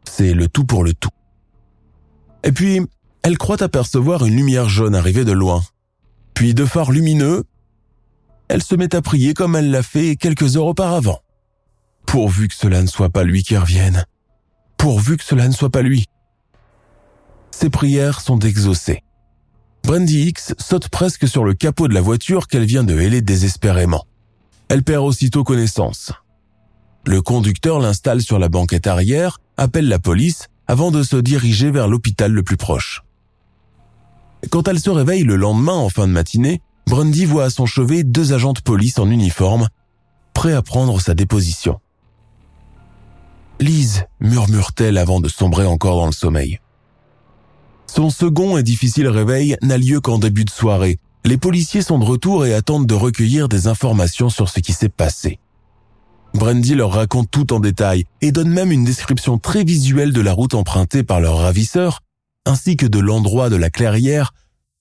C'est 0.09 0.33
le 0.33 0.47
tout 0.47 0.65
pour 0.65 0.85
le 0.85 0.95
tout. 0.95 1.11
Et 2.45 2.53
puis, 2.53 2.81
elle 3.25 3.37
croit 3.37 3.61
apercevoir 3.61 4.25
une 4.25 4.37
lumière 4.37 4.69
jaune 4.69 4.95
arriver 4.95 5.25
de 5.25 5.33
loin. 5.33 5.65
Puis, 6.35 6.55
de 6.55 6.65
phare 6.65 6.93
lumineux, 6.93 7.43
elle 8.47 8.63
se 8.63 8.77
met 8.77 8.95
à 8.95 9.03
prier 9.03 9.35
comme 9.35 9.57
elle 9.57 9.73
l'a 9.73 9.83
fait 9.83 10.15
quelques 10.15 10.57
heures 10.57 10.67
auparavant. 10.67 11.19
Pourvu 12.07 12.47
que 12.47 12.55
cela 12.55 12.81
ne 12.81 12.87
soit 12.87 13.11
pas 13.11 13.25
lui 13.25 13.43
qui 13.43 13.57
revienne. 13.57 14.05
Pourvu 14.77 15.17
que 15.17 15.25
cela 15.25 15.49
ne 15.49 15.53
soit 15.53 15.71
pas 15.71 15.83
lui. 15.83 16.07
Ses 17.51 17.71
prières 17.71 18.21
sont 18.21 18.39
exaucées. 18.39 19.03
Brandy 19.85 20.29
X 20.29 20.55
saute 20.59 20.89
presque 20.89 21.29
sur 21.29 21.45
le 21.45 21.53
capot 21.53 21.89
de 21.89 21.95
la 21.95 22.01
voiture 22.01 22.49
qu'elle 22.49 22.65
vient 22.65 22.85
de 22.85 22.99
héler 22.99 23.21
désespérément. 23.21 24.07
Elle 24.71 24.83
perd 24.83 25.05
aussitôt 25.05 25.45
connaissance. 25.45 26.11
Le 27.05 27.21
conducteur 27.21 27.81
l'installe 27.81 28.23
sur 28.23 28.39
la 28.39 28.49
banquette 28.49 28.87
arrière, 28.87 29.41
appelle 29.59 29.89
la 29.89 29.99
police 29.99 30.49
avant 30.67 30.91
de 30.91 31.03
se 31.03 31.17
diriger 31.17 31.71
vers 31.71 31.87
l'hôpital 31.87 32.33
le 32.33 32.43
plus 32.43 32.57
proche. 32.57 33.03
Quand 34.49 34.69
elle 34.69 34.81
se 34.81 34.89
réveille 34.89 35.23
le 35.23 35.37
lendemain 35.37 35.75
en 35.75 35.91
fin 35.91 36.09
de 36.09 36.13
matinée, 36.13 36.63
Brandy 36.87 37.27
voit 37.27 37.45
à 37.45 37.51
son 37.51 37.67
chevet 37.67 38.05
deux 38.05 38.33
agents 38.33 38.55
de 38.55 38.61
police 38.61 38.99
en 38.99 39.11
uniforme, 39.11 39.69
prêts 40.33 40.55
à 40.55 40.63
prendre 40.63 40.99
sa 40.99 41.15
déposition. 41.15 41.79
Lise, 43.61 44.07
murmure-t-elle 44.21 44.97
avant 44.97 45.21
de 45.21 45.29
sombrer 45.29 45.67
encore 45.67 45.97
dans 45.97 46.07
le 46.07 46.13
sommeil. 46.13 46.59
Son 47.87 48.11
second 48.11 48.57
et 48.57 48.63
difficile 48.63 49.09
réveil 49.09 49.57
n'a 49.63 49.79
lieu 49.79 50.01
qu'en 50.01 50.19
début 50.19 50.45
de 50.45 50.51
soirée. 50.51 50.99
Les 51.25 51.39
policiers 51.39 51.83
sont 51.83 51.99
de 51.99 52.05
retour 52.05 52.45
et 52.45 52.55
attendent 52.55 52.87
de 52.87 52.95
recueillir 52.95 53.49
des 53.49 53.67
informations 53.67 54.29
sur 54.29 54.49
ce 54.49 54.61
qui 54.61 54.73
s'est 54.73 54.89
passé. 54.89 55.39
Brandy 56.35 56.75
leur 56.75 56.93
raconte 56.93 57.31
tout 57.31 57.53
en 57.53 57.61
détail 57.61 58.05
et 58.21 58.33
donne 58.33 58.51
même 58.51 58.73
une 58.73 58.85
description 58.85 59.39
très 59.39 59.65
visuelle 59.65 60.13
de 60.13 60.21
la 60.21 60.33
route 60.33 60.55
empruntée 60.55 61.05
par 61.05 61.21
leur 61.21 61.39
ravisseur, 61.39 62.01
ainsi 62.45 62.77
que 62.77 62.87
de 62.87 62.99
l'endroit 62.99 63.49
de 63.49 63.57
la 63.57 63.71
clairière 63.71 64.33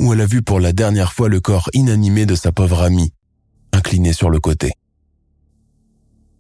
où 0.02 0.12
elle 0.12 0.22
a 0.22 0.26
vu 0.26 0.42
pour 0.42 0.60
la 0.60 0.74
dernière 0.74 1.14
fois 1.14 1.30
le 1.30 1.40
corps 1.40 1.70
inanimé 1.74 2.26
de 2.26 2.36
sa 2.36 2.52
pauvre 2.52 2.82
amie, 2.82 3.14
incliné 3.72 4.12
sur 4.12 4.30
le 4.30 4.40
côté. 4.40 4.74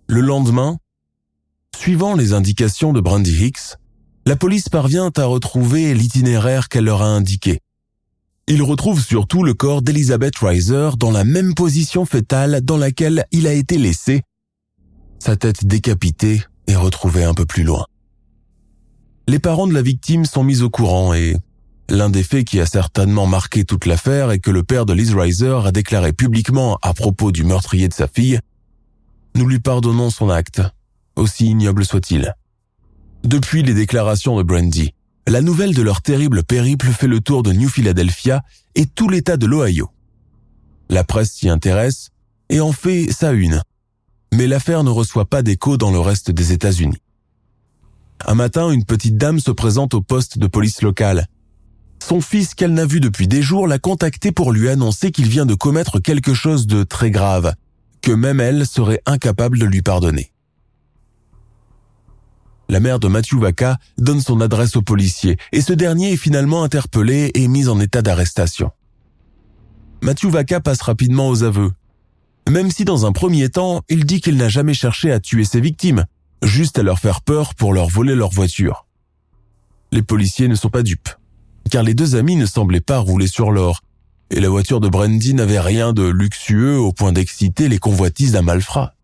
Le 0.08 0.20
lendemain, 0.20 0.78
Suivant 1.76 2.16
les 2.16 2.32
indications 2.32 2.94
de 2.94 3.02
Brandy 3.02 3.46
Hicks, 3.46 3.76
la 4.26 4.36
police 4.36 4.70
parvient 4.70 5.12
à 5.16 5.26
retrouver 5.26 5.94
l'itinéraire 5.94 6.70
qu'elle 6.70 6.86
leur 6.86 7.02
a 7.02 7.08
indiqué. 7.08 7.60
Ils 8.48 8.62
retrouvent 8.62 9.04
surtout 9.04 9.44
le 9.44 9.54
corps 9.54 9.82
d'Elizabeth 9.82 10.38
Reiser 10.38 10.90
dans 10.98 11.12
la 11.12 11.24
même 11.24 11.54
position 11.54 12.06
fétale 12.06 12.62
dans 12.62 12.78
laquelle 12.78 13.26
il 13.32 13.48
a 13.48 13.54
été 13.54 13.78
laissé, 13.78 14.22
sa 15.20 15.36
tête 15.36 15.66
décapitée 15.66 16.42
et 16.68 16.76
retrouvée 16.76 17.24
un 17.24 17.34
peu 17.34 17.46
plus 17.46 17.64
loin. 17.64 17.86
Les 19.28 19.40
parents 19.40 19.68
de 19.68 19.74
la 19.74 19.82
victime 19.82 20.26
sont 20.26 20.44
mis 20.44 20.62
au 20.62 20.70
courant 20.70 21.14
et 21.14 21.38
L'un 21.90 22.10
des 22.10 22.24
faits 22.24 22.46
qui 22.46 22.60
a 22.60 22.66
certainement 22.66 23.28
marqué 23.28 23.66
toute 23.66 23.86
l'affaire 23.86 24.32
est 24.32 24.40
que 24.40 24.52
le 24.52 24.64
père 24.64 24.86
de 24.86 24.94
Liz 24.94 25.14
Reiser 25.14 25.60
a 25.66 25.72
déclaré 25.72 26.14
publiquement 26.14 26.80
à 26.82 26.94
propos 26.94 27.32
du 27.32 27.44
meurtrier 27.44 27.88
de 27.88 27.94
sa 27.94 28.08
fille 28.08 28.40
Nous 29.36 29.48
lui 29.48 29.60
pardonnons 29.60 30.10
son 30.10 30.30
acte, 30.30 30.62
aussi 31.16 31.48
ignoble 31.48 31.86
soit-il. 31.86 32.34
Depuis 33.24 33.64
les 33.64 33.74
déclarations 33.74 34.38
de 34.38 34.44
Brandy, 34.44 34.94
la 35.28 35.42
nouvelle 35.42 35.74
de 35.74 35.82
leur 35.82 36.02
terrible 36.02 36.44
périple 36.44 36.88
fait 36.88 37.08
le 37.08 37.22
tour 37.22 37.42
de 37.42 37.54
New 37.54 37.70
Philadelphia 37.70 38.44
et 38.76 38.86
tout 38.86 39.08
l'État 39.08 39.38
de 39.38 39.46
l'Ohio. 39.46 39.90
La 40.90 41.06
presse 41.06 41.32
s'y 41.32 41.48
intéresse 41.48 42.10
et 42.50 42.60
en 42.60 42.74
fait 42.74 43.12
sa 43.12 43.32
une. 43.32 43.62
Mais 44.34 44.46
l'affaire 44.46 44.84
ne 44.84 44.90
reçoit 44.90 45.30
pas 45.30 45.42
d'écho 45.42 45.78
dans 45.78 45.92
le 45.92 46.00
reste 46.00 46.32
des 46.32 46.52
États-Unis. 46.52 46.98
Un 48.26 48.36
matin, 48.36 48.70
une 48.72 48.84
petite 48.84 49.18
dame 49.18 49.40
se 49.40 49.52
présente 49.52 49.94
au 49.94 50.02
poste 50.02 50.38
de 50.38 50.48
police 50.48 50.82
locale. 50.82 51.28
Son 52.06 52.20
fils 52.20 52.54
qu'elle 52.54 52.74
n'a 52.74 52.86
vu 52.86 53.00
depuis 53.00 53.30
des 53.30 53.42
jours 53.42 53.68
l'a 53.68 53.80
contacté 53.80 54.34
pour 54.34 54.52
lui 54.52 54.68
annoncer 54.68 55.12
qu'il 55.12 55.30
vient 55.30 55.46
de 55.46 55.56
commettre 55.56 56.00
quelque 56.00 56.34
chose 56.34 56.68
de 56.68 56.84
très 56.84 57.10
grave, 57.10 57.54
que 58.02 58.12
même 58.12 58.42
elle 58.42 58.68
serait 58.68 59.02
incapable 59.06 59.60
de 59.60 59.66
lui 59.66 59.82
pardonner. 59.82 60.33
La 62.74 62.80
mère 62.80 62.98
de 62.98 63.08
Matthew 63.08 63.36
Vaca 63.36 63.78
donne 64.00 64.20
son 64.20 64.42
adresse 64.42 64.76
au 64.76 64.82
policier 64.82 65.38
et 65.52 65.62
ce 65.62 65.74
dernier 65.74 66.14
est 66.14 66.18
finalement 66.18 66.64
interpellé 66.64 67.30
et 67.36 67.48
mis 67.48 67.68
en 67.68 67.80
état 67.80 68.02
d'arrestation. 68.02 68.72
Matthew 70.02 70.30
Vaca 70.30 70.60
passe 70.60 70.82
rapidement 70.82 71.28
aux 71.28 71.44
aveux. 71.44 71.72
Même 72.50 72.72
si 72.72 72.84
dans 72.84 73.06
un 73.06 73.12
premier 73.12 73.50
temps, 73.50 73.84
il 73.90 74.06
dit 74.06 74.22
qu'il 74.22 74.38
n'a 74.38 74.50
jamais 74.50 74.74
cherché 74.74 75.12
à 75.12 75.20
tuer 75.20 75.44
ses 75.44 75.62
victimes, 75.62 76.06
juste 76.42 76.80
à 76.80 76.82
leur 76.82 76.98
faire 76.98 77.22
peur 77.22 77.54
pour 77.54 77.76
leur 77.76 77.90
voler 77.90 78.16
leur 78.16 78.32
voiture. 78.32 78.88
Les 79.92 80.02
policiers 80.02 80.48
ne 80.48 80.56
sont 80.56 80.72
pas 80.72 80.82
dupes, 80.82 81.10
car 81.70 81.84
les 81.84 81.94
deux 81.94 82.16
amis 82.16 82.38
ne 82.38 82.48
semblaient 82.48 82.82
pas 82.82 82.98
rouler 82.98 83.28
sur 83.28 83.52
l'or, 83.52 83.82
et 84.32 84.40
la 84.40 84.50
voiture 84.50 84.80
de 84.80 84.90
Brandy 84.90 85.36
n'avait 85.36 85.60
rien 85.60 85.94
de 85.94 86.08
luxueux 86.08 86.80
au 86.80 86.92
point 86.92 87.12
d'exciter 87.12 87.70
les 87.70 87.78
convoitises 87.78 88.32
d'un 88.32 88.42
malfrat. 88.42 88.96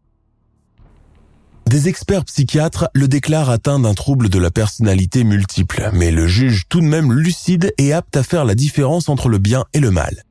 Des 1.69 1.87
experts 1.87 2.25
psychiatres 2.25 2.89
le 2.95 3.07
déclarent 3.07 3.51
atteint 3.51 3.79
d'un 3.79 3.93
trouble 3.93 4.29
de 4.29 4.39
la 4.39 4.49
personnalité 4.49 5.23
multiple, 5.23 5.91
mais 5.93 6.09
le 6.09 6.25
juge 6.25 6.63
tout 6.67 6.81
de 6.81 6.87
même 6.87 7.13
lucide 7.13 7.71
et 7.77 7.93
apte 7.93 8.17
à 8.17 8.23
faire 8.23 8.43
la 8.43 8.55
différence 8.55 9.07
entre 9.07 9.29
le 9.29 9.37
bien 9.37 9.65
et 9.73 9.79
le 9.79 9.91
mal. 9.91 10.23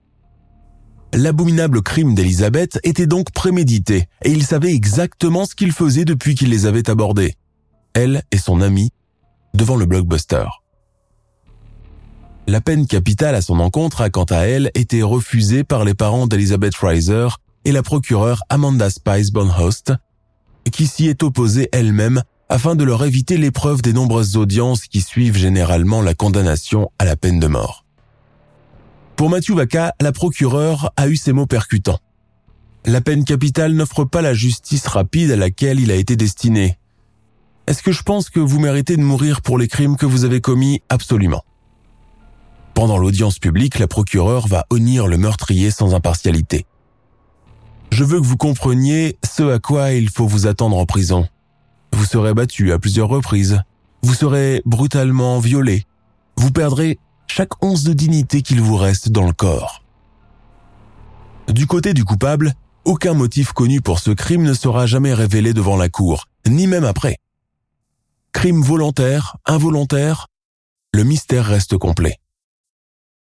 L'abominable 1.14 1.80
crime 1.80 2.16
d'Elisabeth 2.16 2.80
était 2.82 3.06
donc 3.06 3.30
prémédité 3.30 4.08
et 4.24 4.32
il 4.32 4.42
savait 4.44 4.74
exactement 4.74 5.44
ce 5.44 5.54
qu'il 5.54 5.70
faisait 5.70 6.04
depuis 6.04 6.34
qu'il 6.34 6.50
les 6.50 6.66
avait 6.66 6.90
abordés. 6.90 7.36
Elle 7.94 8.24
et 8.32 8.38
son 8.38 8.60
ami 8.60 8.90
devant 9.54 9.76
le 9.76 9.86
blockbuster. 9.86 10.46
La 12.48 12.60
peine 12.60 12.88
capitale 12.88 13.36
à 13.36 13.42
son 13.42 13.60
encontre 13.60 14.00
a 14.00 14.10
quant 14.10 14.24
à 14.24 14.38
elle 14.38 14.72
été 14.74 15.04
refusée 15.04 15.62
par 15.62 15.84
les 15.84 15.94
parents 15.94 16.26
d'Elizabeth 16.26 16.74
Reiser 16.74 17.28
et 17.64 17.70
la 17.70 17.84
procureure 17.84 18.42
Amanda 18.48 18.90
Spice 18.90 19.30
Bonhost, 19.30 19.92
qui 20.70 20.86
s'y 20.86 21.08
est 21.08 21.22
opposée 21.22 21.68
elle-même 21.72 22.22
afin 22.48 22.74
de 22.74 22.84
leur 22.84 23.04
éviter 23.04 23.36
l'épreuve 23.36 23.82
des 23.82 23.92
nombreuses 23.92 24.36
audiences 24.36 24.86
qui 24.86 25.00
suivent 25.00 25.36
généralement 25.36 26.02
la 26.02 26.14
condamnation 26.14 26.90
à 26.98 27.04
la 27.04 27.16
peine 27.16 27.40
de 27.40 27.46
mort. 27.46 27.84
Pour 29.16 29.30
Matthew 29.30 29.52
Vaca, 29.52 29.94
la 30.00 30.12
procureure 30.12 30.92
a 30.96 31.08
eu 31.08 31.16
ces 31.16 31.32
mots 31.32 31.46
percutants. 31.46 31.98
La 32.86 33.00
peine 33.00 33.24
capitale 33.24 33.72
n'offre 33.72 34.04
pas 34.04 34.22
la 34.22 34.32
justice 34.32 34.86
rapide 34.86 35.32
à 35.32 35.36
laquelle 35.36 35.80
il 35.80 35.90
a 35.90 35.96
été 35.96 36.16
destiné. 36.16 36.78
Est-ce 37.66 37.82
que 37.82 37.92
je 37.92 38.02
pense 38.02 38.30
que 38.30 38.40
vous 38.40 38.60
méritez 38.60 38.96
de 38.96 39.02
mourir 39.02 39.42
pour 39.42 39.58
les 39.58 39.68
crimes 39.68 39.96
que 39.96 40.06
vous 40.06 40.24
avez 40.24 40.40
commis? 40.40 40.80
Absolument. 40.88 41.44
Pendant 42.74 42.96
l'audience 42.96 43.40
publique, 43.40 43.80
la 43.80 43.88
procureure 43.88 44.46
va 44.46 44.64
honnir 44.70 45.08
le 45.08 45.18
meurtrier 45.18 45.72
sans 45.72 45.96
impartialité. 45.96 46.64
Je 47.90 48.04
veux 48.04 48.20
que 48.20 48.26
vous 48.26 48.36
compreniez 48.36 49.18
ce 49.24 49.42
à 49.42 49.58
quoi 49.58 49.92
il 49.92 50.10
faut 50.10 50.26
vous 50.26 50.46
attendre 50.46 50.76
en 50.76 50.86
prison. 50.86 51.26
Vous 51.92 52.04
serez 52.04 52.34
battu 52.34 52.72
à 52.72 52.78
plusieurs 52.78 53.08
reprises. 53.08 53.60
Vous 54.02 54.14
serez 54.14 54.62
brutalement 54.64 55.40
violé. 55.40 55.84
Vous 56.36 56.50
perdrez 56.50 56.98
chaque 57.26 57.62
once 57.64 57.82
de 57.82 57.92
dignité 57.92 58.42
qu'il 58.42 58.60
vous 58.60 58.76
reste 58.76 59.10
dans 59.10 59.26
le 59.26 59.32
corps. 59.32 59.82
Du 61.48 61.66
côté 61.66 61.94
du 61.94 62.04
coupable, 62.04 62.54
aucun 62.84 63.14
motif 63.14 63.52
connu 63.52 63.80
pour 63.80 63.98
ce 63.98 64.10
crime 64.10 64.42
ne 64.42 64.54
sera 64.54 64.86
jamais 64.86 65.14
révélé 65.14 65.52
devant 65.52 65.76
la 65.76 65.88
cour, 65.88 66.26
ni 66.46 66.66
même 66.66 66.84
après. 66.84 67.18
Crime 68.32 68.62
volontaire, 68.62 69.36
involontaire, 69.46 70.28
le 70.92 71.04
mystère 71.04 71.46
reste 71.46 71.76
complet. 71.76 72.16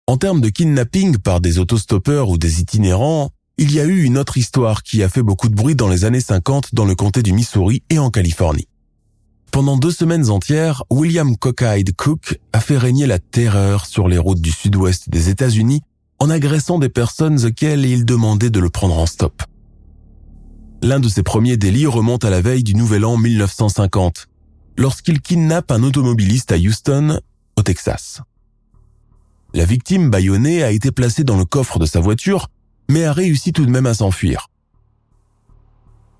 En 0.07 0.17
termes 0.17 0.41
de 0.41 0.49
kidnapping 0.49 1.19
par 1.19 1.41
des 1.41 1.59
autostoppeurs 1.59 2.29
ou 2.29 2.37
des 2.37 2.61
itinérants, 2.61 3.31
il 3.57 3.73
y 3.73 3.81
a 3.81 3.85
eu 3.85 4.03
une 4.03 4.19
autre 4.19 4.37
histoire 4.37 4.83
qui 4.83 5.03
a 5.03 5.09
fait 5.09 5.23
beaucoup 5.23 5.49
de 5.49 5.55
bruit 5.55 5.77
dans 5.77 5.89
les 5.89 6.05
années 6.05 6.21
50 6.21 6.75
dans 6.75 6.85
le 6.85 6.95
comté 6.95 7.23
du 7.23 7.33
Missouri 7.33 7.83
et 7.89 7.99
en 7.99 8.11
Californie. 8.11 8.69
Pendant 9.53 9.77
deux 9.77 9.93
semaines 9.93 10.31
entières, 10.31 10.83
William 10.91 11.37
Cockeyed 11.37 11.95
Cook 11.95 12.41
a 12.53 12.61
fait 12.61 12.77
régner 12.77 13.07
la 13.07 13.21
terreur 13.21 13.87
sur 13.87 14.09
les 14.09 14.19
routes 14.19 14.41
du 14.41 14.51
sud-ouest 14.51 15.09
des 15.09 15.29
États-Unis 15.29 15.83
en 16.19 16.31
agressant 16.31 16.81
des 16.81 16.89
personnes 16.89 17.45
auxquelles 17.45 17.85
il 17.85 18.05
demandait 18.05 18.51
de 18.51 18.59
le 18.59 18.71
prendre 18.71 18.99
en 18.99 19.07
stop. 19.07 19.43
L'un 20.83 20.99
de 20.99 21.09
ses 21.09 21.23
premiers 21.23 21.57
délits 21.57 21.87
remonte 21.87 22.25
à 22.25 22.31
la 22.31 22.41
veille 22.41 22.65
du 22.65 22.75
Nouvel 22.75 23.05
An 23.05 23.17
1950, 23.17 24.27
lorsqu'il 24.77 25.21
kidnappe 25.21 25.71
un 25.71 25.85
automobiliste 25.85 26.51
à 26.51 26.57
Houston, 26.57 27.21
au 27.57 27.63
Texas. 27.63 28.21
La 29.55 29.65
victime 29.65 30.11
bâillonnée 30.11 30.65
a 30.65 30.73
été 30.73 30.91
placée 30.91 31.23
dans 31.23 31.39
le 31.39 31.45
coffre 31.45 31.79
de 31.79 31.87
sa 31.87 32.01
voiture, 32.01 32.49
mais 32.89 33.05
a 33.05 33.13
réussi 33.13 33.53
tout 33.53 33.65
de 33.67 33.71
même 33.71 33.87
à 33.87 33.95
s'enfuir. 33.95 34.49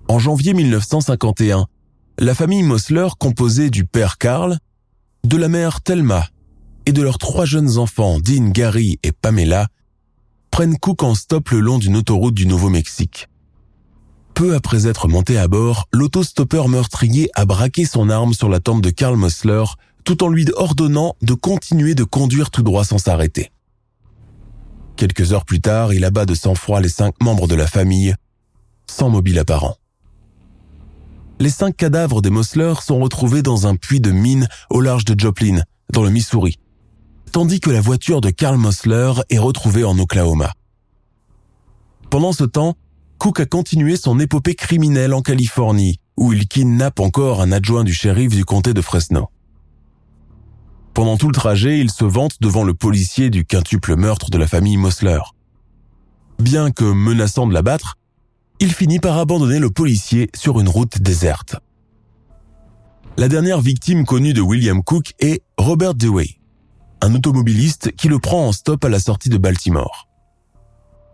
En 0.07 0.19
janvier 0.19 0.53
1951, 0.53 1.65
la 2.19 2.35
famille 2.35 2.63
Mosler, 2.63 3.07
composée 3.19 3.69
du 3.69 3.85
père 3.85 4.17
Karl, 4.17 4.57
de 5.23 5.37
la 5.37 5.47
mère 5.47 5.81
Thelma 5.81 6.27
et 6.85 6.91
de 6.91 7.01
leurs 7.01 7.17
trois 7.17 7.45
jeunes 7.45 7.77
enfants, 7.77 8.19
Dean, 8.19 8.49
Gary 8.49 8.99
et 9.03 9.11
Pamela, 9.11 9.67
prennent 10.51 10.77
Cook 10.77 11.03
en 11.03 11.15
stop 11.15 11.49
le 11.49 11.59
long 11.59 11.79
d'une 11.79 11.97
autoroute 11.97 12.35
du 12.35 12.45
Nouveau-Mexique. 12.45 13.27
Peu 14.35 14.53
après 14.53 14.87
être 14.87 15.07
monté 15.07 15.37
à 15.37 15.47
bord, 15.47 15.87
l'autostoppeur 15.91 16.69
meurtrier 16.69 17.29
a 17.35 17.45
braqué 17.45 17.85
son 17.85 18.09
arme 18.09 18.33
sur 18.33 18.49
la 18.49 18.59
tombe 18.59 18.81
de 18.81 18.89
Karl 18.89 19.15
Mosler 19.15 19.63
tout 20.03 20.23
en 20.23 20.29
lui 20.29 20.45
ordonnant 20.55 21.15
de 21.21 21.33
continuer 21.33 21.95
de 21.95 22.03
conduire 22.03 22.51
tout 22.51 22.61
droit 22.61 22.85
sans 22.85 22.99
s'arrêter. 22.99 23.51
Quelques 24.97 25.33
heures 25.33 25.45
plus 25.45 25.61
tard, 25.61 25.93
il 25.93 26.05
abat 26.05 26.25
de 26.25 26.33
sang-froid 26.33 26.81
les 26.81 26.89
cinq 26.89 27.15
membres 27.21 27.47
de 27.47 27.55
la 27.55 27.67
famille, 27.67 28.15
sans 28.87 29.09
mobile 29.09 29.39
apparent 29.39 29.77
les 31.39 31.49
cinq 31.49 31.75
cadavres 31.75 32.21
des 32.21 32.29
Mosler 32.29 32.73
sont 32.81 32.99
retrouvés 32.99 33.41
dans 33.41 33.67
un 33.67 33.75
puits 33.75 33.99
de 33.99 34.11
mine 34.11 34.47
au 34.69 34.81
large 34.81 35.05
de 35.05 35.19
Joplin, 35.19 35.61
dans 35.91 36.03
le 36.03 36.09
Missouri, 36.09 36.59
tandis 37.31 37.59
que 37.59 37.69
la 37.69 37.81
voiture 37.81 38.21
de 38.21 38.29
Carl 38.29 38.57
Mosler 38.57 39.11
est 39.29 39.37
retrouvée 39.37 39.83
en 39.83 39.97
Oklahoma. 39.99 40.53
Pendant 42.09 42.31
ce 42.31 42.45
temps, 42.45 42.75
Cook 43.17 43.39
a 43.39 43.45
continué 43.45 43.97
son 43.97 44.19
épopée 44.19 44.55
criminelle 44.55 45.13
en 45.13 45.21
Californie, 45.21 45.99
où 46.17 46.31
il 46.31 46.47
kidnappe 46.47 46.99
encore 46.99 47.41
un 47.41 47.51
adjoint 47.51 47.83
du 47.83 47.93
shérif 47.93 48.33
du 48.33 48.45
comté 48.45 48.73
de 48.73 48.81
Fresno. 48.81 49.29
Pendant 50.95 51.17
tout 51.17 51.27
le 51.27 51.33
trajet, 51.33 51.79
il 51.79 51.91
se 51.91 52.05
vante 52.05 52.37
devant 52.39 52.63
le 52.63 52.73
policier 52.73 53.29
du 53.29 53.43
quintuple 53.43 53.97
meurtre 53.97 54.29
de 54.29 54.37
la 54.37 54.47
famille 54.47 54.77
Mosler. 54.77 55.19
Bien 56.39 56.71
que 56.71 56.85
menaçant 56.85 57.47
de 57.47 57.53
l'abattre, 57.53 57.97
il 58.61 58.73
finit 58.73 58.99
par 58.99 59.17
abandonner 59.17 59.59
le 59.59 59.69
policier 59.69 60.29
sur 60.33 60.57
une 60.61 60.69
route 60.69 61.01
déserte. 61.01 61.57
La 63.17 63.27
dernière 63.27 63.59
victime 63.59 64.05
connue 64.05 64.31
de 64.31 64.39
William 64.39 64.81
Cook 64.83 65.15
est 65.19 65.43
Robert 65.57 65.95
Dewey, 65.95 66.39
un 67.01 67.13
automobiliste 67.13 67.93
qui 67.97 68.07
le 68.07 68.19
prend 68.19 68.47
en 68.47 68.53
stop 68.53 68.85
à 68.85 68.89
la 68.89 69.01
sortie 69.01 69.29
de 69.29 69.37
Baltimore. 69.37 70.07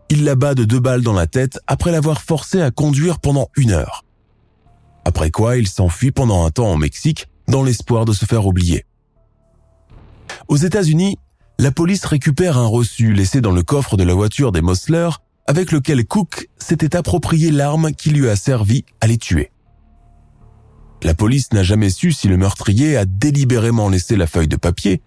Il 0.09 0.25
l'abat 0.25 0.53
de 0.53 0.63
deux 0.63 0.79
balles 0.79 1.01
dans 1.01 1.13
la 1.13 1.25
tête 1.25 1.59
après 1.65 1.91
l'avoir 1.91 2.21
forcé 2.21 2.61
à 2.61 2.69
conduire 2.69 3.19
pendant 3.19 3.49
une 3.57 3.71
heure. 3.71 4.05
Après 5.05 5.31
quoi, 5.31 5.57
il 5.57 5.67
s'enfuit 5.67 6.11
pendant 6.11 6.45
un 6.45 6.51
temps 6.51 6.71
en 6.71 6.77
Mexique 6.77 7.25
dans 7.47 7.63
l'espoir 7.63 8.05
de 8.05 8.13
se 8.13 8.25
faire 8.25 8.45
oublier. 8.45 8.85
Aux 10.47 10.57
États-Unis, 10.57 11.17
la 11.59 11.71
police 11.71 12.05
récupère 12.05 12.57
un 12.57 12.65
reçu 12.65 13.13
laissé 13.13 13.41
dans 13.41 13.51
le 13.51 13.63
coffre 13.63 13.97
de 13.97 14.03
la 14.03 14.13
voiture 14.13 14.51
des 14.51 14.61
Mosler 14.61 15.09
avec 15.47 15.71
lequel 15.71 16.05
Cook 16.05 16.49
s'était 16.57 16.95
approprié 16.95 17.51
l'arme 17.51 17.91
qui 17.91 18.09
lui 18.09 18.29
a 18.29 18.35
servi 18.35 18.85
à 19.01 19.07
les 19.07 19.17
tuer. 19.17 19.51
La 21.03 21.13
police 21.13 21.51
n'a 21.51 21.63
jamais 21.63 21.89
su 21.89 22.11
si 22.11 22.27
le 22.27 22.37
meurtrier 22.37 22.95
a 22.95 23.05
délibérément 23.05 23.89
laissé 23.89 24.15
la 24.15 24.27
feuille 24.27 24.47
de 24.47 24.55
papier 24.55 25.01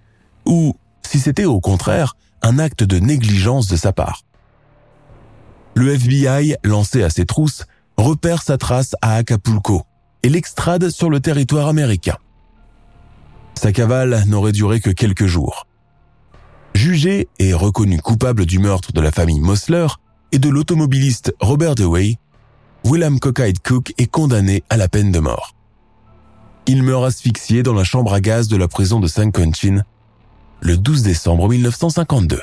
ou 0.45 0.75
si 1.03 1.19
c'était 1.21 1.45
au 1.45 1.61
contraire 1.61 2.17
un 2.43 2.59
acte 2.59 2.83
de 2.83 2.99
négligence 2.99 3.69
de 3.69 3.77
sa 3.77 3.93
part. 3.93 4.23
Le 5.75 5.93
FBI, 5.95 6.57
lancé 6.63 7.03
à 7.03 7.11
ses 7.11 7.27
trousses, 7.27 7.65
repère 7.97 8.43
sa 8.43 8.59
trace 8.59 8.95
à 9.03 9.15
Acapulco 9.17 9.83
et 10.23 10.29
l'extrade 10.29 10.91
sur 10.91 11.11
le 11.11 11.21
territoire 11.21 11.69
américain. 11.69 12.17
Sa 13.55 13.73
cavale 13.73 14.25
n'aurait 14.27 14.53
duré 14.53 14.81
que 14.81 14.91
quelques 14.91 15.27
jours. 15.27 15.67
Jugé 16.75 17.29
et 17.39 17.55
reconnu 17.55 18.01
coupable 18.01 18.47
du 18.47 18.59
meurtre 18.59 18.93
de 18.93 19.01
la 19.01 19.13
famille 19.13 19.41
Mosler 19.41 19.87
et 20.33 20.39
de 20.39 20.49
l'automobiliste 20.49 21.35
Robert 21.41 21.75
Dewey, 21.75 22.19
William 22.85 23.19
Cockide 23.19 23.61
Cook 23.61 23.95
est 23.97 24.11
condamné 24.11 24.63
à 24.69 24.77
la 24.77 24.89
peine 24.89 25.13
de 25.13 25.21
mort. 25.21 25.55
Il 26.67 26.83
meurt 26.83 27.05
asphyxié 27.05 27.63
dans 27.63 27.75
la 27.75 27.85
chambre 27.85 28.13
à 28.13 28.21
gaz 28.21 28.49
de 28.49 28.57
la 28.57 28.69
prison 28.69 29.01
de 29.01 29.07
San 29.07 29.31
Quentin 29.33 29.83
le 30.61 30.77
12 30.77 31.03
décembre 31.03 31.49
1952. 31.49 32.41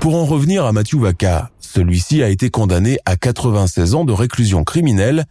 Pour 0.00 0.16
en 0.16 0.24
revenir 0.24 0.64
à 0.64 0.72
Matthew 0.72 0.96
Vaca, 0.96 1.50
celui-ci 1.60 2.22
a 2.22 2.28
été 2.28 2.50
condamné 2.50 2.98
à 3.04 3.16
96 3.16 3.94
ans 3.94 4.04
de 4.04 4.12
réclusion 4.12 4.64
criminelle, 4.64 5.24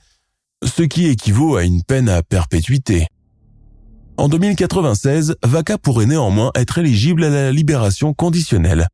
ce 0.64 0.84
qui 0.84 1.08
équivaut 1.08 1.56
à 1.56 1.64
une 1.64 1.84
peine 1.84 2.10
à 2.10 2.24
perpétuité. 2.24 3.08
En 4.22 4.30
2096, 4.30 5.38
Vaca 5.42 5.80
pourrait 5.80 6.06
néanmoins 6.06 6.52
être 6.54 6.78
éligible 6.78 7.24
à 7.24 7.32
la 7.32 7.52
libération 7.52 8.14
conditionnelle. 8.14 8.88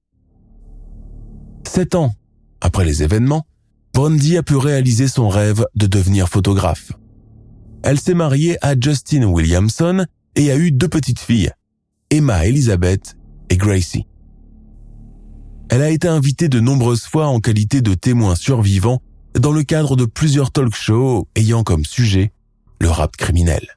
Sept 1.67 1.95
ans 1.95 2.13
après 2.61 2.85
les 2.85 3.03
événements, 3.03 3.45
Brandy 3.93 4.37
a 4.37 4.43
pu 4.43 4.55
réaliser 4.55 5.09
son 5.09 5.27
rêve 5.27 5.65
de 5.75 5.85
devenir 5.85 6.29
photographe. 6.29 6.93
Elle 7.83 7.99
s'est 7.99 8.13
mariée 8.13 8.57
à 8.61 8.79
Justin 8.79 9.25
Williamson 9.25 10.05
et 10.37 10.49
a 10.49 10.55
eu 10.55 10.71
deux 10.71 10.87
petites 10.87 11.19
filles, 11.19 11.51
Emma 12.09 12.45
Elizabeth 12.45 13.17
et 13.49 13.57
Gracie. 13.57 14.07
Elle 15.67 15.81
a 15.81 15.89
été 15.89 16.07
invitée 16.07 16.47
de 16.47 16.61
nombreuses 16.61 17.03
fois 17.03 17.27
en 17.27 17.41
qualité 17.41 17.81
de 17.81 17.95
témoin 17.95 18.35
survivant 18.35 19.01
dans 19.37 19.51
le 19.51 19.63
cadre 19.63 19.97
de 19.97 20.05
plusieurs 20.05 20.51
talk 20.51 20.73
shows 20.73 21.27
ayant 21.35 21.63
comme 21.63 21.83
sujet 21.83 22.31
le 22.79 22.89
rap 22.89 23.17
criminel. 23.17 23.76